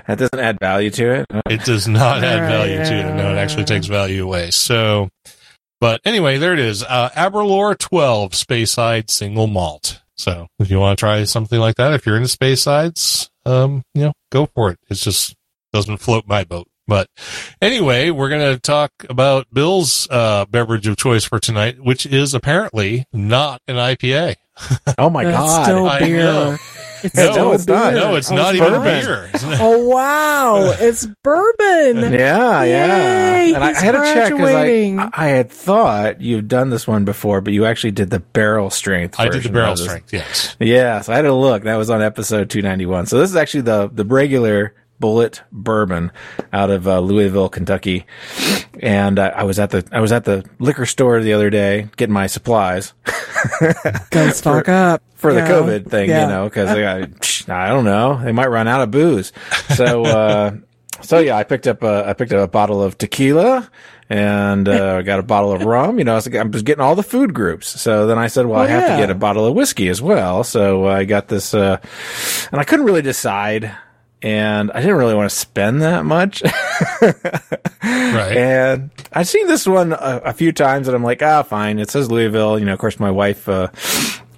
that 0.08 0.18
doesn't 0.18 0.40
add 0.40 0.58
value 0.60 0.90
to 0.92 1.12
it. 1.14 1.26
it 1.50 1.64
does 1.64 1.88
not 1.88 2.24
add 2.24 2.42
Right, 2.42 2.50
value 2.50 2.78
to 2.78 2.94
it. 3.10 3.14
No, 3.16 3.34
it 3.34 3.38
actually 3.38 3.66
takes 3.66 3.88
value 3.88 4.24
away. 4.24 4.52
So, 4.52 5.10
but 5.80 6.02
anyway, 6.06 6.38
there 6.38 6.54
it 6.54 6.60
is. 6.60 6.84
Uh, 6.84 7.10
Aberlour 7.16 7.78
12 7.78 8.32
Speyside 8.32 9.10
single 9.10 9.48
malt. 9.48 10.02
So 10.18 10.48
if 10.60 10.72
you 10.72 10.80
want 10.80 10.98
to 10.98 11.02
try 11.02 11.24
something 11.26 11.60
like 11.60 11.76
that, 11.76 11.94
if 11.94 12.06
you're 12.06 12.16
into 12.18 12.36
Speysides, 12.36 13.30
um, 13.46 13.84
you 13.94 14.06
know, 14.06 14.14
go 14.32 14.48
for 14.56 14.72
it. 14.72 14.80
It's 14.90 15.04
just 15.04 15.36
doesn't 15.76 15.98
float 15.98 16.26
my 16.28 16.44
boat. 16.44 16.68
But 16.88 17.10
anyway, 17.62 18.12
we're 18.12 18.30
going 18.30 18.54
to 18.54 18.60
talk 18.60 18.92
about 19.10 19.48
Bill's, 19.52 20.08
uh, 20.12 20.46
beverage 20.46 20.86
of 20.88 20.98
choice 20.98 21.24
for 21.26 21.40
tonight, 21.40 21.84
which 21.84 22.06
is 22.06 22.34
apparently 22.36 23.06
not 23.12 23.62
an 23.68 23.76
IPA. 23.76 24.36
Oh 24.98 25.10
my 25.10 25.26
That's 25.26 25.36
god. 25.38 25.64
still 25.66 25.86
I 25.90 26.00
beer. 26.00 26.18
know. 26.18 26.58
It's 27.04 27.14
No, 27.16 27.32
still 27.34 27.52
it's 27.52 27.68
not. 27.68 27.94
No, 27.94 28.16
it's 28.16 28.32
Oh, 28.32 28.36
not 28.36 28.56
even 28.56 28.70
bourbon. 28.70 29.02
beer. 29.04 29.30
Oh 29.60 29.86
wow, 29.86 30.74
it's 30.80 31.06
bourbon. 31.24 32.14
Yeah, 32.14 32.64
yeah. 32.64 33.42
And 33.54 33.58
I, 33.58 33.68
I 33.68 33.74
he's 33.74 33.82
had 33.82 33.92
to 33.92 33.98
check 34.14 34.32
because. 34.32 34.50
I, 34.56 35.10
I 35.14 35.28
had 35.28 35.52
thought 35.52 36.22
you've 36.22 36.48
done 36.48 36.70
this 36.70 36.88
one 36.88 37.04
before, 37.04 37.42
but 37.42 37.52
you 37.52 37.66
actually 37.66 37.92
did 37.92 38.10
the 38.12 38.22
barrel 38.22 38.70
strength. 38.70 39.20
I 39.20 39.28
did 39.28 39.44
the 39.44 39.50
barrel 39.50 39.76
strength. 39.76 40.14
Yes. 40.14 40.56
Yeah, 40.62 41.02
so 41.02 41.12
I 41.12 41.18
had 41.18 41.24
to 41.24 41.34
look. 41.34 41.64
That 41.64 41.76
was 41.76 41.90
on 41.90 42.02
episode 42.02 42.50
291. 42.50 43.08
So 43.08 43.20
this 43.20 43.30
is 43.30 43.36
actually 43.36 43.62
the 43.64 43.90
the 43.92 44.06
regular 44.06 44.74
Bulleit 45.02 45.42
bourbon 45.52 46.12
out 46.54 46.70
of 46.72 46.88
uh, 46.88 47.00
Louisville, 47.00 47.50
Kentucky. 47.50 48.06
And 48.80 49.20
uh, 49.20 49.32
I 49.36 49.44
was 49.44 49.60
at 49.60 49.70
the 49.72 49.86
I 49.92 50.00
was 50.00 50.12
at 50.12 50.24
the 50.26 50.46
liquor 50.60 50.86
store 50.86 51.20
the 51.22 51.34
other 51.34 51.50
day 51.50 51.90
getting 51.98 52.14
my 52.14 52.28
supplies 52.28 52.94
Go 54.10 54.30
stock 54.32 54.70
up 54.70 55.02
for 55.16 55.34
the 55.34 55.42
COVID 55.42 55.90
thing, 55.90 56.10
Yeah. 56.10 56.22
you 56.24 56.28
know, 56.28 56.44
because 56.46 56.70
I 56.70 57.08
I 57.66 57.68
don't 57.70 57.86
know, 57.86 58.22
they 58.24 58.32
might 58.32 58.48
run 58.50 58.68
out 58.68 58.82
of 58.82 58.92
booze. 58.92 59.32
So, 59.76 60.04
uh, 60.06 60.56
so 61.02 61.20
yeah, 61.20 61.38
I 61.38 61.44
picked 61.44 61.68
up 61.68 61.84
a, 61.84 62.06
I 62.08 62.14
picked 62.14 62.34
up 62.34 62.44
a 62.44 62.52
bottle 62.52 62.82
of 62.82 62.98
tequila 62.98 63.70
and 64.10 64.68
uh, 64.70 64.98
I 64.98 65.02
got 65.02 65.20
a 65.20 65.24
bottle 65.24 65.52
of 65.52 65.64
rum. 65.64 65.98
You 66.00 66.06
know, 66.06 66.14
I 66.14 66.16
was, 66.16 66.28
I 66.36 66.44
was 66.44 66.64
getting 66.64 66.82
all 66.84 66.96
the 66.96 67.04
food 67.04 67.34
groups. 67.34 67.68
So 67.82 68.08
then 68.08 68.18
I 68.18 68.28
said, 68.28 68.46
well, 68.46 68.60
Oh, 68.60 68.64
I 68.64 68.68
have 68.68 68.84
yeah. 68.90 68.96
to 68.96 69.02
get 69.04 69.10
a 69.10 69.16
bottle 69.16 69.46
of 69.46 69.56
whiskey 69.56 69.90
as 69.90 70.02
well. 70.02 70.44
So 70.44 70.88
I 70.88 71.06
got 71.06 71.28
this, 71.28 71.54
uh, 71.54 71.78
and 72.52 72.60
I 72.60 72.64
couldn't 72.64 72.86
really 72.86 73.02
decide. 73.02 73.76
And 74.26 74.72
I 74.72 74.82
didn't 74.82 74.96
really 74.96 75.14
want 75.14 75.30
to 75.30 75.36
spend 75.36 75.82
that 75.82 76.04
much. 76.06 76.42
Right. 77.86 78.36
And 78.36 78.90
I've 79.14 79.28
seen 79.28 79.46
this 79.48 79.68
one 79.68 79.94
a, 79.94 80.22
a 80.26 80.34
few 80.34 80.52
times, 80.52 80.88
and 80.88 80.96
I'm 80.96 81.04
like, 81.04 81.22
ah, 81.22 81.44
fine. 81.44 81.80
It 81.80 81.92
says 81.92 82.10
Louisville. 82.10 82.58
You 82.58 82.66
know, 82.66 82.74
of 82.74 82.80
course, 82.80 83.00
my 83.00 83.12
wife 83.12 83.48
uh, 83.48 83.68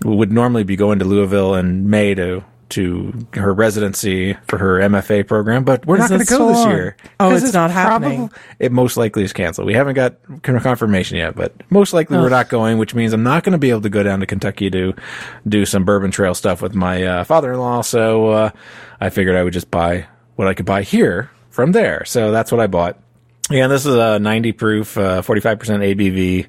would 0.03 0.31
normally 0.31 0.63
be 0.63 0.75
going 0.75 0.99
to 0.99 1.05
Louisville 1.05 1.55
in 1.55 1.89
May 1.89 2.13
to 2.15 2.43
to 2.69 3.13
her 3.33 3.53
residency 3.53 4.35
for 4.47 4.57
her 4.57 4.79
MFA 4.79 5.25
program, 5.27 5.63
but 5.63 5.85
we're 5.85 5.95
Is 5.95 6.01
not 6.01 6.09
going 6.09 6.21
to 6.21 6.25
go 6.27 6.47
this 6.49 6.65
year. 6.65 6.97
Oh, 7.19 7.29
'Cause 7.29 7.43
it's 7.43 7.53
not 7.53 7.71
happening. 7.71 8.29
It 8.59 8.71
most 8.71 8.97
likely 8.97 9.23
is 9.23 9.33
canceled. 9.33 9.67
We 9.67 9.73
haven't 9.73 9.95
got 9.95 10.15
confirmation 10.43 11.17
yet, 11.17 11.35
but 11.35 11.53
most 11.69 11.93
likely 11.93 12.17
we're 12.17 12.29
not 12.29 12.49
going, 12.49 12.77
which 12.77 12.93
means 12.93 13.13
I'm 13.13 13.23
not 13.23 13.43
going 13.43 13.53
to 13.53 13.57
be 13.57 13.69
able 13.69 13.81
to 13.81 13.89
go 13.89 14.03
down 14.03 14.19
to 14.19 14.25
Kentucky 14.25 14.69
to 14.71 14.93
do 15.47 15.65
some 15.65 15.85
Bourbon 15.85 16.11
Trail 16.11 16.33
stuff 16.33 16.61
with 16.61 16.75
my 16.75 17.03
uh, 17.03 17.23
father-in-law. 17.23 17.81
So 17.81 18.27
uh, 18.29 18.49
I 18.99 19.09
figured 19.09 19.35
I 19.35 19.43
would 19.43 19.53
just 19.53 19.71
buy 19.71 20.05
what 20.35 20.47
I 20.47 20.53
could 20.53 20.65
buy 20.65 20.81
here 20.83 21.29
from 21.49 21.71
there. 21.71 22.03
So 22.05 22.31
that's 22.31 22.51
what 22.51 22.61
I 22.61 22.67
bought. 22.67 22.99
Yeah, 23.49 23.67
this 23.67 23.85
is 23.85 23.95
a 23.95 24.19
90 24.19 24.51
proof, 24.51 24.97
uh, 24.97 25.21
45% 25.21 25.57
ABV, 25.95 26.47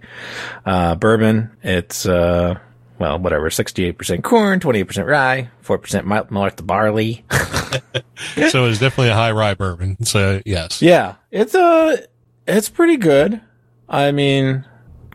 uh, 0.66 0.96
bourbon. 0.96 1.50
It's, 1.62 2.06
uh, 2.06 2.58
well, 2.98 3.18
whatever, 3.18 3.48
68% 3.48 4.22
corn, 4.22 4.60
28% 4.60 5.06
rye, 5.06 5.50
4% 5.64 6.04
malt, 6.04 6.30
malt 6.30 6.66
barley. 6.66 7.24
so 7.30 8.66
it's 8.66 8.80
definitely 8.80 9.10
a 9.10 9.14
high 9.14 9.32
rye 9.32 9.54
bourbon. 9.54 10.04
So 10.04 10.42
yes. 10.44 10.82
Yeah, 10.82 11.16
it's, 11.30 11.54
uh, 11.54 11.98
it's 12.46 12.68
pretty 12.68 12.96
good. 12.96 13.40
I 13.88 14.12
mean, 14.12 14.64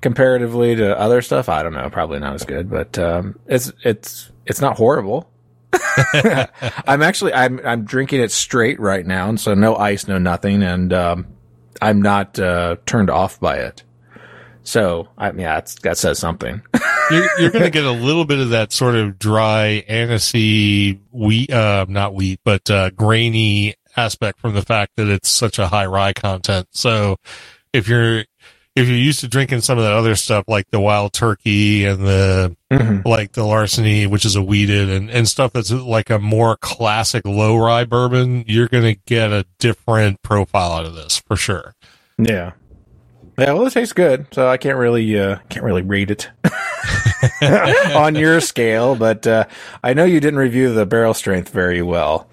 comparatively 0.02 0.76
to 0.76 0.98
other 0.98 1.22
stuff, 1.22 1.50
I 1.50 1.64
don't 1.64 1.74
know, 1.74 1.90
probably 1.90 2.20
not 2.20 2.36
as 2.36 2.46
good, 2.46 2.70
but, 2.70 2.98
um, 2.98 3.38
it's, 3.48 3.72
it's, 3.84 4.32
it's 4.46 4.62
not 4.62 4.78
horrible. 4.78 5.30
I'm 6.14 7.02
actually, 7.02 7.34
I'm, 7.34 7.60
I'm 7.66 7.84
drinking 7.84 8.22
it 8.22 8.32
straight 8.32 8.80
right 8.80 9.06
now. 9.06 9.30
And 9.30 9.40
so 9.40 9.54
no 9.54 9.76
ice, 9.76 10.08
no 10.08 10.18
nothing. 10.18 10.64
And, 10.64 10.94
um, 10.94 11.28
I'm 11.82 12.02
not, 12.02 12.40
uh, 12.40 12.78
turned 12.86 13.10
off 13.10 13.40
by 13.40 13.58
it. 13.58 13.84
So, 14.64 15.10
I 15.18 15.32
mean, 15.32 15.42
yeah, 15.42 15.62
that 15.82 15.98
says 15.98 16.20
something. 16.20 16.62
you're, 17.14 17.40
you're 17.40 17.52
going 17.52 17.64
to 17.66 17.70
get 17.70 17.86
a 17.86 17.92
little 18.08 18.26
bit 18.26 18.40
of 18.40 18.50
that 18.50 18.72
sort 18.72 18.96
of 18.96 19.18
dry, 19.20 19.84
anisey 19.90 21.00
wheat, 21.12 21.50
uh, 21.52 21.86
not 21.88 22.14
wheat, 22.14 22.40
but 22.44 22.70
uh, 22.70 22.90
grainy 22.92 23.76
aspect 23.96 24.40
from 24.40 24.54
the 24.54 24.62
fact 24.62 24.94
that 24.98 25.08
it's 25.08 25.30
such 25.30 25.60
a 25.60 25.68
high 25.68 25.86
rye 25.86 26.14
content. 26.14 26.68
So 26.72 27.18
if 27.74 27.88
you're 27.88 28.24
if 28.76 28.88
you're 28.88 28.98
used 28.98 29.20
to 29.20 29.28
drinking 29.28 29.62
some 29.62 29.78
of 29.78 29.84
that 29.84 29.94
other 29.94 30.16
stuff 30.16 30.46
like 30.48 30.68
the 30.72 30.80
wild 30.80 31.14
turkey 31.14 31.86
and 31.86 32.04
the 32.06 32.56
Mhm. 32.72 33.06
like 33.06 33.34
the 33.34 33.44
larceny, 33.44 34.08
which 34.08 34.26
is 34.26 34.36
a 34.36 34.42
wheated 34.42 34.90
and, 34.90 35.12
and 35.12 35.28
stuff 35.30 35.54
that's 35.54 35.70
like 35.72 36.10
a 36.10 36.18
more 36.18 36.58
classic 36.58 37.24
low 37.24 37.56
rye 37.56 37.84
bourbon, 37.86 38.44
you're 38.48 38.68
going 38.68 38.96
to 38.96 39.00
get 39.06 39.32
a 39.32 39.46
different 39.60 40.24
profile 40.24 40.72
out 40.72 40.86
of 40.88 40.96
this 40.96 41.20
for 41.20 41.36
sure. 41.36 41.76
Yeah. 42.18 42.54
Yeah, 43.38 43.54
well, 43.54 43.68
it 43.68 43.74
tastes 43.74 43.94
good, 43.94 44.26
so 44.32 44.48
I 44.48 44.58
can't 44.58 44.78
really 44.80 45.20
uh, 45.20 45.38
can't 45.50 45.64
really 45.66 45.84
rate 45.84 46.10
it 46.10 46.30
on 47.96 48.16
your 48.16 48.40
scale. 48.42 48.96
But 48.96 49.26
uh, 49.28 49.46
I 49.84 49.94
know 49.94 50.06
you 50.06 50.20
didn't 50.20 50.40
review 50.40 50.74
the 50.74 50.86
barrel 50.86 51.14
strength 51.14 51.50
very 51.50 51.82
well, 51.82 52.28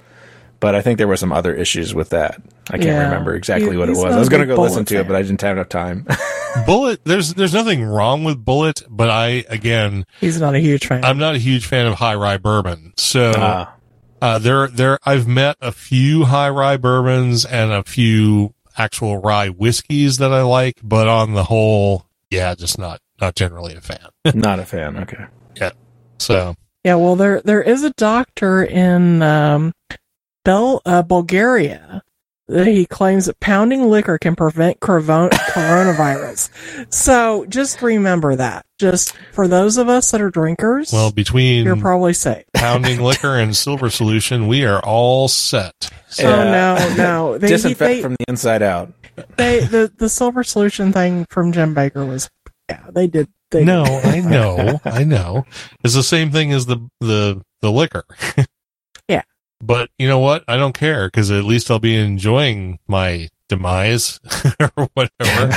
but 0.61 0.75
I 0.75 0.83
think 0.83 0.99
there 0.99 1.09
were 1.09 1.17
some 1.17 1.33
other 1.33 1.55
issues 1.55 1.95
with 1.95 2.11
that. 2.11 2.41
I 2.69 2.75
can't 2.75 2.85
Yeah. 2.85 3.05
remember 3.05 3.35
exactly 3.35 3.73
He- 3.73 3.77
what 3.77 3.89
it 3.89 3.97
was. 3.97 4.05
I 4.15 4.19
was 4.19 4.29
going 4.29 4.47
to 4.47 4.55
go 4.55 4.61
listen 4.63 4.85
Bulleit 4.85 4.89
to 4.89 5.01
it, 5.01 5.07
but 5.09 5.17
I 5.17 5.23
didn't 5.23 5.41
have 5.43 5.57
enough 5.57 5.69
time. 5.69 6.05
Bulleit, 6.67 6.99
there's 7.05 7.35
there's 7.35 7.55
nothing 7.55 7.83
wrong 7.85 8.25
with 8.25 8.45
Bulleit, 8.45 8.83
but 8.89 9.11
I 9.11 9.45
again, 9.49 10.05
He's 10.21 10.41
not 10.41 10.55
a 10.55 10.61
huge 10.61 10.87
fan. 10.87 11.05
I'm 11.05 11.19
not 11.19 11.35
a 11.35 11.39
huge 11.39 11.67
fan 11.67 11.87
of 11.87 11.95
high 11.95 12.15
rye 12.15 12.39
bourbon. 12.39 12.93
So 12.97 13.33
Ah. 13.37 13.75
Uh, 14.23 14.39
there, 14.39 14.69
there, 14.69 14.99
I've 15.05 15.27
met 15.27 15.57
a 15.63 15.73
few 15.73 16.25
high 16.27 16.51
rye 16.51 16.77
bourbons 16.77 17.47
and 17.47 17.73
a 17.73 17.83
few 17.83 18.53
actual 18.77 19.17
rye 19.17 19.49
whiskeys 19.49 20.19
that 20.19 20.31
I 20.31 20.43
like, 20.43 20.77
but 20.83 21.09
on 21.09 21.33
the 21.33 21.45
whole, 21.45 22.05
yeah, 22.29 22.55
just 22.55 22.79
not, 22.79 23.01
not 23.21 23.35
generally 23.37 23.75
a 23.75 23.81
fan. 23.81 24.09
not 24.35 24.59
a 24.59 24.65
fan. 24.67 24.97
Okay. 24.99 25.25
Yeah. 25.57 25.71
So, 26.19 26.55
yeah, 26.85 26.95
well, 26.97 27.17
there 27.17 27.41
there 27.43 27.63
is 27.63 27.83
a 27.83 27.91
doctor 27.91 28.63
in 28.63 29.23
um, 29.23 29.73
Bel 30.45 30.81
uh, 30.85 31.03
Bulgaria 31.03 32.03
that 32.49 32.67
he 32.67 32.85
claims 32.85 33.27
that 33.27 33.39
pounding 33.39 33.89
liquor 33.89 34.19
can 34.19 34.35
prevent 34.35 34.81
corvo- 34.81 35.29
coronavirus. 35.29 36.51
So 36.93 37.47
just 37.47 37.81
remember 37.81 38.35
that. 38.37 38.67
Just 38.79 39.15
for 39.33 39.47
those 39.47 39.77
of 39.79 39.89
us 39.89 40.11
that 40.11 40.21
are 40.21 40.31
drinkers, 40.31 40.93
well, 40.93 41.13
between 41.13 41.65
you're 41.65 41.77
probably 41.77 42.13
safe. 42.13 42.45
pounding 42.55 43.01
liquor 43.05 43.37
and 43.39 43.55
silver 43.57 43.89
solution, 43.91 44.47
we 44.49 44.65
are 44.65 44.81
all 44.85 45.29
set. 45.29 45.91
So, 46.09 46.25
Oh 46.27 46.45
no, 46.45 46.95
no! 46.97 47.39
They, 47.39 47.49
Disinfect 47.49 47.79
they, 47.79 48.03
from 48.03 48.15
the 48.15 48.25
inside 48.29 48.63
out. 48.63 48.93
they 49.37 49.61
the 49.61 49.93
the 49.97 50.09
silver 50.09 50.43
solution 50.43 50.93
thing 50.93 51.27
from 51.31 51.53
Jim 51.53 51.73
Bakker 51.75 52.09
was 52.09 52.29
yeah 52.71 52.91
they 52.93 53.07
did 53.07 53.29
they 53.51 53.65
No, 53.65 53.83
I 53.85 54.21
know, 54.21 54.81
I 54.85 55.03
know. 55.05 55.45
It's 55.83 55.95
the 55.95 56.03
same 56.05 56.31
thing 56.31 56.53
as 56.53 56.67
the 56.67 56.79
the 57.01 57.43
the 57.61 57.71
liquor. 57.73 58.05
Yeah. 59.09 59.23
But 59.61 59.91
you 59.99 60.07
know 60.09 60.21
what? 60.21 60.45
I 60.49 60.57
don't 60.57 60.73
care 60.73 61.09
because 61.09 61.31
at 61.33 61.45
least 61.45 61.71
I'll 61.71 61.81
be 61.81 61.97
enjoying 61.97 62.79
my 62.87 63.29
demise 63.49 64.21
or 64.77 64.89
whatever. 64.95 65.53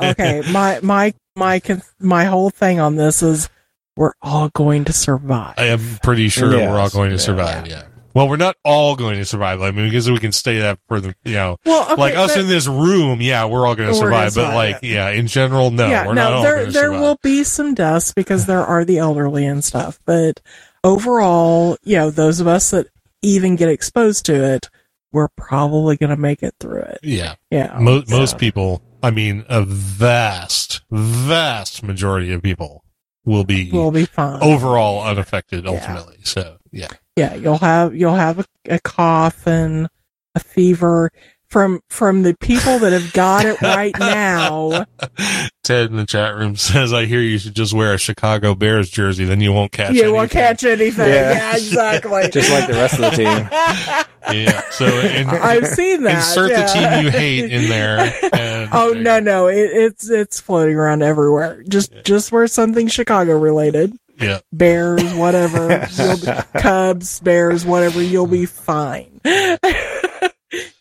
okay 0.00 0.42
my 0.52 0.78
my 0.82 1.14
my 1.34 1.60
my 1.98 2.24
whole 2.24 2.50
thing 2.50 2.78
on 2.80 2.96
this 2.96 3.22
is 3.22 3.48
we're 3.96 4.12
all 4.22 4.50
going 4.50 4.84
to 4.84 4.92
survive 4.92 5.54
I 5.56 5.64
am 5.68 5.80
pretty 6.02 6.28
sure 6.28 6.52
Yes, 6.54 6.70
we're 6.70 6.78
all 6.78 6.90
going 6.90 7.08
to 7.10 7.16
yeah. 7.16 7.20
survive. 7.22 7.66
Yeah. 7.66 7.84
Well, 8.18 8.28
we're 8.28 8.36
not 8.36 8.56
all 8.64 8.96
going 8.96 9.16
to 9.18 9.24
survive. 9.24 9.62
I 9.62 9.70
mean, 9.70 9.88
because 9.88 10.10
we 10.10 10.18
can 10.18 10.32
stay 10.32 10.58
that 10.58 10.78
for 10.88 11.00
the, 11.00 11.14
you 11.24 11.34
know, 11.34 11.56
well 11.64 11.84
okay, 11.92 11.94
like 12.00 12.16
us 12.16 12.34
but- 12.34 12.40
in 12.42 12.48
this 12.48 12.66
room. 12.66 13.20
Yeah, 13.20 13.44
we're 13.46 13.66
all 13.66 13.74
going 13.74 13.88
to 13.88 13.94
survive. 13.94 14.34
But 14.34 14.54
like, 14.54 14.78
yeah, 14.82 15.10
in 15.10 15.26
general, 15.26 15.70
no, 15.70 15.88
yeah 15.88 16.06
we're 16.06 16.14
not 16.14 16.30
no 16.30 16.36
all 16.38 16.42
there 16.42 16.64
there 16.64 16.84
survive. 16.86 17.00
will 17.00 17.18
be 17.22 17.44
some 17.44 17.74
deaths 17.74 18.12
because 18.12 18.46
there 18.46 18.64
are 18.64 18.84
the 18.84 18.98
elderly 18.98 19.46
and 19.46 19.62
stuff 19.64 19.98
but 20.04 20.40
overall 20.84 21.76
you 21.82 21.96
know 21.96 22.10
those 22.10 22.40
of 22.40 22.46
us 22.46 22.70
that 22.70 22.86
even 23.22 23.56
get 23.56 23.68
exposed 23.68 24.24
to 24.26 24.34
it 24.54 24.68
we're 25.12 25.28
probably 25.36 25.96
going 25.96 26.10
to 26.10 26.16
make 26.16 26.42
it 26.42 26.54
through 26.60 26.80
it 26.80 26.98
yeah. 27.02 27.34
yeah 27.50 27.76
Mo- 27.78 28.04
so- 28.04 28.16
most 28.18 28.38
people, 28.38 28.82
I 29.02 29.10
mean, 29.10 29.44
a 29.48 29.62
vast, 29.64 30.82
vast 30.90 31.82
majority 31.82 32.32
of 32.32 32.42
people 32.42 32.84
will 33.24 33.44
be 33.44 33.70
will 33.70 33.90
be 33.90 34.04
fine 34.06 34.42
overall 34.42 35.02
unaffected 35.02 35.64
Yeah. 35.64 35.70
ultimately. 35.70 36.18
So, 36.24 36.57
yeah. 36.72 36.88
yeah 37.16 37.34
you'll 37.34 37.58
have 37.58 37.94
you'll 37.94 38.14
have 38.14 38.40
a, 38.40 38.44
a 38.68 38.80
cough 38.80 39.46
and 39.46 39.88
a 40.34 40.40
fever 40.40 41.10
from 41.48 41.80
from 41.88 42.22
the 42.22 42.36
people 42.40 42.78
that 42.78 42.92
have 42.92 43.12
got 43.12 43.44
it 43.44 43.60
right 43.62 43.98
now 43.98 44.84
Ted 45.68 45.90
in 45.90 45.96
the 45.96 46.06
chat 46.06 46.34
room 46.34 46.56
says, 46.56 46.94
I 46.94 47.04
hear 47.04 47.20
you 47.20 47.36
should 47.36 47.54
just 47.54 47.74
wear 47.74 47.92
a 47.92 47.98
Chicago 47.98 48.54
Bears 48.54 48.88
jersey, 48.88 49.26
then 49.26 49.42
you 49.42 49.52
won't 49.52 49.70
catch 49.70 49.94
you 49.94 50.12
won't 50.14 50.30
catch 50.30 50.64
anything 50.64 51.08
Yeah. 51.08 51.32
yeah, 51.32 51.56
exactly 51.56 52.28
Just 52.32 52.50
like 52.50 52.66
the 52.68 52.72
rest 52.72 52.94
of 52.94 53.00
the 53.00 53.10
team. 53.10 54.04
Yeah. 54.30 54.60
So, 54.72 54.84
in, 54.84 55.26
i've 55.26 55.66
seen 55.68 56.02
that 56.02 56.16
insert 56.16 56.50
yeah. 56.50 56.66
the 56.66 56.72
team 56.72 57.04
you 57.04 57.10
hate 57.10 57.50
in 57.50 57.70
there. 57.70 58.12
And 58.34 58.68
oh 58.74 58.92
no 58.92 59.20
no 59.20 59.46
it, 59.46 59.70
it's 59.72 60.10
it's 60.10 60.38
floating 60.38 60.76
around 60.76 61.02
everywhere 61.02 61.62
just 61.62 61.94
just 62.04 62.30
wear 62.30 62.46
something 62.46 62.88
chicago 62.88 63.38
related 63.38 63.96
Yeah. 64.20 64.40
bears 64.52 65.02
whatever 65.14 65.86
you'll 65.96 66.16
be, 66.18 66.32
cubs 66.60 67.20
bears 67.20 67.64
whatever 67.64 68.02
you'll 68.02 68.26
be 68.26 68.46
fine 68.46 69.20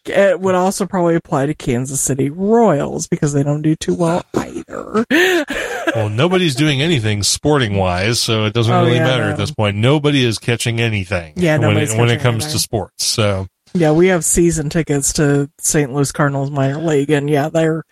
it 0.05 0.39
would 0.39 0.55
also 0.55 0.85
probably 0.85 1.15
apply 1.15 1.45
to 1.47 1.53
kansas 1.53 1.99
city 2.01 2.29
royals 2.29 3.07
because 3.07 3.33
they 3.33 3.43
don't 3.43 3.61
do 3.61 3.75
too 3.75 3.93
well 3.93 4.23
either 4.35 5.05
Well, 5.95 6.09
nobody's 6.09 6.53
doing 6.53 6.79
anything 6.81 7.23
sporting 7.23 7.75
wise, 7.75 8.19
so 8.19 8.45
it 8.45 8.53
doesn't 8.53 8.71
Oh, 8.71 8.83
really 8.83 8.97
yeah, 8.97 9.05
matter 9.05 9.23
no. 9.23 9.31
at 9.31 9.37
this 9.37 9.49
point. 9.51 9.77
Nobody 9.77 10.23
is 10.23 10.37
catching 10.37 10.79
anything. 10.79 11.33
Yeah, 11.37 11.57
when 11.57 11.75
it, 11.77 11.89
when 11.97 12.09
it 12.09 12.17
catching 12.17 12.19
comes 12.19 12.51
to 12.51 12.59
sports. 12.59 13.03
So 13.05 13.47
Yeah, 13.73 13.93
we 13.93 14.07
have 14.07 14.23
season 14.23 14.69
tickets 14.69 15.13
to 15.13 15.49
St. 15.59 15.91
Louis 15.91 16.11
Cardinals 16.11 16.51
minor 16.51 16.77
league, 16.79 17.09
and 17.09 17.27
yeah, 17.27 17.49
they're 17.49 17.83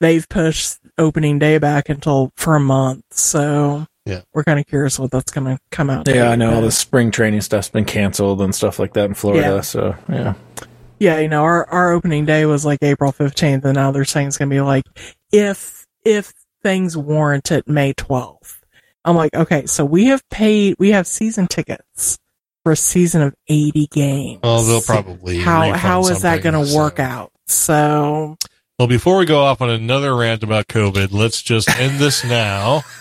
they've 0.00 0.28
pushed 0.28 0.78
opening 0.98 1.38
day 1.38 1.58
back 1.58 1.88
until 1.88 2.32
for 2.36 2.56
a 2.56 2.60
month. 2.60 3.04
So 3.12 3.86
Yeah. 4.04 4.22
we're 4.34 4.42
kind 4.44 4.58
of 4.58 4.66
curious 4.66 4.98
what 4.98 5.10
that's 5.12 5.30
going 5.30 5.46
to 5.46 5.58
come 5.70 5.88
out. 5.88 6.08
Yeah. 6.08 6.28
I 6.30 6.36
know 6.36 6.50
all 6.54 6.60
But, 6.60 6.66
the 6.66 6.72
spring 6.72 7.10
training 7.12 7.40
stuff's 7.42 7.68
been 7.68 7.84
canceled 7.84 8.40
and 8.42 8.54
stuff 8.54 8.78
like 8.78 8.94
that 8.94 9.04
in 9.06 9.14
Florida. 9.14 9.42
Yeah. 9.56 9.60
So 9.60 9.94
yeah, 10.08 10.34
Yeah, 10.98 11.18
you 11.20 11.28
know, 11.28 11.42
our 11.42 11.68
our 11.70 11.92
opening 11.92 12.24
day 12.24 12.44
was 12.46 12.64
like 12.64 12.78
April 12.82 13.12
fifteenth, 13.12 13.64
and 13.64 13.74
now 13.74 13.90
they're 13.92 14.04
saying 14.04 14.28
it's 14.28 14.38
going 14.38 14.48
to 14.50 14.54
be 14.54 14.60
like 14.60 14.84
if 15.32 15.86
if 16.04 16.32
things 16.62 16.96
warrant 16.96 17.50
it, 17.52 17.68
May 17.68 17.92
twelfth. 17.92 18.58
I'm 19.04 19.16
like, 19.16 19.34
okay, 19.34 19.66
so 19.66 19.84
we 19.84 20.06
have 20.06 20.22
paid, 20.30 20.76
we 20.78 20.90
have 20.90 21.06
season 21.08 21.48
tickets 21.48 22.18
for 22.62 22.72
a 22.72 22.76
season 22.76 23.22
of 23.22 23.34
eighty 23.48 23.86
games. 23.88 24.40
well, 24.42 24.62
they'll 24.62 24.80
probably 24.80 25.38
how 25.38 25.72
how 25.72 26.00
is 26.06 26.22
that 26.22 26.42
going 26.42 26.54
to 26.54 26.66
so- 26.66 26.76
work 26.76 26.98
out? 26.98 27.30
So 27.46 28.36
Well, 28.78 28.88
before 28.88 29.16
we 29.18 29.26
go 29.26 29.40
off 29.40 29.60
on 29.60 29.70
another 29.70 30.14
rant 30.16 30.42
about 30.42 30.66
COVID, 30.68 31.12
let's 31.12 31.42
just 31.42 31.68
end 31.78 31.98
this 32.00 32.24
now. 32.24 32.82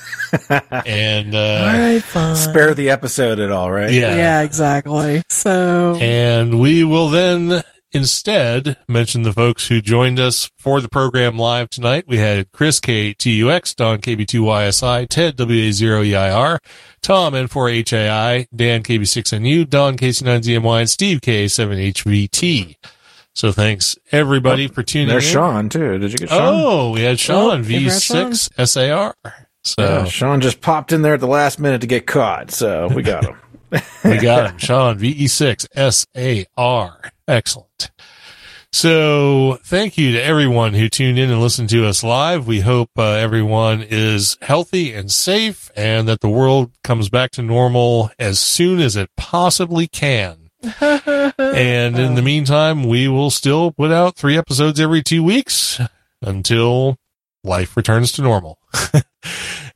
and 0.50 1.36
uh, 1.36 1.64
right, 1.74 2.04
fine. 2.04 2.36
spare 2.36 2.74
the 2.74 2.90
episode 2.90 3.40
at 3.40 3.52
all, 3.52 3.72
right? 3.72 3.92
yeah, 3.92 4.16
Yeah, 4.16 4.42
exactly. 4.42 5.24
So 5.30 5.98
and 6.00 6.60
we 6.60 6.84
will 6.84 7.10
then 7.10 7.64
instead 7.94 8.78
mention 8.88 9.24
the 9.24 9.34
folks 9.34 9.68
who 9.68 9.82
joined 9.82 10.18
us 10.20 10.50
for 10.58 10.80
the 10.80 10.88
program 10.88 11.38
live 11.38 11.70
tonight. 11.70 12.06
We 12.08 12.18
had 12.18 12.52
Chris 12.54 12.80
K2UX, 12.80 13.76
Don 13.76 14.00
KB2YSI, 14.00 15.08
Ted 15.10 15.36
WA0EIR, 15.38 16.60
Tom 17.02 17.34
N4HAI, 17.34 18.48
Dan 18.56 18.84
KB6NU, 18.84 19.70
Don 19.70 19.98
KC9ZMY, 19.98 20.80
and 20.80 20.90
Steve 20.90 21.20
K7HVT. 21.22 22.76
So 23.34 23.52
thanks 23.54 23.98
everybody 24.12 24.68
for 24.68 24.84
tuning 24.84 25.08
There's 25.08 25.26
in. 25.28 25.34
Sean 25.34 25.70
too. 25.70 25.98
Did 25.98 26.12
you 26.12 26.18
get 26.18 26.30
Sean? 26.30 26.40
Oh, 26.42 26.92
we 26.92 27.02
had 27.02 27.18
Sean 27.20 27.62
Oh, 27.62 27.64
V6 27.64 28.68
SAR. 28.68 29.16
So 29.64 29.84
Yeah, 29.84 30.06
Sean 30.06 30.42
just 30.42 30.62
popped 30.62 30.92
in 30.92 31.02
there 31.02 31.14
at 31.14 31.20
the 31.20 31.28
last 31.28 31.60
minute 31.60 31.82
to 31.82 31.88
get 31.88 32.08
caught, 32.08 32.52
so 32.52 32.88
we 32.88 33.04
got 33.04 33.26
him. 33.26 33.38
we 34.04 34.18
got 34.18 34.52
him. 34.52 34.58
Sean 34.58 35.00
VE6 35.00 35.68
SAR. 36.58 37.12
Excellent. 37.28 37.92
So 38.74 39.60
thank 39.66 39.98
you 39.98 40.14
to 40.14 40.24
everyone 40.24 40.74
who 40.74 40.88
tuned 40.88 41.20
in 41.20 41.30
and 41.30 41.42
listened 41.42 41.70
to 41.72 41.86
us 41.86 42.04
live. 42.04 42.48
We 42.48 42.62
hope 42.62 42.90
uh, 42.98 43.04
everyone 43.04 43.86
is 43.88 44.38
healthy 44.42 44.94
and 44.94 45.12
safe 45.12 45.70
and 45.76 46.08
that 46.08 46.22
the 46.22 46.30
world 46.30 46.72
comes 46.82 47.10
back 47.10 47.32
to 47.32 47.42
normal 47.42 48.12
as 48.18 48.40
soon 48.40 48.80
as 48.80 48.96
it 48.96 49.10
possibly 49.18 49.88
can. 49.88 50.50
And 51.38 52.00
in 52.00 52.16
the 52.16 52.22
meantime, 52.22 52.84
we 52.84 53.08
will 53.08 53.30
still 53.30 53.72
put 53.72 53.92
out 53.92 54.16
three 54.16 54.38
episodes 54.38 54.80
every 54.80 55.04
two 55.04 55.24
weeks 55.24 55.82
until 56.22 56.98
life 57.44 57.76
returns 57.76 58.12
to 58.14 58.22
normal. 58.22 58.58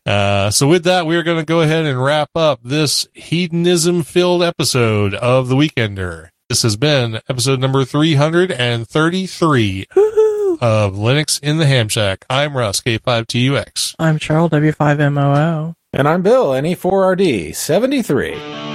Uh, 0.08 0.52
so 0.52 0.68
with 0.68 0.84
that, 0.84 1.08
we 1.08 1.16
are 1.16 1.24
going 1.24 1.40
to 1.40 1.44
go 1.46 1.62
ahead 1.62 1.84
and 1.84 2.00
wrap 2.00 2.30
up 2.36 2.60
this 2.64 3.08
hedonism 3.16 4.04
filled 4.04 4.44
episode 4.44 5.16
of 5.16 5.48
The 5.48 5.56
Weekender. 5.56 6.30
This 6.48 6.62
has 6.62 6.78
been 6.78 7.20
episode 7.28 7.60
number 7.60 7.84
333 7.84 9.86
Woo-hoo. 9.96 10.60
of 10.62 10.94
Linux 10.94 11.40
in 11.42 11.58
the 11.58 11.66
Ham 11.66 11.90
Shack. 11.90 12.24
I'm 12.30 12.56
Russ, 12.56 12.82
K5TUX. 12.82 13.96
I'm 13.98 14.20
Charles, 14.20 14.52
W5MOO. 14.52 15.74
And 15.92 16.08
I'm 16.08 16.22
Bill, 16.22 16.50
NE4RD73. 16.52 18.75